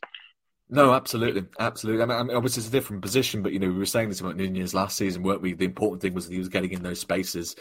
No, 0.68 0.94
absolutely, 0.94 1.44
absolutely. 1.60 2.02
I 2.02 2.06
mean, 2.24 2.34
obviously 2.34 2.60
it's 2.60 2.68
a 2.68 2.72
different 2.72 3.00
position, 3.00 3.40
but 3.40 3.52
you 3.52 3.60
know 3.60 3.68
we 3.68 3.78
were 3.78 3.86
saying 3.86 4.08
this 4.08 4.20
about 4.20 4.34
Nunez 4.36 4.74
last 4.74 4.96
season, 4.96 5.22
weren't 5.22 5.40
we? 5.40 5.52
The 5.52 5.64
important 5.64 6.02
thing 6.02 6.12
was 6.12 6.26
that 6.26 6.32
he 6.32 6.40
was 6.40 6.48
getting 6.48 6.72
in 6.72 6.82
those 6.82 6.98
spaces. 6.98 7.54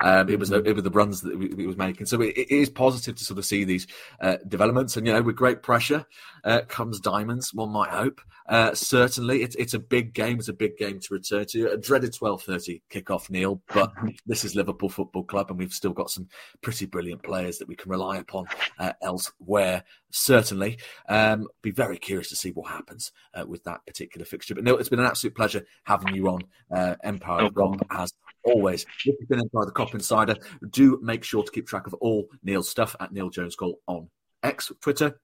Um, 0.00 0.28
it 0.28 0.38
was 0.38 0.50
the, 0.50 0.62
it 0.62 0.72
was 0.74 0.84
the 0.84 0.90
runs 0.90 1.22
that 1.22 1.54
he 1.58 1.66
was 1.66 1.76
making. 1.76 2.06
So 2.06 2.20
it, 2.20 2.36
it 2.38 2.54
is 2.54 2.70
positive 2.70 3.16
to 3.16 3.24
sort 3.24 3.38
of 3.38 3.44
see 3.44 3.64
these 3.64 3.88
uh, 4.20 4.36
developments, 4.46 4.96
and 4.96 5.04
you 5.08 5.12
know 5.12 5.22
with 5.22 5.34
great 5.34 5.64
pressure 5.64 6.06
uh, 6.44 6.60
comes 6.68 7.00
diamonds. 7.00 7.52
One 7.52 7.70
might 7.70 7.90
hope. 7.90 8.20
Uh, 8.52 8.74
certainly, 8.74 9.42
it's 9.42 9.56
it's 9.56 9.72
a 9.72 9.78
big 9.78 10.12
game. 10.12 10.38
It's 10.38 10.48
a 10.48 10.52
big 10.52 10.76
game 10.76 11.00
to 11.00 11.14
return 11.14 11.46
to. 11.46 11.72
A 11.72 11.78
dreaded 11.78 12.12
twelve 12.12 12.42
thirty 12.42 12.82
kickoff, 12.92 13.30
Neil. 13.30 13.62
But 13.72 13.94
this 14.26 14.44
is 14.44 14.54
Liverpool 14.54 14.90
Football 14.90 15.24
Club, 15.24 15.48
and 15.48 15.58
we've 15.58 15.72
still 15.72 15.94
got 15.94 16.10
some 16.10 16.28
pretty 16.60 16.84
brilliant 16.84 17.22
players 17.22 17.56
that 17.56 17.66
we 17.68 17.76
can 17.76 17.90
rely 17.90 18.18
upon 18.18 18.44
uh, 18.78 18.92
elsewhere. 19.00 19.84
Certainly, 20.10 20.78
um, 21.08 21.48
be 21.62 21.70
very 21.70 21.96
curious 21.96 22.28
to 22.28 22.36
see 22.36 22.50
what 22.50 22.70
happens 22.70 23.10
uh, 23.32 23.46
with 23.46 23.64
that 23.64 23.86
particular 23.86 24.26
fixture. 24.26 24.54
But 24.54 24.64
Neil, 24.64 24.76
it's 24.76 24.90
been 24.90 25.00
an 25.00 25.06
absolute 25.06 25.34
pleasure 25.34 25.64
having 25.84 26.14
you 26.14 26.28
on 26.28 26.42
uh, 26.70 26.96
Empire 27.02 27.48
no 27.56 27.76
as 27.90 28.12
always. 28.44 28.84
This 29.06 29.16
has 29.18 29.28
been 29.30 29.40
Empire 29.40 29.64
the 29.64 29.72
Kop 29.72 29.94
Insider. 29.94 30.36
Do 30.68 31.00
make 31.02 31.24
sure 31.24 31.42
to 31.42 31.50
keep 31.50 31.66
track 31.66 31.86
of 31.86 31.94
all 31.94 32.28
Neil's 32.42 32.68
stuff 32.68 32.94
at 33.00 33.12
Neil 33.12 33.30
Jones 33.30 33.56
Goal 33.56 33.80
on 33.86 34.10
X, 34.42 34.70
Twitter, 34.82 35.18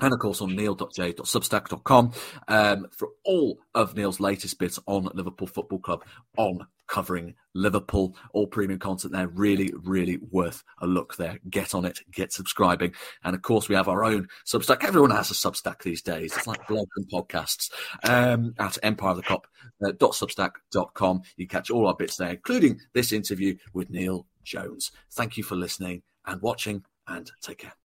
and 0.00 0.12
of 0.12 0.20
course 0.20 0.40
on 0.40 0.54
neil.j.substack.com 0.54 2.12
um, 2.48 2.86
for 2.90 3.08
all 3.24 3.58
of 3.74 3.96
Neil's 3.96 4.20
latest 4.20 4.58
bits 4.58 4.78
on 4.86 5.08
Liverpool 5.14 5.48
Football 5.48 5.80
Club 5.80 6.04
on 6.36 6.66
covering 6.86 7.34
Liverpool. 7.54 8.14
All 8.32 8.46
premium 8.46 8.78
content 8.78 9.12
there, 9.12 9.28
really, 9.28 9.72
really 9.82 10.18
worth 10.30 10.62
a 10.80 10.86
look 10.86 11.16
there. 11.16 11.38
Get 11.50 11.74
on 11.74 11.84
it, 11.84 11.98
get 12.12 12.32
subscribing. 12.32 12.94
And 13.24 13.34
of 13.34 13.42
course, 13.42 13.68
we 13.68 13.74
have 13.74 13.88
our 13.88 14.04
own 14.04 14.28
Substack. 14.46 14.84
Everyone 14.84 15.10
has 15.10 15.30
a 15.30 15.34
Substack 15.34 15.82
these 15.82 16.00
days. 16.02 16.34
It's 16.36 16.46
like 16.46 16.66
blogs 16.66 16.86
and 16.96 17.10
podcasts 17.10 17.70
um, 18.04 18.54
at 18.58 18.78
empireofthekop.substack.com. 18.82 21.22
You 21.36 21.48
catch 21.48 21.70
all 21.70 21.86
our 21.86 21.94
bits 21.94 22.16
there, 22.16 22.30
including 22.30 22.80
this 22.94 23.12
interview 23.12 23.56
with 23.72 23.90
Neil 23.90 24.26
Jones. 24.44 24.92
Thank 25.12 25.36
you 25.36 25.42
for 25.42 25.56
listening 25.56 26.02
and 26.26 26.40
watching, 26.42 26.84
and 27.06 27.30
take 27.42 27.58
care. 27.58 27.72